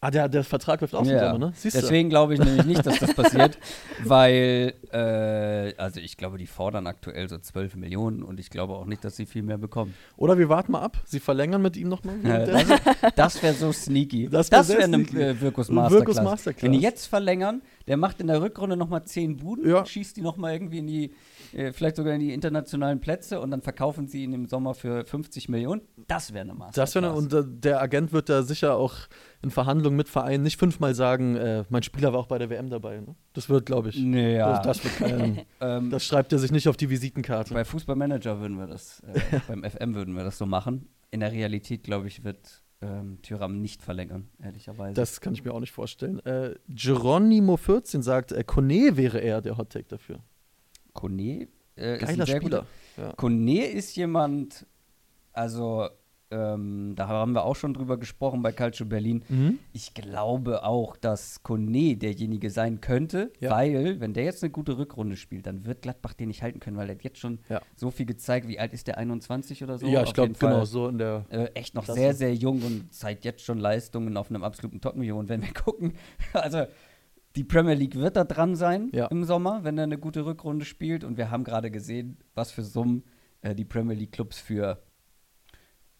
Ah, 0.00 0.12
der, 0.12 0.28
der 0.28 0.44
Vertrag 0.44 0.80
läuft 0.80 0.94
im 0.94 1.04
Ja. 1.06 1.32
Sommer, 1.32 1.46
ne? 1.46 1.52
Siehst 1.56 1.74
du? 1.76 1.80
Deswegen 1.80 2.08
glaube 2.08 2.34
ich 2.34 2.38
nämlich 2.40 2.64
nicht, 2.66 2.86
dass 2.86 3.00
das 3.00 3.14
passiert, 3.14 3.58
weil, 4.04 4.74
äh, 4.92 5.74
also 5.76 5.98
ich 5.98 6.16
glaube, 6.16 6.38
die 6.38 6.46
fordern 6.46 6.86
aktuell 6.86 7.28
so 7.28 7.36
12 7.36 7.74
Millionen 7.74 8.22
und 8.22 8.38
ich 8.38 8.48
glaube 8.48 8.74
auch 8.74 8.86
nicht, 8.86 9.02
dass 9.04 9.16
sie 9.16 9.26
viel 9.26 9.42
mehr 9.42 9.58
bekommen. 9.58 9.94
Oder 10.16 10.38
wir 10.38 10.48
warten 10.48 10.70
mal 10.70 10.82
ab. 10.82 10.98
Sie 11.04 11.18
verlängern 11.18 11.62
mit 11.62 11.76
ihm 11.76 11.88
nochmal. 11.88 12.14
Ja, 12.22 12.46
das 12.46 12.64
das 13.16 13.42
wäre 13.42 13.54
so 13.54 13.72
sneaky. 13.72 14.28
Das 14.28 14.52
wär 14.52 14.58
wäre 14.58 14.64
sehr 14.64 14.84
eine 14.84 14.98
äh, 14.98 15.40
Wirkus 15.40 15.68
Wirkus. 15.68 16.16
Masterclass. 16.22 16.62
Wenn 16.62 16.72
die 16.72 16.80
jetzt 16.80 17.06
verlängern, 17.06 17.60
der 17.88 17.96
macht 17.96 18.20
in 18.20 18.28
der 18.28 18.40
Rückrunde 18.40 18.76
nochmal 18.76 19.02
10 19.04 19.38
Buden, 19.38 19.68
Ja. 19.68 19.84
schießt 19.84 20.16
die 20.16 20.22
nochmal 20.22 20.52
irgendwie 20.52 20.78
in 20.78 20.86
die, 20.86 21.10
äh, 21.52 21.72
vielleicht 21.72 21.96
sogar 21.96 22.14
in 22.14 22.20
die 22.20 22.32
internationalen 22.32 23.00
Plätze 23.00 23.40
und 23.40 23.50
dann 23.50 23.62
verkaufen 23.62 24.06
sie 24.06 24.24
ihn 24.24 24.32
im 24.32 24.46
Sommer 24.46 24.74
für 24.74 25.04
50 25.04 25.48
Millionen. 25.48 25.82
Das 26.06 26.32
wäre 26.32 26.42
eine 26.42 26.54
Masterclass. 26.54 26.92
Das 26.92 27.02
wär, 27.02 27.14
und 27.14 27.32
äh, 27.32 27.42
der 27.46 27.80
Agent 27.80 28.12
wird 28.12 28.28
da 28.28 28.42
sicher 28.42 28.76
auch 28.76 28.94
in 29.42 29.50
Verhandlungen 29.50 29.96
mit 29.96 30.08
Vereinen 30.08 30.42
nicht 30.42 30.58
fünfmal 30.58 30.94
sagen, 30.94 31.36
äh, 31.36 31.64
mein 31.68 31.82
Spieler 31.82 32.12
war 32.12 32.20
auch 32.20 32.26
bei 32.26 32.38
der 32.38 32.50
WM 32.50 32.70
dabei. 32.70 33.00
Ne? 33.00 33.14
Das 33.32 33.48
wird, 33.48 33.66
glaube 33.66 33.90
ich. 33.90 33.98
Naja, 33.98 34.60
Das, 34.62 34.82
das, 34.82 34.84
wird 34.84 35.10
kein, 35.10 35.40
ähm, 35.60 35.90
das 35.90 36.04
schreibt 36.04 36.32
er 36.32 36.38
sich 36.38 36.50
nicht 36.50 36.68
auf 36.68 36.76
die 36.76 36.90
Visitenkarte. 36.90 37.54
Bei 37.54 37.64
Fußballmanager 37.64 38.40
würden 38.40 38.58
wir 38.58 38.66
das, 38.66 39.00
äh, 39.00 39.40
beim 39.48 39.62
FM 39.62 39.94
würden 39.94 40.14
wir 40.14 40.24
das 40.24 40.38
so 40.38 40.46
machen. 40.46 40.88
In 41.10 41.20
der 41.20 41.32
Realität, 41.32 41.84
glaube 41.84 42.08
ich, 42.08 42.24
wird 42.24 42.62
ähm, 42.80 43.18
Tyram 43.22 43.60
nicht 43.60 43.82
verlängern, 43.82 44.28
ehrlicherweise. 44.42 44.94
Das 44.94 45.20
kann 45.20 45.34
ich 45.34 45.44
mir 45.44 45.52
auch 45.52 45.60
nicht 45.60 45.72
vorstellen. 45.72 46.20
Äh, 46.20 46.54
Geronimo14 46.70 48.02
sagt, 48.02 48.32
äh, 48.32 48.44
Kone 48.44 48.96
wäre 48.96 49.18
eher 49.18 49.40
der 49.40 49.56
Hottake 49.56 49.86
dafür. 49.88 50.20
Kone 50.98 51.48
äh, 51.76 51.94
ist 51.96 52.02
ein 52.02 52.06
Geiler 52.16 52.26
sehr 52.26 52.36
Spieler. 52.40 52.66
Ja. 52.96 53.12
Kone 53.12 53.64
ist 53.66 53.94
jemand, 53.96 54.66
also 55.32 55.88
ähm, 56.30 56.92
da 56.94 57.08
haben 57.08 57.32
wir 57.32 57.44
auch 57.44 57.56
schon 57.56 57.72
drüber 57.72 57.96
gesprochen 57.96 58.42
bei 58.42 58.52
Calcio 58.52 58.84
Berlin. 58.84 59.22
Mhm. 59.30 59.58
Ich 59.72 59.94
glaube 59.94 60.62
auch, 60.62 60.94
dass 60.98 61.42
Kone 61.42 61.96
derjenige 61.96 62.50
sein 62.50 62.82
könnte, 62.82 63.32
Ja. 63.40 63.50
weil, 63.50 63.98
wenn 64.00 64.12
der 64.12 64.24
jetzt 64.24 64.42
eine 64.42 64.50
gute 64.50 64.76
Rückrunde 64.76 65.16
spielt, 65.16 65.46
dann 65.46 65.64
wird 65.64 65.80
Gladbach 65.80 66.12
den 66.12 66.28
nicht 66.28 66.42
halten 66.42 66.60
können, 66.60 66.76
weil 66.76 66.90
er 66.90 66.96
hat 66.96 67.02
jetzt 67.02 67.18
schon 67.18 67.38
Ja. 67.48 67.62
so 67.76 67.90
viel 67.90 68.04
gezeigt. 68.04 68.46
Wie 68.46 68.58
alt 68.58 68.74
ist 68.74 68.88
der? 68.88 68.98
21 68.98 69.62
oder 69.64 69.78
so? 69.78 69.86
ja, 69.86 70.02
ich 70.02 70.12
glaube, 70.12 70.34
genau 70.38 70.66
so 70.66 70.88
in 70.88 70.98
der. 70.98 71.24
äh, 71.30 71.44
echt 71.54 71.74
noch 71.74 71.84
Klasse. 71.84 71.98
sehr, 71.98 72.14
sehr 72.14 72.34
jung 72.34 72.60
und 72.60 72.92
zeigt 72.92 73.24
jetzt 73.24 73.42
schon 73.42 73.58
Leistungen 73.58 74.18
auf 74.18 74.28
einem 74.28 74.44
absoluten 74.44 74.82
Top-Niveau. 74.82 75.18
Und 75.18 75.30
wenn 75.30 75.40
wir 75.40 75.54
gucken, 75.54 75.94
also 76.34 76.66
die 77.38 77.44
Premier 77.44 77.74
League 77.74 77.94
wird 77.94 78.16
da 78.16 78.24
dran 78.24 78.56
sein 78.56 78.90
Ja. 78.92 79.06
im 79.06 79.22
Sommer, 79.22 79.62
wenn 79.62 79.78
er 79.78 79.84
eine 79.84 79.96
gute 79.96 80.26
Rückrunde 80.26 80.64
spielt. 80.64 81.04
Und 81.04 81.16
wir 81.16 81.30
haben 81.30 81.44
gerade 81.44 81.70
gesehen, 81.70 82.18
was 82.34 82.50
für 82.50 82.62
Summen 82.64 83.04
äh, 83.42 83.54
die 83.54 83.64
Premier 83.64 83.94
League-Clubs 83.94 84.40
für 84.40 84.82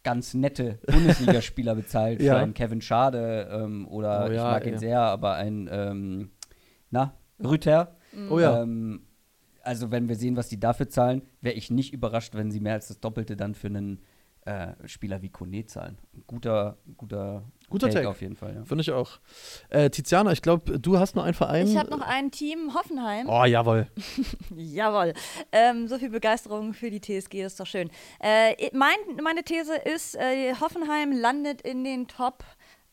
ganz 0.03 0.33
nette 0.33 0.79
Bundesligaspieler 0.91 1.75
bezahlt. 1.75 2.21
Ja. 2.21 2.33
Für 2.35 2.39
einen 2.41 2.53
Kevin 2.53 2.81
Schade 2.81 3.47
ähm, 3.53 3.87
oder 3.87 4.25
Oh 4.25 4.29
ich 4.29 4.35
ja, 4.35 4.43
mag 4.51 4.65
ihn 4.67 4.77
sehr, 4.77 4.99
aber 4.99 5.35
ein, 5.35 5.69
ähm, 5.71 6.31
na, 6.89 7.13
Rüther. 7.41 7.95
Oh 8.29 8.37
ja. 8.37 8.61
Ähm, 8.63 9.03
also 9.63 9.91
wenn 9.91 10.09
wir 10.09 10.17
sehen, 10.17 10.35
was 10.35 10.49
die 10.49 10.59
dafür 10.59 10.89
zahlen, 10.89 11.21
wäre 11.39 11.55
ich 11.55 11.71
nicht 11.71 11.93
überrascht, 11.93 12.35
wenn 12.35 12.51
sie 12.51 12.59
mehr 12.59 12.73
als 12.73 12.89
das 12.89 12.99
Doppelte 12.99 13.37
dann 13.37 13.55
für 13.55 13.67
einen 13.67 14.01
äh, 14.45 14.67
Spieler 14.85 15.21
wie 15.21 15.29
Kone 15.29 15.65
zahlen. 15.65 15.97
Ein 16.13 16.23
guter, 16.27 16.77
guter, 16.97 17.43
Guter 17.69 17.89
Take. 17.89 18.09
auf 18.09 18.21
jeden 18.21 18.35
Fall. 18.35 18.55
Ja. 18.55 18.63
Finde 18.65 18.81
ich 18.81 18.91
auch. 18.91 19.19
Äh, 19.69 19.89
Tiziana, 19.89 20.31
ich 20.31 20.41
glaube, 20.41 20.79
du 20.79 20.97
hast 20.97 21.15
nur 21.15 21.23
einen 21.23 21.33
Verein. 21.35 21.67
Ich 21.67 21.77
habe 21.77 21.89
noch 21.91 22.01
ein 22.01 22.31
Team, 22.31 22.73
Hoffenheim. 22.73 23.27
Oh, 23.29 23.43
jawohl. 23.45 23.87
Jawohl. 24.55 25.13
Ähm, 25.51 25.87
so 25.87 25.97
viel 25.99 26.09
Begeisterung 26.09 26.73
für 26.73 26.89
die 26.89 26.99
TSG, 26.99 27.43
das 27.43 27.53
ist 27.53 27.59
doch 27.59 27.67
schön. 27.67 27.89
Äh, 28.19 28.69
mein, 28.73 28.95
meine 29.21 29.43
These 29.43 29.75
ist, 29.75 30.15
äh, 30.15 30.53
Hoffenheim 30.59 31.11
landet 31.11 31.61
in 31.61 31.83
den 31.83 32.07
Top. 32.07 32.43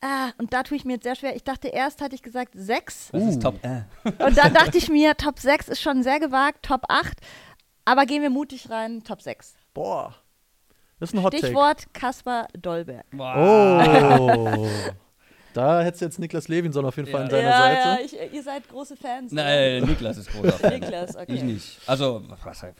Ah, 0.02 0.30
und 0.36 0.52
da 0.52 0.62
tue 0.62 0.76
ich 0.76 0.84
mir 0.84 0.94
jetzt 0.94 1.04
sehr 1.04 1.14
schwer. 1.14 1.34
Ich 1.36 1.42
dachte 1.44 1.68
erst, 1.68 2.02
hatte 2.02 2.14
ich 2.14 2.22
gesagt 2.22 2.52
sechs. 2.54 3.08
Das 3.12 3.22
Uh. 3.22 3.28
ist 3.30 3.42
top. 3.42 3.54
Äh. 3.64 3.82
Und 4.04 4.36
dann 4.36 4.52
dachte 4.52 4.76
ich 4.76 4.90
mir, 4.90 5.16
Top 5.16 5.38
6 5.38 5.68
ist 5.68 5.80
schon 5.80 6.02
sehr 6.02 6.20
gewagt, 6.20 6.64
Top 6.66 6.82
8. 6.88 7.18
Aber 7.86 8.04
gehen 8.04 8.20
wir 8.20 8.28
mutig 8.30 8.68
rein, 8.68 9.02
Top 9.04 9.22
6. 9.22 9.54
Boah. 9.72 10.14
Das 10.98 11.10
ist 11.10 11.14
ein 11.14 11.22
Hot 11.22 11.32
Take. 11.32 11.46
Stichwort 11.46 11.92
Kaspar 11.92 12.48
Dolberg. 12.60 13.04
Oh. 13.14 14.66
da 15.52 15.82
hättest 15.82 16.00
du 16.00 16.04
jetzt 16.06 16.18
Niklas 16.18 16.48
Levinson 16.48 16.84
auf 16.84 16.96
jeden 16.96 17.10
Fall 17.10 17.20
Ja. 17.20 17.24
an 17.24 17.30
deiner 17.30 17.48
ja, 17.48 17.58
Seite. 17.58 18.16
ja, 18.16 18.22
ich, 18.26 18.34
ihr 18.34 18.42
seid 18.42 18.68
große 18.68 18.96
Fans. 18.96 19.32
Nein, 19.32 19.44
oder? 19.44 19.56
äh, 19.56 19.80
Niklas 19.82 20.16
ist 20.18 20.30
großer 20.30 20.52
Fan. 20.52 20.80
Niklas, 20.80 21.16
okay. 21.16 21.34
Ich 21.34 21.42
nicht. 21.42 21.80
Also, 21.86 22.22
was 22.44 22.62
halt. 22.62 22.76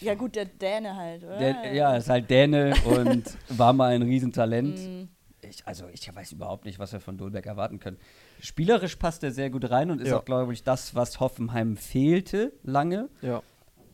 Ja 0.00 0.14
gut, 0.14 0.36
der 0.36 0.44
Däne 0.44 0.94
halt, 0.96 1.24
oder? 1.24 1.36
Der, 1.38 1.72
ja, 1.74 1.96
ist 1.96 2.08
halt 2.08 2.30
Däne 2.30 2.72
und 2.84 3.24
war 3.48 3.72
mal 3.72 3.92
ein 3.94 4.02
Riesentalent. 4.02 4.78
Mhm. 4.78 5.08
Ich, 5.42 5.66
also, 5.66 5.86
ich 5.92 6.14
weiß 6.14 6.32
überhaupt 6.32 6.64
nicht, 6.64 6.78
was 6.78 6.92
wir 6.92 7.00
von 7.00 7.16
Dolberg 7.18 7.46
erwarten 7.46 7.80
können. 7.80 7.96
Spielerisch 8.40 8.96
passt 8.96 9.24
er 9.24 9.32
sehr 9.32 9.50
gut 9.50 9.68
rein 9.70 9.90
und 9.90 10.00
ist 10.00 10.08
Ja. 10.08 10.18
auch, 10.18 10.24
glaube 10.24 10.52
ich, 10.52 10.62
das, 10.62 10.94
was 10.94 11.18
Hoffenheim 11.18 11.76
fehlte 11.76 12.52
lange. 12.62 13.08
Ja. 13.20 13.42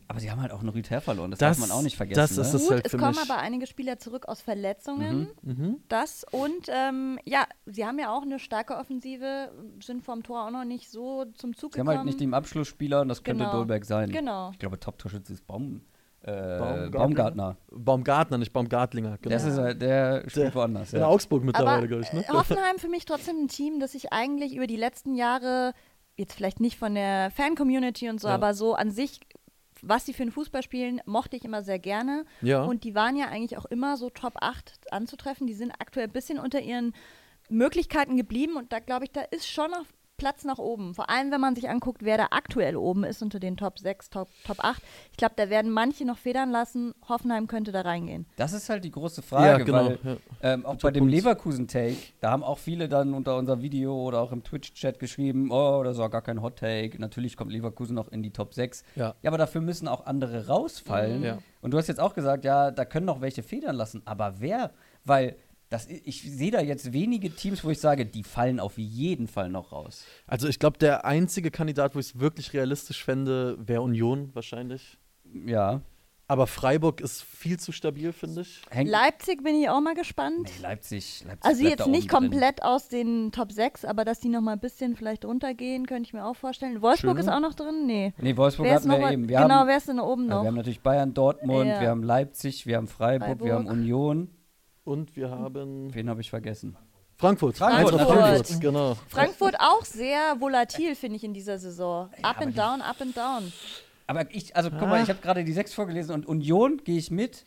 Aber 0.09 0.21
sie 0.21 0.31
haben 0.31 0.41
halt 0.41 0.53
auch 0.53 0.61
einen 0.61 0.69
Rüther 0.69 1.01
verloren. 1.01 1.31
Das, 1.33 1.39
Das- 1.41 1.59
darf 1.59 1.69
man 1.69 1.77
auch 1.77 1.83
nicht 1.83 1.97
vergessen. 1.97 2.17
das 2.21 2.31
ist 2.31 2.39
ne? 2.39 2.45
es 2.45 2.63
Gut, 2.63 2.71
halt 2.71 2.87
es 2.87 2.93
kommen 2.93 3.11
mich. 3.11 3.31
aber 3.31 3.39
einige 3.41 3.67
Spieler 3.67 3.99
zurück 3.99 4.27
aus 4.29 4.41
Verletzungen. 4.41 5.29
Mhm. 5.43 5.79
Das 5.89 6.25
und 6.31 6.69
ähm, 6.69 7.19
ja, 7.25 7.45
sie 7.67 7.85
haben 7.85 7.99
ja 7.99 8.15
auch 8.15 8.23
eine 8.23 8.39
starke 8.39 8.77
Offensive, 8.77 9.51
sind 9.83 10.05
vom 10.05 10.23
Tor 10.23 10.47
auch 10.47 10.51
noch 10.51 10.65
nicht 10.65 10.91
so 10.91 11.25
zum 11.35 11.57
Zug 11.57 11.73
Sie 11.75 11.81
haben 11.81 11.87
gekommen. 11.87 11.99
halt 11.99 12.07
nicht 12.07 12.21
den 12.21 12.35
Abschlussspieler 12.35 13.01
und 13.01 13.09
das 13.09 13.23
könnte 13.25 13.45
Genau. 13.45 13.57
Dolberg 13.57 13.85
sein. 13.85 14.11
Genau. 14.11 14.51
Ich 14.53 14.59
glaube, 14.61 14.79
Top-Torschütze 14.79 15.33
ist 15.33 15.45
Baum, 15.47 15.81
äh, 16.23 16.31
Baumgartner. 16.31 16.91
Baumgartner. 16.91 17.57
Baumgartner, 17.73 18.39
nicht 18.39 18.53
Baumgartlinger. 18.53 19.19
Genau. 19.21 19.33
Das 19.35 19.45
ist, 19.45 19.59
äh, 19.59 19.75
der 19.77 20.21
spielt 20.29 20.47
Der- 20.47 20.55
woanders. 20.55 20.93
in 20.93 21.01
Ja. 21.01 21.07
Augsburg 21.07 21.43
mittlerweile, 21.45 21.89
glaube 21.89 22.03
ich. 22.05 22.13
Ne? 22.13 22.25
äh, 22.25 22.33
Hoffenheim 22.33 22.79
für 22.79 22.89
mich 22.89 23.05
trotzdem 23.07 23.37
ein 23.45 23.49
Team, 23.49 23.81
das 23.81 23.93
sich 23.93 24.13
eigentlich 24.13 24.55
über 24.55 24.67
die 24.69 24.77
letzten 24.77 25.15
Jahre, 25.15 25.73
jetzt 26.17 26.35
vielleicht 26.35 26.61
nicht 26.61 26.79
von 26.79 26.95
der 26.95 27.31
Fan-Community 27.33 28.09
und 28.09 28.21
so, 28.21 28.29
Ja. 28.29 28.35
aber 28.35 28.55
so 28.55 28.75
an 28.75 28.91
sich, 28.91 29.21
was 29.83 30.07
sie 30.07 30.13
für 30.13 30.23
einen 30.23 30.33
Fußball 30.33 30.63
spielen, 30.63 31.01
mochte 31.07 31.37
ich 31.37 31.45
immer 31.45 31.63
sehr 31.63 31.79
gerne. 31.79 32.25
Ja. 32.43 32.65
Und 32.65 32.85
die 32.85 32.95
waren 32.95 33.17
ja 33.17 33.27
eigentlich 33.27 33.59
auch 33.59 33.67
immer 33.67 33.97
so 33.97 34.11
Top 34.11 34.35
8 34.41 34.79
anzutreffen. 34.91 35.47
Die 35.47 35.55
sind 35.55 35.73
aktuell 35.79 36.07
ein 36.07 36.13
bisschen 36.13 36.39
unter 36.39 36.61
ihren 36.61 36.95
Möglichkeiten 37.49 38.17
geblieben 38.17 38.57
und 38.57 38.73
da 38.73 38.81
glaube 38.81 39.05
ich, 39.05 39.13
da 39.13 39.23
ist 39.23 39.49
schon 39.49 39.71
noch 39.71 39.85
Platz 40.17 40.45
nach 40.45 40.59
oben. 40.59 40.95
Vor 40.95 41.11
allem, 41.11 41.31
wenn 41.31 41.41
man 41.41 41.55
sich 41.55 41.69
anguckt, 41.69 42.03
wer 42.05 42.17
da 42.17 42.29
aktuell 42.31 42.77
oben 42.77 43.05
ist 43.05 43.23
unter 43.23 43.39
den 43.39 43.57
Top 43.57 43.79
6, 43.79 44.11
Top, 44.11 44.29
Top 44.47 44.65
8. 44.65 44.83
Ich 45.11 45.17
glaube, 45.17 45.35
da 45.37 45.51
werden 45.51 45.71
manche 45.71 46.05
noch 46.05 46.19
federn 46.19 46.51
lassen. 46.51 46.95
Hoffenheim 47.09 47.47
könnte 47.47 47.73
da 47.73 47.83
reingehen. 47.83 48.27
Das 48.37 48.53
ist 48.53 48.69
halt 48.69 48.85
die 48.85 48.91
große 48.91 49.23
Frage, 49.23 49.47
Ja, 49.47 49.59
genau, 49.59 49.87
weil 49.87 49.99
ja. 50.03 50.17
ähm, 50.43 50.65
auch 50.65 50.73
Guter 50.73 50.89
bei 50.89 50.91
dem. 50.93 51.09
Leverkusen-Take, 51.09 51.97
da 52.21 52.31
haben 52.31 52.43
auch 52.43 52.59
viele 52.59 52.89
dann 52.89 53.15
unter 53.15 53.37
unser 53.37 53.61
Video 53.61 53.95
oder 53.95 54.21
auch 54.21 54.33
im 54.33 54.43
Twitch-Chat 54.43 54.99
geschrieben, 54.99 55.51
oh, 55.51 55.83
das 55.83 55.99
war 55.99 56.09
gar 56.11 56.23
kein 56.23 56.43
Hot-Take. 56.43 57.01
Natürlich 57.01 57.37
kommt 57.37 57.53
Leverkusen 57.53 57.95
noch 57.95 58.09
in 58.09 58.23
die 58.23 58.31
Top 58.33 58.55
6. 58.55 58.85
Ja. 58.95 59.15
Ja, 59.23 59.31
aber 59.31 59.39
dafür 59.39 59.61
müssen 59.61 59.87
auch 59.89 60.07
andere 60.07 60.47
rausfallen. 60.47 61.23
Ja. 61.23 61.39
Und 61.61 61.73
du 61.73 61.79
hast 61.79 61.89
jetzt 61.89 62.01
auch 62.01 62.15
gesagt, 62.15 62.45
ja, 62.45 62.71
da 62.71 62.85
können 62.85 63.07
noch 63.07 63.21
welche 63.21 63.43
federn 63.43 63.77
lassen. 63.77 64.03
Aber 64.05 64.35
wer? 64.39 64.71
Weil 65.05 65.37
das, 65.69 65.89
ich 65.89 66.23
sehe 66.23 66.51
da 66.53 66.61
jetzt 66.61 66.93
wenige 66.93 67.31
Teams, 67.35 67.65
wo 67.65 67.71
ich 67.71 67.81
sage, 67.81 68.07
die 68.07 68.23
fallen 68.23 68.61
auf 68.61 68.79
jeden 68.79 69.27
Fall 69.27 69.49
noch 69.49 69.73
raus. 69.73 70.05
Also 70.27 70.47
ich 70.49 70.59
glaube, 70.59 70.79
der 70.79 71.05
einzige 71.05 71.51
Kandidat, 71.51 71.95
wo 71.95 71.99
ich 71.99 72.07
es 72.07 72.19
wirklich 72.21 72.53
realistisch 72.53 73.03
fände, 73.05 73.57
wäre 73.59 73.83
Union 73.83 74.31
wahrscheinlich. 74.35 74.99
Ja. 75.45 75.81
Aber 76.29 76.49
Freiburg 76.49 77.01
ist 77.01 77.23
viel 77.23 77.57
zu 77.61 77.71
stabil, 77.71 78.13
finde 78.13 78.41
ich. 78.41 78.61
Leipzig 78.85 79.45
bin 79.45 79.55
ich 79.61 79.69
auch 79.69 79.81
mal 79.81 79.95
gespannt. 79.95 80.51
nee, 80.57 80.63
Leipzig, 80.63 81.23
Leipzig 81.25 81.45
Also 81.49 81.63
jetzt 81.65 81.81
da 81.81 81.87
nicht 81.87 82.13
oben 82.13 82.23
drin. 82.23 82.31
komplett 82.31 82.63
aus 82.65 82.89
den 82.89 83.31
Top 83.31 83.53
6, 83.53 83.85
aber 83.85 84.05
dass 84.05 84.19
die 84.19 84.29
noch 84.29 84.41
mal 84.41 84.55
ein 84.55 84.59
bisschen 84.61 84.97
vielleicht 84.97 85.25
runtergehen, 85.25 85.87
könnte 85.87 86.09
ich 86.09 86.13
mir 86.13 86.25
auch 86.27 86.35
vorstellen. 86.35 86.83
Wolfsburg 86.83 87.11
Schöne. 87.13 87.21
ist 87.21 87.29
auch 87.29 87.39
noch 87.41 87.55
drin? 87.55 87.87
Nee. 87.87 88.13
Nee, 88.19 88.37
Wolfsburg 88.37 88.69
hatten 88.69 88.91
wir 88.91 88.99
mal- 88.99 89.13
eben. 89.13 89.29
Wir 89.29 89.39
genau, 89.39 89.55
haben, 89.55 89.69
wer 89.69 89.77
ist 89.77 89.87
denn 89.89 89.99
da 89.99 90.03
oben 90.03 90.27
noch? 90.27 90.43
wir 90.43 90.49
haben 90.49 90.57
natürlich 90.57 90.81
Bayern, 90.81 91.15
Dortmund, 91.15 91.69
Ja. 91.69 91.81
wir 91.81 91.91
haben 91.91 92.03
Leipzig, 92.03 92.67
wir 92.67 92.77
haben 92.77 92.89
Freiburg, 92.89 93.45
wir 93.45 93.55
haben 93.55 93.67
Freiburg. 93.67 93.79
Union. 93.85 94.31
Und 94.87 95.17
wir 95.17 95.31
haben 95.31 95.93
Wen 95.93 96.09
habe 96.09 96.21
ich 96.21 96.31
vergessen? 96.31 96.77
Frankfurt. 97.17 97.57
Frankfurt, 97.57 97.97
natürlich. 97.97 98.19
Frankfurt, 98.19 98.61
genau. 98.61 98.97
Frankfurt 99.09 99.57
auch 99.59 99.85
sehr 99.85 100.37
volatil, 100.39 100.95
finde 100.95 101.17
ich, 101.17 101.25
in 101.25 101.35
dieser 101.35 101.59
Saison. 101.59 102.09
Up 102.23 102.37
aber 102.37 102.43
and 102.43 102.57
down, 102.57 102.81
up 102.83 103.01
and 103.01 103.17
down. 103.17 103.53
Aber 104.07 104.33
ich, 104.33 104.55
also 104.55 104.71
guck 104.71 104.89
mal, 104.89 105.03
ich 105.03 105.09
habe 105.09 105.19
gerade 105.21 105.43
die 105.43 105.53
sechs 105.53 105.75
vorgelesen 105.75 106.15
und 106.15 106.27
Union 106.27 106.81
gehe 106.85 106.99
ich 106.99 107.11
mit. 107.11 107.45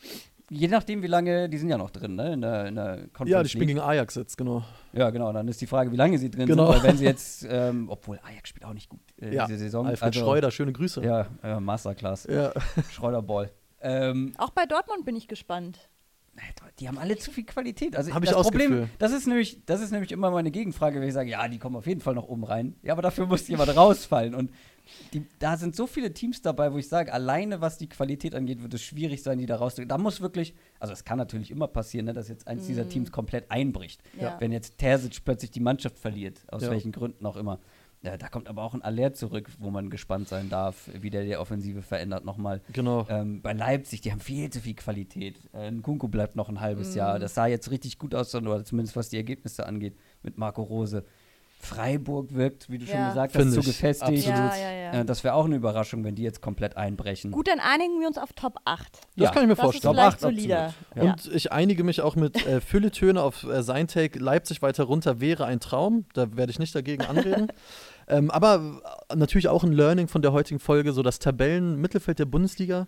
Je 0.50 0.68
nachdem, 0.68 1.02
wie 1.02 1.08
lange, 1.08 1.48
die 1.48 1.58
sind 1.58 1.70
ja 1.70 1.78
noch 1.78 1.92
drin, 1.92 2.16
ne? 2.16 2.34
In 2.34 2.42
der, 2.42 2.66
in 2.66 2.76
der 2.76 2.96
Conference 3.14 3.30
Ja, 3.30 3.44
die 3.44 3.50
spielen 3.50 3.68
gegen 3.68 3.80
Ajax 3.80 4.16
jetzt, 4.16 4.36
genau. 4.36 4.66
Ja, 4.92 5.12
genau. 5.12 5.32
Dann 5.32 5.48
ist 5.48 5.62
die 5.62 5.68
Frage, 5.68 5.92
wie 5.92 5.96
lange 5.96 6.18
sie 6.18 6.30
drin 6.30 6.48
Genau. 6.48 6.74
sind. 6.74 6.82
Weil 6.84 6.90
wenn 6.90 6.98
sie 6.98 7.06
jetzt, 7.06 7.48
ähm, 7.50 7.88
obwohl 7.88 8.20
Ajax 8.24 8.50
spielt 8.50 8.66
auch 8.66 8.74
nicht 8.74 8.90
gut 8.90 9.00
äh, 9.22 9.34
Ja, 9.34 9.46
diese 9.46 9.60
Saison. 9.60 9.86
Alfred 9.86 10.14
Schreuder, 10.16 10.52
schöne 10.52 10.74
Grüße. 10.74 11.06
Ja, 11.06 11.28
ja 11.42 11.60
Masterclass. 11.62 12.28
Ja. 12.30 12.52
Schreuderball. 12.92 13.52
Ähm, 13.80 14.34
Auch 14.38 14.50
bei 14.50 14.66
Dortmund 14.66 15.06
bin 15.06 15.16
ich 15.16 15.28
gespannt. 15.28 15.88
Die 16.80 16.88
haben 16.88 16.98
alle 16.98 17.18
zu 17.18 17.32
viel 17.32 17.46
Qualität. 17.46 17.96
Also 17.96 18.14
Hab 18.14 18.24
ich 18.24 18.30
das 18.30 18.42
Problem, 18.42 18.72
Gefühl. 18.72 18.90
das 19.00 19.12
ist 19.12 19.28
nämlich, 19.28 19.60
das 19.66 19.82
ist 19.82 19.92
nämlich 19.92 20.12
immer 20.12 20.32
meine 20.32 20.52
Gegenfrage, 20.52 21.00
wenn 21.02 21.08
ich 21.08 21.14
sage, 21.14 21.30
ja, 21.30 21.48
die 21.48 21.60
kommen 21.60 21.76
auf 21.76 21.88
jeden 21.88 22.02
Fall 22.02 22.16
noch 22.16 22.28
oben 22.28 22.44
rein. 22.44 22.76
Ja, 22.84 22.94
aber 22.94 23.02
dafür 23.02 23.26
muss 23.26 23.48
jemand 23.48 23.76
rausfallen. 23.76 24.34
Und 24.34 24.52
die, 25.14 25.24
da 25.38 25.56
sind 25.58 25.76
so 25.76 25.86
viele 25.88 26.14
Teams 26.14 26.42
dabei, 26.42 26.74
wo 26.74 26.78
ich 26.78 26.88
sage, 26.88 27.14
alleine 27.14 27.62
was 27.62 27.78
die 27.78 27.88
Qualität 27.88 28.34
angeht, 28.34 28.62
wird 28.64 28.74
es 28.74 28.82
schwierig 28.82 29.22
sein, 29.22 29.38
die 29.38 29.46
da 29.46 29.58
rauszukriegen. 29.58 29.90
Da 29.90 29.98
muss 29.98 30.22
wirklich, 30.22 30.54
also 30.80 30.94
es 30.94 31.04
kann 31.04 31.18
natürlich 31.18 31.52
immer 31.52 31.68
passieren, 31.68 32.06
ne, 32.06 32.14
dass 32.14 32.28
jetzt 32.30 32.48
eins 32.48 32.66
dieser 32.66 32.88
Teams 32.90 33.12
komplett 33.12 33.52
einbricht. 33.52 34.02
Ja. 34.20 34.38
Wenn 34.40 34.52
jetzt 34.52 34.78
Terzic 34.78 35.24
plötzlich 35.24 35.52
die 35.52 35.60
Mannschaft 35.60 36.00
verliert, 36.00 36.42
aus 36.52 36.64
Ja. 36.64 36.72
welchen 36.72 36.92
Gründen 36.92 37.26
auch 37.26 37.36
immer. 37.36 37.60
Ja, 38.02 38.16
da 38.16 38.30
kommt 38.30 38.48
aber 38.48 38.64
auch 38.64 38.74
ein 38.74 38.82
Alert 38.82 39.18
zurück, 39.18 39.50
wo 39.60 39.72
man 39.72 39.90
gespannt 39.90 40.30
sein 40.30 40.50
darf, 40.50 40.90
wie 41.02 41.10
der 41.10 41.26
die 41.26 41.36
Offensive 41.36 41.82
verändert 41.82 42.24
nochmal. 42.24 42.62
Genau. 42.72 43.06
Ähm, 43.10 43.42
bei 43.42 43.52
Leipzig, 43.52 44.00
die 44.00 44.12
haben 44.14 44.22
viel 44.22 44.50
zu 44.50 44.62
viel 44.62 44.76
Qualität. 44.76 45.36
Äh, 45.54 45.70
Nkunku 45.70 46.08
bleibt 46.08 46.38
noch 46.38 46.48
ein 46.48 46.62
halbes 46.62 46.92
Mhm. 46.92 46.98
Jahr. 46.98 47.20
Das 47.20 47.34
sah 47.36 47.48
jetzt 47.48 47.72
richtig 47.72 47.98
gut 47.98 48.16
aus, 48.16 48.34
oder 48.34 48.64
zumindest 48.64 48.96
was 48.96 49.10
die 49.10 49.18
Ergebnisse 49.18 49.66
angeht, 49.66 49.98
mit 50.24 50.38
Marco 50.38 50.62
Rose. 50.64 51.04
Freiburg 51.62 52.34
wirkt, 52.34 52.70
wie 52.70 52.78
du 52.78 52.86
schon 52.86 52.96
Ja. 52.96 53.10
gesagt 53.10 53.36
hast, 53.36 53.52
zu 53.52 53.62
gefestigt. 53.62 54.02
Absolut. 54.02 54.26
Ja, 54.26 54.56
ja, 54.58 54.72
ja. 54.72 54.92
Äh, 55.02 55.06
das 55.06 55.24
wäre 55.26 55.34
auch 55.34 55.44
eine 55.46 55.58
Überraschung, 55.58 56.04
wenn 56.06 56.16
die 56.16 56.24
jetzt 56.24 56.42
komplett 56.42 56.78
einbrechen. 56.78 57.32
Gut, 57.32 57.50
dann 57.50 57.60
einigen 57.60 58.00
wir 58.00 58.08
uns 58.08 58.18
auf 58.18 58.32
Top 58.34 58.56
8. 58.64 58.88
Das 58.94 59.02
Ja, 59.16 59.32
kann 59.32 59.44
ich 59.44 59.50
mir 59.50 59.56
Das 59.56 59.64
vorstellen. 59.66 59.94
Top 59.96 60.04
acht, 60.04 60.20
solider. 60.22 60.68
absolut. 60.68 61.06
Ja. 61.06 61.12
Und 61.12 61.36
ich 61.36 61.52
einige 61.52 61.84
mich 61.84 62.00
auch 62.02 62.16
mit 62.16 62.46
äh, 62.48 62.62
Fülletöne 62.62 63.22
auf 63.22 63.44
äh, 63.44 63.62
sein 63.62 63.88
Take. 63.88 64.18
Leipzig 64.20 64.62
weiter 64.62 64.86
runter 64.86 65.20
wäre 65.20 65.46
ein 65.46 65.60
Traum. 65.60 66.06
Da 66.14 66.36
werde 66.38 66.50
ich 66.52 66.60
nicht 66.60 66.74
dagegen 66.74 67.04
anreden. 67.06 67.48
ähm, 68.08 68.32
aber 68.32 68.82
äh, 69.10 69.16
natürlich 69.18 69.50
auch 69.50 69.64
ein 69.66 69.74
Learning 69.74 70.08
von 70.08 70.22
der 70.22 70.32
heutigen 70.32 70.60
Folge, 70.62 70.94
so 70.94 71.04
das 71.04 71.20
Tabellen-Mittelfeld 71.20 72.20
der 72.20 72.26
Bundesliga. 72.26 72.88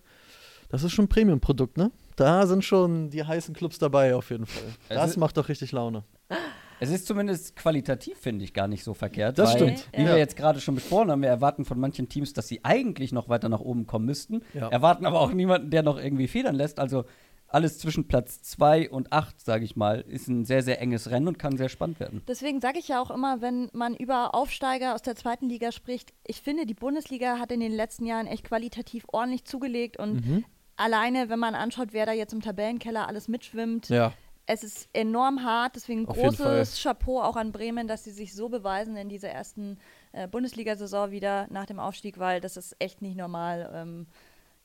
Das 0.69 0.83
ist 0.83 0.93
schon 0.93 1.05
ein 1.05 1.09
Premium-Produkt, 1.09 1.75
ne? 1.77 1.91
Da 2.15 2.47
sind 2.47 2.63
schon 2.63 3.09
die 3.09 3.25
heißen 3.25 3.53
Clubs 3.53 3.77
dabei, 3.79 4.15
auf 4.15 4.29
jeden 4.29 4.45
Fall. 4.45 4.63
Das 4.87 5.11
ist- 5.11 5.17
macht 5.17 5.35
doch 5.35 5.49
richtig 5.49 5.73
Laune. 5.73 6.03
Es 6.81 6.89
ist 6.89 7.05
zumindest 7.05 7.55
qualitativ, 7.55 8.17
finde 8.17 8.43
ich, 8.43 8.53
gar 8.53 8.67
nicht 8.67 8.83
so 8.83 8.93
verkehrt. 8.93 9.37
Das 9.37 9.51
weil, 9.53 9.57
stimmt. 9.75 9.87
Wie 9.93 10.01
Ja. 10.01 10.07
wir 10.09 10.17
jetzt 10.17 10.35
gerade 10.35 10.59
schon 10.59 10.75
besprochen 10.75 11.11
haben, 11.11 11.21
wir 11.21 11.29
erwarten 11.29 11.63
von 11.63 11.79
manchen 11.79 12.09
Teams, 12.09 12.33
dass 12.33 12.47
sie 12.47 12.65
eigentlich 12.65 13.11
noch 13.11 13.29
weiter 13.29 13.49
nach 13.49 13.59
oben 13.61 13.85
kommen 13.87 14.05
müssten. 14.05 14.41
Ja. 14.53 14.67
Erwarten 14.69 15.05
aber 15.05 15.21
auch 15.21 15.31
niemanden, 15.31 15.69
der 15.69 15.83
noch 15.83 15.97
irgendwie 15.99 16.27
federn 16.27 16.55
lässt. 16.55 16.79
Also 16.79 17.05
alles 17.47 17.77
zwischen 17.79 18.07
Platz 18.07 18.41
2 18.43 18.89
und 18.89 19.11
8, 19.13 19.39
sage 19.41 19.63
ich 19.65 19.75
mal, 19.75 20.01
ist 20.07 20.27
ein 20.29 20.45
sehr, 20.45 20.63
sehr 20.63 20.81
enges 20.81 21.11
Rennen 21.11 21.27
und 21.27 21.37
kann 21.37 21.57
sehr 21.57 21.69
spannend 21.69 21.99
werden. 21.99 22.21
Deswegen 22.27 22.61
sage 22.61 22.79
ich 22.79 22.87
ja 22.87 23.01
auch 23.01 23.11
immer, 23.11 23.41
wenn 23.41 23.69
man 23.73 23.93
über 23.95 24.33
Aufsteiger 24.33 24.95
aus 24.95 25.01
der 25.01 25.15
zweiten 25.15 25.49
Liga 25.49 25.71
spricht, 25.71 26.13
ich 26.25 26.41
finde, 26.41 26.65
die 26.65 26.73
Bundesliga 26.73 27.39
hat 27.39 27.51
in 27.51 27.59
den 27.59 27.73
letzten 27.73 28.05
Jahren 28.05 28.25
echt 28.25 28.45
qualitativ 28.45 29.03
ordentlich 29.11 29.43
zugelegt 29.45 29.97
und 29.97 30.25
Mhm. 30.25 30.45
alleine, 30.77 31.29
wenn 31.29 31.39
man 31.39 31.53
anschaut, 31.53 31.89
wer 31.91 32.05
da 32.05 32.13
jetzt 32.13 32.33
im 32.33 32.41
Tabellenkeller 32.41 33.07
alles 33.07 33.27
mitschwimmt, 33.27 33.89
Ja. 33.89 34.13
Es 34.51 34.63
ist 34.63 34.89
enorm 34.91 35.43
hart. 35.43 35.75
Deswegen 35.75 36.07
Auf 36.07 36.17
großes 36.17 36.81
Chapeau 36.81 37.21
auch 37.21 37.37
an 37.37 37.51
Bremen, 37.51 37.87
dass 37.87 38.03
sie 38.03 38.11
sich 38.11 38.35
so 38.35 38.49
beweisen 38.49 38.97
in 38.97 39.07
dieser 39.07 39.29
ersten 39.29 39.77
äh, 40.11 40.27
Bundesliga-Saison 40.27 41.11
wieder 41.11 41.47
nach 41.49 41.65
dem 41.65 41.79
Aufstieg, 41.79 42.19
weil 42.19 42.41
das 42.41 42.57
ist 42.57 42.75
echt 42.79 43.01
nicht 43.01 43.15
normal. 43.15 43.71
Ähm, 43.73 44.07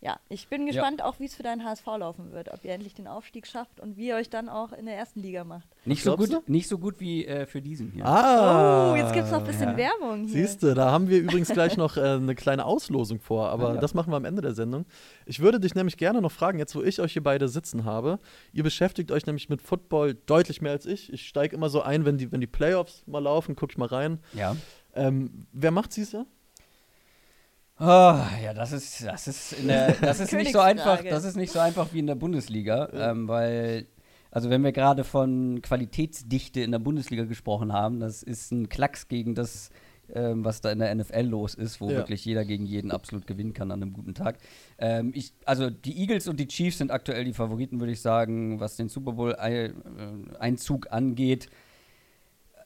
ja, 0.01 0.19
ich 0.29 0.49
bin 0.49 0.67
gespannt 0.67 1.03
auch, 1.03 1.19
wie 1.21 1.25
es 1.25 1.35
für 1.35 1.43
deinen 1.43 1.65
HSV 1.65 1.87
laufen 1.99 2.31
wird, 2.33 2.53
ob 2.53 2.65
ihr 2.65 2.73
endlich 2.73 2.95
den 2.95 3.07
Aufstieg 3.07 3.47
schafft 3.47 3.81
und 3.81 3.97
wie 3.97 4.09
ihr 4.09 4.17
euch 4.17 4.29
dann 4.29 4.51
auch 4.51 4.73
in 4.73 4.85
der 4.85 4.95
ersten 4.95 5.21
Liga 5.21 5.43
macht. 5.45 5.67
Nicht 5.87 6.03
so, 6.03 6.17
gut, 6.17 6.49
nicht 6.49 6.69
so 6.69 6.79
gut 6.79 7.01
wie 7.01 7.25
äh, 7.25 7.47
für 7.47 7.63
diesen 7.63 7.91
hier. 7.93 8.05
Ah. 8.05 8.93
oh, 8.93 8.97
jetzt 8.97 9.15
gibt 9.15 9.25
es 9.25 9.33
noch 9.33 9.41
ein 9.41 9.47
bisschen 9.47 9.71
ja. 9.71 9.77
Werbung 9.77 10.27
hier. 10.27 10.47
Siehst 10.47 10.63
du, 10.63 10.75
da 10.75 10.91
haben 10.91 11.09
wir 11.09 11.19
übrigens 11.19 11.49
gleich 11.49 11.77
noch 11.79 11.97
äh, 11.97 12.01
eine 12.01 12.35
kleine 12.35 12.67
Auslosung 12.67 13.21
vor, 13.21 13.49
aber 13.49 13.75
ja. 13.75 13.81
das 13.81 13.95
machen 13.95 14.13
wir 14.13 14.17
am 14.17 14.27
Ende 14.27 14.43
der 14.43 14.55
Sendung. 14.55 14.85
Ich 15.25 15.41
würde 15.41 15.59
dich 15.59 15.75
nämlich 15.75 15.97
gerne 15.97 16.21
noch 16.21 16.33
fragen, 16.33 16.59
jetzt 16.59 16.77
wo 16.77 16.83
ich 16.83 17.01
euch 17.01 17.15
hier 17.15 17.23
beide 17.23 17.49
sitzen 17.49 17.87
habe. 17.87 18.19
Ihr 18.53 18.65
beschäftigt 18.65 19.11
euch 19.11 19.25
nämlich 19.25 19.49
mit 19.49 19.63
Football 19.63 20.15
deutlich 20.15 20.61
mehr 20.61 20.73
als 20.73 20.85
ich. 20.85 21.11
Ich 21.11 21.27
steige 21.27 21.57
immer 21.57 21.71
so 21.71 21.81
ein, 21.81 22.05
wenn 22.05 22.19
die, 22.19 22.31
wenn 22.31 22.43
die 22.43 22.47
Playoffs 22.47 23.03
mal 23.07 23.21
laufen, 23.21 23.57
gucke 23.57 23.73
ich 23.73 23.79
mal 23.79 23.89
rein. 23.89 24.19
Ja. 24.35 24.57
Ähm, 24.95 25.47
wer 25.53 25.71
macht 25.71 25.97
dieses 25.97 26.13
Jahr? 26.13 26.27
Oh, 27.79 27.85
ja, 28.43 28.55
das 28.55 28.73
ist, 28.73 29.05
das 29.05 29.29
ist, 29.29 29.53
in 29.53 29.69
der, 29.69 29.93
das 30.01 30.21
ist 30.21 30.33
nicht 30.33 30.53
so 30.53 30.61
einfach, 30.61 31.03
das 31.05 31.25
ist 31.25 31.37
nicht 31.37 31.53
so 31.53 31.59
einfach 31.59 31.93
wie 31.93 31.99
in 31.99 32.07
der 32.07 32.15
Bundesliga, 32.15 32.89
ähm, 32.95 33.29
weil, 33.29 33.87
also 34.31 34.49
wenn 34.49 34.63
wir 34.65 34.73
gerade 34.73 35.05
von 35.05 35.61
Qualitätsdichte 35.63 36.61
in 36.63 36.71
der 36.73 36.79
Bundesliga 36.79 37.25
gesprochen 37.25 37.73
haben, 37.75 38.01
das 38.01 38.23
ist 38.23 38.51
ein 38.51 38.69
Klacks 38.71 39.09
gegen 39.09 39.35
das, 39.35 39.69
ähm, 40.15 40.43
was 40.45 40.61
da 40.63 40.71
in 40.73 40.79
der 40.79 40.95
NFL 40.95 41.21
los 41.27 41.55
ist, 41.55 41.81
wo 41.83 41.91
Ja. 41.91 41.97
wirklich 41.97 42.25
jeder 42.25 42.45
gegen 42.47 42.65
jeden 42.65 42.91
absolut 42.93 43.27
gewinnen 43.27 43.53
kann 43.53 43.71
an 43.71 43.83
einem 43.83 43.93
guten 43.93 44.15
Tag. 44.15 44.39
Ähm, 44.79 45.13
ich, 45.15 45.35
also 45.45 45.69
die 45.69 45.99
Eagles 46.01 46.29
und 46.29 46.39
die 46.41 46.47
Chiefs 46.49 46.79
sind 46.79 46.91
aktuell 46.91 47.25
die 47.25 47.35
Favoriten, 47.35 47.79
würde 47.81 47.93
ich 47.93 48.01
sagen, 48.01 48.59
was 48.59 48.77
den 48.77 48.89
Super 48.89 49.13
Bowl-Einzug 49.13 50.91
angeht. 50.93 51.51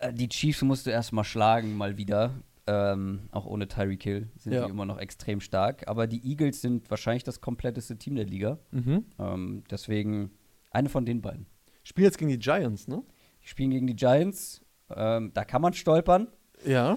Äh, 0.01 0.13
Die 0.13 0.29
Chiefs 0.29 0.63
musst 0.63 0.87
du 0.87 0.91
erstmal 0.91 1.25
schlagen, 1.25 1.77
mal 1.77 1.97
wieder. 1.97 2.33
Ähm, 2.73 3.29
auch 3.33 3.47
ohne 3.47 3.67
Tyreek 3.67 4.03
Hill 4.03 4.29
sind 4.37 4.53
Ja. 4.53 4.65
die 4.65 4.71
immer 4.71 4.85
noch 4.87 4.99
extrem 4.99 5.41
stark. 5.41 5.89
Aber 5.89 6.07
die 6.07 6.25
Eagles 6.31 6.61
sind 6.61 6.89
wahrscheinlich 6.91 7.25
das 7.25 7.41
kompletteste 7.41 7.97
Team 7.99 8.15
der 8.15 8.27
Liga. 8.27 8.59
Mhm. 8.71 9.07
Ähm, 9.19 9.65
deswegen 9.71 10.31
eine 10.71 10.89
von 10.89 11.05
den 11.05 11.21
beiden. 11.21 11.47
Spielen 11.83 12.05
jetzt 12.05 12.19
gegen 12.19 12.31
die 12.31 12.39
Giants, 12.39 12.87
ne? 12.87 13.03
Die 13.43 13.49
spielen 13.49 13.71
gegen 13.71 13.87
die 13.89 13.97
Giants. 13.97 14.61
Ähm, 14.95 15.33
da 15.35 15.45
kann 15.45 15.63
man 15.63 15.73
stolpern. 15.73 16.29
Ja. 16.65 16.97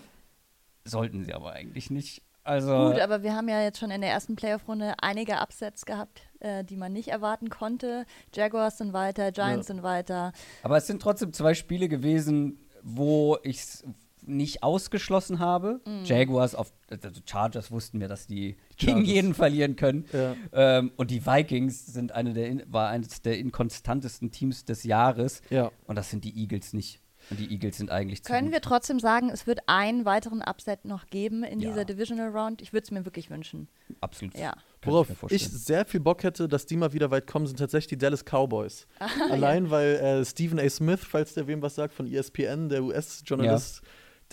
Sollten 0.85 1.23
sie 1.23 1.33
aber 1.33 1.53
eigentlich 1.53 1.89
nicht. 1.89 2.21
Also, 2.43 2.91
Gut, 2.91 2.99
aber 2.99 3.23
wir 3.23 3.33
haben 3.33 3.47
ja 3.47 3.61
jetzt 3.61 3.79
schon 3.79 3.89
in 3.89 4.01
der 4.01 4.09
ersten 4.11 4.35
Playoff-Runde 4.35 4.95
einige 5.01 5.35
Upsets 5.41 5.85
gehabt, 5.85 6.23
äh, 6.41 6.65
die 6.65 6.75
man 6.75 6.91
nicht 6.91 7.07
erwarten 7.07 7.49
konnte. 7.49 8.05
Jaguars 8.35 8.77
sind 8.79 8.91
weiter, 8.91 9.31
Giants 9.31 9.69
Ja. 9.69 9.73
sind 9.75 9.83
weiter. 9.83 10.33
aber 10.61 10.75
es 10.75 10.85
sind 10.87 11.01
trotzdem 11.01 11.31
zwei 11.31 11.53
Spiele 11.53 11.87
gewesen, 11.87 12.59
wo 12.81 13.37
ich 13.43 13.59
es 13.61 13.85
nicht 14.25 14.63
ausgeschlossen 14.63 15.39
habe. 15.39 15.81
Jaguars 16.05 16.55
auf 16.55 16.73
also 16.89 17.21
Chargers 17.25 17.71
wussten 17.71 17.99
wir, 17.99 18.07
dass 18.07 18.27
die 18.27 18.55
gegen 18.77 18.91
Chargers. 18.93 19.07
jeden 19.07 19.33
verlieren 19.33 19.75
können. 19.75 20.05
Ja. 20.13 20.35
Ähm, 20.53 20.91
und 20.97 21.11
die 21.11 21.25
Vikings 21.25 21.85
sind 21.87 22.11
eine 22.11 22.33
der 22.33 22.47
in- 22.47 22.63
war 22.67 22.89
eines 22.89 23.21
der 23.21 23.37
inkonstantesten 23.39 24.31
Teams 24.31 24.65
des 24.65 24.83
Jahres. 24.83 25.41
Ja. 25.49 25.71
Und 25.87 25.95
das 25.97 26.09
sind 26.09 26.23
die 26.23 26.37
Eagles 26.39 26.73
nicht. 26.73 26.99
Und 27.29 27.39
die 27.39 27.49
Eagles 27.53 27.77
sind 27.77 27.89
eigentlich 27.89 28.21
zu 28.21 28.29
Können 28.33 28.47
gut. 28.47 28.53
wir 28.55 28.61
trotzdem 28.61 28.99
sagen, 28.99 29.29
es 29.29 29.47
wird 29.47 29.61
einen 29.67 30.03
weiteren 30.03 30.41
Upset 30.41 30.83
noch 30.83 31.07
geben 31.07 31.45
in 31.45 31.61
Ja. 31.61 31.69
dieser 31.69 31.85
Divisional 31.85 32.27
Round? 32.29 32.61
Ich 32.61 32.73
würde 32.73 32.83
es 32.83 32.91
mir 32.91 33.05
wirklich 33.05 33.29
wünschen. 33.29 33.69
absolut. 34.01 34.37
Ja. 34.37 34.53
Worauf 34.81 35.09
ich, 35.09 35.17
vorstellen. 35.17 35.49
sehr 35.51 35.85
viel 35.85 36.01
Bock 36.01 36.23
hätte, 36.23 36.49
dass 36.49 36.65
die 36.65 36.75
mal 36.75 36.91
wieder 36.91 37.09
weit 37.11 37.25
kommen, 37.25 37.47
sind 37.47 37.57
tatsächlich 37.57 37.87
die 37.87 37.97
Dallas 37.97 38.25
Cowboys. 38.25 38.87
Allein 39.31 39.69
weil 39.69 39.95
äh, 39.95 40.25
Stephen 40.25 40.59
A. 40.59 40.69
Smith, 40.69 40.99
falls 41.01 41.33
der 41.33 41.47
wem 41.47 41.61
was 41.61 41.75
sagt, 41.75 41.93
von 41.93 42.05
ESPN, 42.11 42.67
der 42.67 42.83
US-Journalist, 42.83 43.81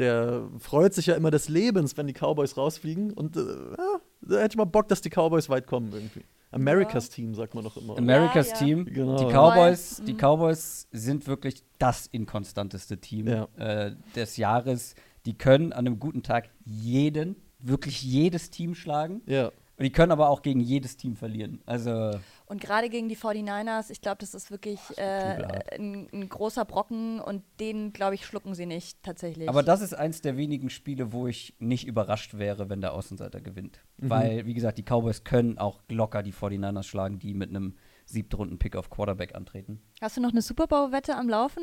der 0.01 0.49
freut 0.59 0.95
sich 0.95 1.07
ja 1.07 1.15
immer 1.15 1.31
des 1.31 1.49
Lebens, 1.49 1.97
wenn 1.97 2.07
die 2.09 2.13
Cowboys 2.15 2.57
rausfliegen. 2.57 3.13
Und 3.13 3.37
äh, 3.37 3.41
ja, 3.41 4.01
da 4.23 4.37
hätte 4.39 4.53
ich 4.55 4.57
mal 4.57 4.65
Bock, 4.65 4.89
dass 4.89 5.01
die 5.01 5.11
Cowboys 5.11 5.49
weit 5.49 5.67
kommen 5.67 5.93
irgendwie. 5.93 6.25
Americas 6.53 7.09
Team, 7.11 7.33
sagt 7.37 7.55
man 7.55 7.63
doch 7.63 7.77
immer. 7.77 7.97
Americas 7.97 8.49
Ja, 8.49 8.55
ja. 8.55 8.59
Team. 8.59 8.85
Genau. 8.87 9.17
Die 9.19 9.25
Ja. 9.25 9.31
Cowboys, 9.31 10.01
Mhm. 10.01 10.07
die 10.07 10.15
Cowboys 10.15 10.89
sind 10.91 11.27
wirklich 11.29 11.63
das 11.79 12.09
inkonstanteste 12.09 12.99
Team 12.99 13.29
Ja. 13.29 13.47
äh, 13.57 13.93
des 14.17 14.37
Jahres. 14.37 14.97
Die 15.27 15.35
können 15.39 15.73
an 15.73 15.87
einem 15.87 16.01
guten 16.01 16.25
Tag 16.25 16.49
jeden, 16.65 17.37
wirklich 17.61 18.03
jedes 18.03 18.51
Team 18.51 18.75
schlagen. 18.75 19.21
Ja. 19.27 19.47
Und 19.49 19.85
die 19.85 19.93
können 19.93 20.11
aber 20.13 20.29
auch 20.29 20.43
gegen 20.43 20.61
jedes 20.61 20.97
Team 20.97 21.15
verlieren. 21.15 21.61
Also 21.67 22.19
Und 22.51 22.61
gerade 22.61 22.89
gegen 22.89 23.09
die 23.09 23.17
49ers, 23.17 23.93
ich 23.93 24.01
glaube, 24.01 24.17
das 24.19 24.35
ist 24.35 24.51
wirklich 24.51 24.81
äh, 24.99 25.41
ein, 25.73 26.09
ein 26.13 26.29
großer 26.29 26.65
Brocken 26.65 27.21
und 27.21 27.45
den, 27.61 27.93
glaube 27.93 28.17
ich, 28.17 28.27
schlucken 28.27 28.57
sie 28.57 28.67
nicht 28.67 29.01
tatsächlich. 29.05 29.49
Aber 29.49 29.63
das 29.63 29.83
ist 29.83 29.95
eins 29.95 30.21
der 30.21 30.37
wenigen 30.37 30.69
Spiele, 30.69 31.13
wo 31.13 31.29
ich 31.29 31.55
nicht 31.61 31.87
überrascht 31.87 32.39
wäre, 32.39 32.69
wenn 32.69 32.81
der 32.81 32.93
Außenseiter 32.93 33.41
gewinnt. 33.41 33.79
Mhm. 33.99 34.11
Weil, 34.11 34.47
wie 34.47 34.55
gesagt, 34.55 34.79
die 34.79 34.83
Cowboys 34.83 35.23
können 35.23 35.59
auch 35.59 35.81
locker 35.89 36.25
die 36.25 36.33
49ers 36.33 36.83
schlagen, 36.83 37.21
die 37.21 37.35
mit 37.35 37.51
einem 37.51 37.77
Siebtrunden-Pick 38.07 38.75
auf 38.75 38.91
Quarterback 38.91 39.37
antreten. 39.37 39.81
Hast 40.01 40.17
du 40.17 40.21
noch 40.21 40.33
eine 40.33 40.43
Super 40.43 40.67
Bowl-Wette 40.67 41.15
am 41.15 41.29
Laufen? 41.29 41.63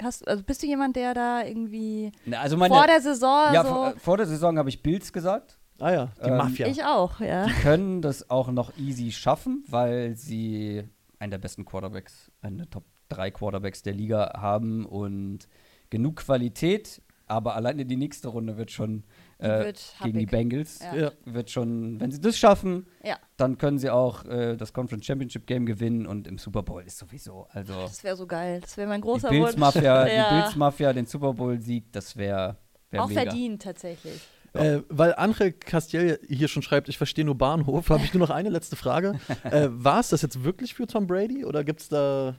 Hast, 0.00 0.28
also 0.28 0.44
bist 0.44 0.62
du 0.62 0.68
jemand, 0.68 0.94
der 0.94 1.12
da 1.12 1.44
irgendwie 1.44 2.12
Na, 2.24 2.38
Also 2.38 2.56
meine, 2.56 2.72
vor 2.72 2.86
der 2.86 3.00
Saison 3.00 3.52
ja, 3.52 3.64
so. 3.64 3.68
vor, 3.68 3.88
äh, 3.88 3.98
vor 3.98 4.16
der 4.16 4.26
Saison 4.26 4.56
habe 4.58 4.68
ich 4.68 4.80
Bills 4.80 5.12
gesagt. 5.12 5.58
Ah 5.80 5.92
ja, 5.92 6.08
die 6.24 6.28
Ähm, 6.28 6.36
Mafia. 6.36 6.66
Ich 6.68 6.84
auch, 6.84 7.20
ja. 7.20 7.46
Die 7.46 7.52
können 7.54 8.02
das 8.02 8.30
auch 8.30 8.50
noch 8.50 8.76
easy 8.76 9.10
schaffen, 9.12 9.64
weil 9.68 10.14
sie 10.16 10.84
einen 11.18 11.30
der 11.30 11.38
besten 11.38 11.64
Quarterbacks, 11.64 12.30
einen 12.42 12.58
der 12.58 12.70
Top 12.70 12.84
3 13.08 13.30
Quarterbacks 13.30 13.82
der 13.82 13.94
Liga 13.94 14.32
haben 14.36 14.84
und 14.86 15.48
genug 15.90 16.16
Qualität. 16.16 17.02
Aber 17.26 17.54
alleine 17.54 17.86
die 17.86 17.96
nächste 17.96 18.26
Runde 18.26 18.56
wird 18.56 18.72
schon 18.72 19.04
Die 19.40 19.44
äh, 19.46 19.64
wird 19.66 19.94
gegen 20.02 20.18
die. 20.18 20.26
Bengals. 20.26 20.80
Ja. 20.80 20.96
ja. 20.96 21.12
Wird 21.24 21.48
schon, 21.48 22.00
wenn 22.00 22.10
sie 22.10 22.20
das 22.20 22.36
schaffen, 22.36 22.86
Ja, 23.04 23.18
dann 23.36 23.56
können 23.56 23.78
sie 23.78 23.88
auch 23.88 24.24
äh, 24.24 24.56
das 24.56 24.72
Conference 24.72 25.06
Championship 25.06 25.46
Game 25.46 25.64
gewinnen 25.64 26.06
und 26.06 26.26
im 26.26 26.38
Super 26.38 26.64
Bowl 26.64 26.82
ist 26.82 26.98
sowieso. 26.98 27.46
Also 27.50 27.72
das 27.82 28.02
wäre 28.02 28.16
so 28.16 28.26
geil. 28.26 28.60
Das 28.60 28.76
wäre 28.76 28.88
mein 28.88 29.00
die 29.00 29.06
großer 29.06 29.28
Bills 29.30 29.46
Wunsch. 29.52 29.56
Mafia, 29.58 30.04
die. 30.06 30.34
Bills 30.40 30.56
Mafia, 30.56 30.92
den 30.92 31.06
Super 31.06 31.32
Bowl 31.32 31.60
Sieg, 31.60 31.92
das 31.92 32.16
wäre 32.16 32.56
wär 32.90 33.04
Auch 33.04 33.08
mega. 33.08 33.22
verdient 33.22 33.62
tatsächlich. 33.62 34.20
Äh, 34.52 34.80
weil 34.88 35.14
Angel 35.14 35.52
Castiel 35.52 36.18
hier 36.28 36.48
schon 36.48 36.62
schreibt, 36.62 36.88
ich 36.88 36.98
verstehe 36.98 37.24
nur 37.24 37.36
Bahnhof, 37.36 37.90
habe 37.90 38.04
ich 38.04 38.12
nur 38.12 38.26
noch 38.26 38.34
eine 38.34 38.48
letzte 38.48 38.76
Frage. 38.76 39.18
äh, 39.44 39.68
War 39.70 40.00
es 40.00 40.08
das 40.08 40.22
jetzt 40.22 40.42
wirklich 40.42 40.74
für 40.74 40.86
Tom 40.86 41.06
Brady 41.06 41.44
oder 41.44 41.62
gibt 41.64 41.80
es 41.80 41.88
da. 41.88 42.34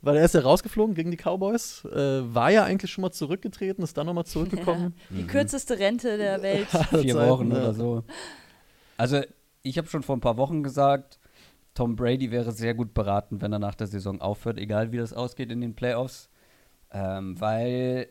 Weil 0.00 0.16
er 0.16 0.24
ist 0.24 0.34
ja 0.34 0.40
rausgeflogen 0.40 0.94
gegen 0.94 1.10
die 1.10 1.16
Cowboys, 1.16 1.84
äh, 1.84 2.34
war 2.34 2.50
ja 2.50 2.64
eigentlich 2.64 2.90
schon 2.90 3.02
mal 3.02 3.10
zurückgetreten, 3.10 3.82
ist 3.82 3.96
dann 3.96 4.06
nochmal 4.06 4.24
zurückgekommen. 4.26 4.94
Die 5.10 5.26
kürzeste 5.26 5.78
Rente 5.78 6.16
der 6.18 6.42
Welt. 6.42 6.68
vier 7.00 7.14
Wochen 7.16 7.50
ja. 7.50 7.58
oder 7.58 7.74
so. 7.74 8.04
Also, 8.96 9.22
ich 9.62 9.78
habe 9.78 9.88
schon 9.88 10.02
vor 10.02 10.16
ein 10.16 10.20
paar 10.20 10.36
Wochen 10.36 10.62
gesagt, 10.62 11.18
Tom 11.74 11.94
Brady 11.94 12.30
wäre 12.32 12.50
sehr 12.52 12.74
gut 12.74 12.92
beraten, 12.92 13.40
wenn 13.40 13.52
er 13.52 13.60
nach 13.60 13.76
der 13.76 13.86
Saison 13.86 14.20
aufhört, 14.20 14.58
egal 14.58 14.90
wie 14.90 14.96
das 14.96 15.12
ausgeht 15.12 15.50
in 15.52 15.60
den 15.60 15.74
Playoffs. 15.74 16.28
Ähm, 16.90 17.40
weil 17.40 18.08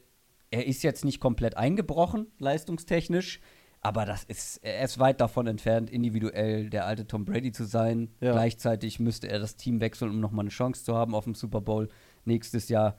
er 0.52 0.66
ist 0.66 0.84
jetzt 0.84 1.04
nicht 1.06 1.20
komplett 1.20 1.58
eingebrochen, 1.58 2.28
leistungstechnisch, 2.40 3.40
aber 3.82 4.06
das 4.06 4.24
ist, 4.24 4.58
er 4.64 4.84
ist 4.84 5.00
weit 5.00 5.22
davon 5.22 5.48
entfernt, 5.48 5.90
individuell 5.90 6.70
der 6.70 6.86
alte 6.86 7.06
Tom 7.08 7.26
Brady 7.26 7.52
zu 7.52 7.64
sein. 7.66 8.10
Ja. 8.22 8.32
Gleichzeitig 8.32 9.00
müsste 9.00 9.28
er 9.30 9.40
das 9.40 9.56
Team 9.56 9.80
wechseln, 9.82 10.10
um 10.12 10.20
nochmal 10.20 10.44
eine 10.44 10.50
Chance 10.50 10.84
zu 10.84 10.96
haben 10.96 11.14
auf 11.16 11.26
dem 11.26 11.36
Super 11.36 11.62
Bowl 11.62 11.88
nächstes 12.26 12.70
Jahr. 12.70 12.98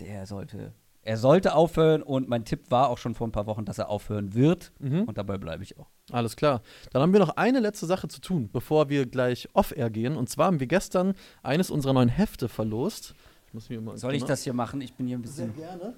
Der 0.00 0.26
sollte, 0.26 0.72
er 1.02 1.16
sollte 1.18 1.54
aufhören 1.54 2.02
und 2.02 2.28
mein 2.28 2.44
Tipp 2.44 2.70
war 2.70 2.88
auch 2.88 2.98
schon 2.98 3.14
vor 3.14 3.26
ein 3.28 3.32
paar 3.32 3.46
Wochen, 3.46 3.64
dass 3.64 3.78
er 3.78 3.88
aufhören 3.88 4.34
wird 4.34 4.72
Mhm. 4.78 5.02
und 5.02 5.18
dabei 5.18 5.36
bleibe 5.38 5.62
ich 5.62 5.78
auch. 5.78 5.88
Alles 6.12 6.36
klar. 6.36 6.62
Dann 6.92 7.02
haben 7.02 7.12
wir 7.12 7.20
noch 7.20 7.36
eine 7.36 7.60
letzte 7.60 7.86
Sache 7.86 8.08
zu 8.08 8.20
tun, 8.20 8.50
bevor 8.52 8.88
wir 8.88 9.06
gleich 9.06 9.48
off-air 9.52 9.90
gehen. 9.90 10.16
Und 10.16 10.28
zwar 10.28 10.46
haben 10.46 10.60
wir 10.60 10.66
gestern 10.66 11.14
eines 11.42 11.70
unserer 11.70 11.92
neuen 11.92 12.08
Hefte 12.08 12.48
verlost. 12.48 13.14
Ich 13.56 13.64
Soll 13.66 14.14
ich 14.14 14.20
genau- 14.22 14.26
das 14.26 14.42
hier 14.42 14.52
machen? 14.52 14.80
Ich 14.80 14.94
bin 14.94 15.06
hier 15.06 15.16
ein 15.16 15.24
Sehr 15.24 15.46
bisschen 15.46 15.56
gerne. 15.62 15.94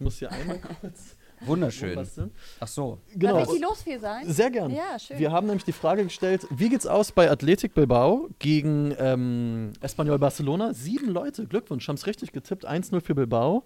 Ich 0.00 0.04
muss 0.04 0.18
hier 0.18 0.32
einmal 0.32 0.58
kurz 0.80 1.14
wunderschön. 1.40 2.06
Ach 2.58 2.66
so. 2.66 2.98
Genau. 3.14 3.34
Darf 3.34 3.48
ich 3.48 3.56
die 3.56 3.62
losfee 3.62 3.98
sein? 3.98 4.26
Sehr 4.32 4.50
gerne. 4.50 4.74
Ja, 4.74 4.98
schön. 4.98 5.18
Wir 5.18 5.30
haben 5.30 5.46
nämlich 5.46 5.64
die 5.64 5.74
Frage 5.74 6.04
gestellt, 6.04 6.46
wie 6.48 6.70
geht's 6.70 6.86
aus 6.86 7.12
bei 7.12 7.30
Athletic 7.30 7.74
Bilbao 7.74 8.30
gegen 8.38 8.96
ähm, 8.98 9.74
Espanyol 9.82 10.18
Barcelona? 10.18 10.72
Sieben 10.72 11.10
Leute, 11.10 11.44
Glückwunsch, 11.46 11.86
haben 11.86 11.96
es 11.96 12.06
richtig 12.06 12.32
getippt. 12.32 12.66
1-0 12.66 12.98
für 13.02 13.14
Bilbao. 13.14 13.64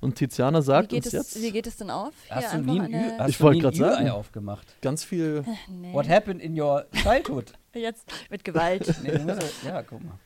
Und 0.00 0.14
Tiziana 0.14 0.60
wie, 0.60 0.62
sagt 0.62 0.88
geht 0.90 0.98
uns 0.98 1.06
es, 1.06 1.12
jetzt 1.14 1.42
wie 1.42 1.50
geht 1.50 1.66
es 1.66 1.78
denn 1.78 1.90
auf? 1.90 2.12
Hast 2.30 2.54
du 2.54 2.58
nie 2.58 2.80
ein, 2.80 2.92
Ü 2.92 2.96
eine- 2.96 3.18
hast 3.18 3.30
Ich 3.30 3.40
wollte 3.40 3.60
grad 3.60 3.74
sagen. 3.74 4.08
Aufgemacht? 4.08 4.80
ganz 4.82 5.02
viel. 5.02 5.44
Nee. 5.68 5.92
What 5.92 6.08
happened 6.08 6.40
in 6.40 6.60
your 6.60 6.86
childhood? 6.92 7.54
Jetzt 7.74 8.04
mit 8.30 8.44
Gewalt. 8.44 8.86
nee, 9.02 9.18
musst, 9.18 9.64
ja, 9.64 9.82
guck 9.82 10.04
mal. 10.04 10.18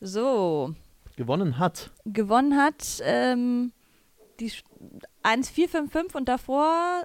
so, 0.00 0.74
gewonnen 1.16 1.58
hat. 1.58 1.90
gewonnen 2.04 2.56
hat 2.56 3.00
ähm, 3.04 3.72
die 4.42 4.50
Sch- 4.50 4.62
1455 5.22 6.14
und 6.14 6.28
davor 6.28 7.02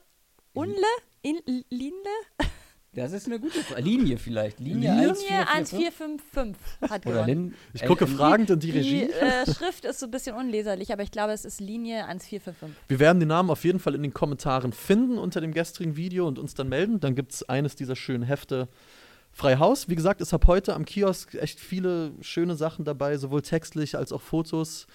Unle? 0.54 0.76
In, 1.22 1.40
Linle? 1.70 1.94
Das 2.94 3.12
ist 3.12 3.28
eine 3.28 3.40
gute 3.40 3.60
Frage. 3.60 3.82
Linie 3.84 4.18
vielleicht. 4.18 4.60
Linie, 4.60 4.90
Linie? 4.92 5.10
1, 5.10 5.22
Linie 5.22 5.92
4, 5.92 6.00
1455 6.02 6.90
hat 6.90 7.06
Oder 7.06 7.26
gewonnen. 7.26 7.28
Lin. 7.50 7.54
Ich 7.74 7.86
gucke 7.86 8.06
L- 8.06 8.10
fragend 8.12 8.50
in 8.50 8.60
die 8.60 8.72
Die 8.72 8.78
Regie. 8.80 9.04
äh, 9.12 9.46
Schrift 9.54 9.86
ist 9.86 10.00
so 10.00 10.08
ein 10.08 10.12
bisschen 10.12 10.36
unleserlich, 10.36 10.92
aber 10.92 11.04
ich 11.04 11.12
glaube, 11.12 11.32
es 11.34 11.46
ist 11.46 11.60
Linie 11.60 12.06
1455. 12.08 12.76
Wir 12.90 12.98
werden 13.00 13.20
den 13.20 13.28
Namen 13.30 13.52
auf 13.52 13.64
jeden 13.66 13.78
Fall 13.80 13.94
in 13.94 14.02
den 14.02 14.16
Kommentaren 14.16 14.74
finden 14.74 15.20
unter 15.20 15.42
dem 15.42 15.54
gestrigen 15.54 15.96
Video 15.96 16.28
und 16.28 16.40
uns 16.40 16.56
dann 16.56 16.70
melden. 16.70 17.00
Dann 17.00 17.14
gibt 17.14 17.34
es 17.34 17.48
eines 17.48 17.76
dieser 17.76 17.96
schönen 17.96 18.24
Hefte 18.24 18.68
frei 19.32 19.58
Haus. 19.58 19.88
Wie 19.90 19.96
gesagt, 19.96 20.20
ist 20.20 20.34
ab 20.34 20.48
heute 20.48 20.74
am 20.74 20.84
Kiosk 20.84 21.36
echt 21.36 21.60
viele 21.60 22.14
schöne 22.22 22.56
Sachen 22.56 22.84
dabei, 22.84 23.18
sowohl 23.18 23.44
textlich 23.44 23.96
als 23.96 24.12
auch 24.12 24.22
Fotos. 24.22 24.88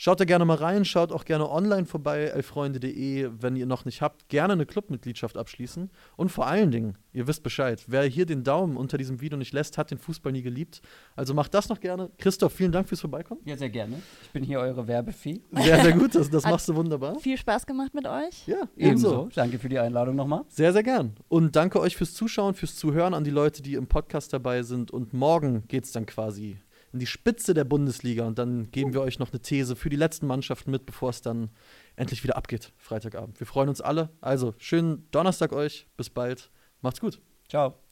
Schaut 0.00 0.20
da 0.20 0.24
gerne 0.24 0.44
mal 0.44 0.54
rein, 0.56 0.84
schaut 0.84 1.10
auch 1.10 1.24
gerne 1.24 1.50
online 1.50 1.84
vorbei, 1.84 2.26
elfreunde.de, 2.26 3.30
wenn 3.40 3.56
ihr 3.56 3.66
noch 3.66 3.84
nicht 3.84 4.00
habt, 4.00 4.28
gerne 4.28 4.52
eine 4.52 4.64
Clubmitgliedschaft 4.64 5.36
abschließen. 5.36 5.90
Und 6.14 6.28
vor 6.30 6.46
allen 6.46 6.70
Dingen, 6.70 6.96
ihr 7.12 7.26
wisst 7.26 7.42
Bescheid, 7.42 7.82
wer 7.88 8.04
hier 8.04 8.24
den 8.24 8.44
Daumen 8.44 8.76
unter 8.76 8.96
diesem 8.96 9.20
Video 9.20 9.36
nicht 9.36 9.52
lässt, 9.52 9.76
hat 9.76 9.90
den 9.90 9.98
Fußball 9.98 10.30
nie 10.30 10.42
geliebt. 10.42 10.82
Also 11.16 11.34
macht 11.34 11.52
das 11.52 11.68
noch 11.68 11.80
gerne. 11.80 12.12
Christoph, 12.16 12.52
vielen 12.52 12.70
Dank 12.70 12.88
fürs 12.88 13.00
Vorbeikommen. 13.00 13.40
Ja, 13.44 13.56
sehr 13.56 13.70
gerne. 13.70 14.00
Ich 14.22 14.30
bin 14.30 14.44
hier 14.44 14.60
eure 14.60 14.86
Werbefee. 14.86 15.40
Sehr, 15.50 15.82
sehr 15.82 15.92
gut, 15.92 16.14
das, 16.14 16.30
das 16.30 16.44
machst 16.44 16.68
du 16.68 16.76
wunderbar. 16.76 17.18
Viel 17.18 17.36
Spaß 17.36 17.66
gemacht 17.66 17.92
mit 17.92 18.06
euch. 18.06 18.46
Ja, 18.46 18.68
Ebenso. 18.76 19.28
Danke 19.34 19.58
für 19.58 19.68
die 19.68 19.80
Einladung 19.80 20.14
nochmal. 20.14 20.42
Sehr, 20.48 20.72
sehr 20.72 20.84
gern. 20.84 21.16
Und 21.26 21.56
danke 21.56 21.80
euch 21.80 21.96
fürs 21.96 22.14
Zuschauen, 22.14 22.54
fürs 22.54 22.76
Zuhören 22.76 23.14
an 23.14 23.24
die 23.24 23.32
Leute, 23.32 23.62
die 23.62 23.74
im 23.74 23.88
Podcast 23.88 24.32
dabei 24.32 24.62
sind. 24.62 24.92
Und 24.92 25.12
morgen 25.12 25.66
geht 25.66 25.86
es 25.86 25.90
dann 25.90 26.06
quasi 26.06 26.56
in 26.92 26.98
die 26.98 27.06
Spitze 27.06 27.54
der 27.54 27.64
Bundesliga. 27.64 28.26
Und 28.26 28.38
dann 28.38 28.70
geben 28.70 28.92
wir 28.92 29.00
euch 29.00 29.18
noch 29.18 29.30
eine 29.32 29.40
These 29.40 29.76
für 29.76 29.88
die 29.88 29.96
letzten 29.96 30.26
Mannschaften 30.26 30.70
mit, 30.70 30.86
bevor 30.86 31.10
es 31.10 31.22
dann 31.22 31.50
endlich 31.96 32.22
wieder 32.24 32.36
abgeht, 32.36 32.72
Freitagabend. 32.76 33.40
Wir 33.40 33.46
freuen 33.46 33.68
uns 33.68 33.80
alle. 33.80 34.10
Also, 34.20 34.54
schönen 34.58 35.08
Donnerstag 35.10 35.52
euch. 35.52 35.86
Bis 35.96 36.10
bald. 36.10 36.50
Macht's 36.80 37.00
gut. 37.00 37.20
Ciao. 37.48 37.87